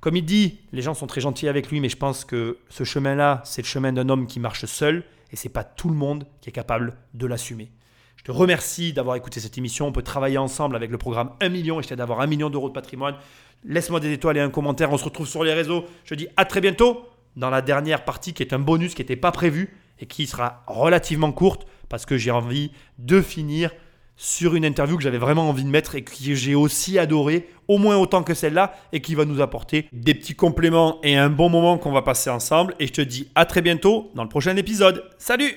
[0.00, 2.82] Comme il dit, les gens sont très gentils avec lui, mais je pense que ce
[2.82, 6.26] chemin-là, c'est le chemin d'un homme qui marche seul, et c'est pas tout le monde
[6.40, 7.70] qui est capable de l'assumer.
[8.16, 9.86] Je te remercie d'avoir écouté cette émission.
[9.86, 12.50] On peut travailler ensemble avec le programme 1 million et je t'aide d'avoir 1 million
[12.50, 13.16] d'euros de patrimoine.
[13.64, 14.92] Laisse-moi des étoiles et un commentaire.
[14.92, 15.86] On se retrouve sur les réseaux.
[16.04, 17.04] Je dis à très bientôt
[17.36, 20.62] dans la dernière partie qui est un bonus qui n'était pas prévu et qui sera
[20.68, 23.70] relativement courte parce que j'ai envie de finir
[24.16, 27.76] sur une interview que j'avais vraiment envie de mettre et que j'ai aussi adoré, au
[27.76, 31.50] moins autant que celle-là, et qui va nous apporter des petits compléments et un bon
[31.50, 32.74] moment qu'on va passer ensemble.
[32.80, 35.04] Et je te dis à très bientôt dans le prochain épisode.
[35.18, 35.54] Salut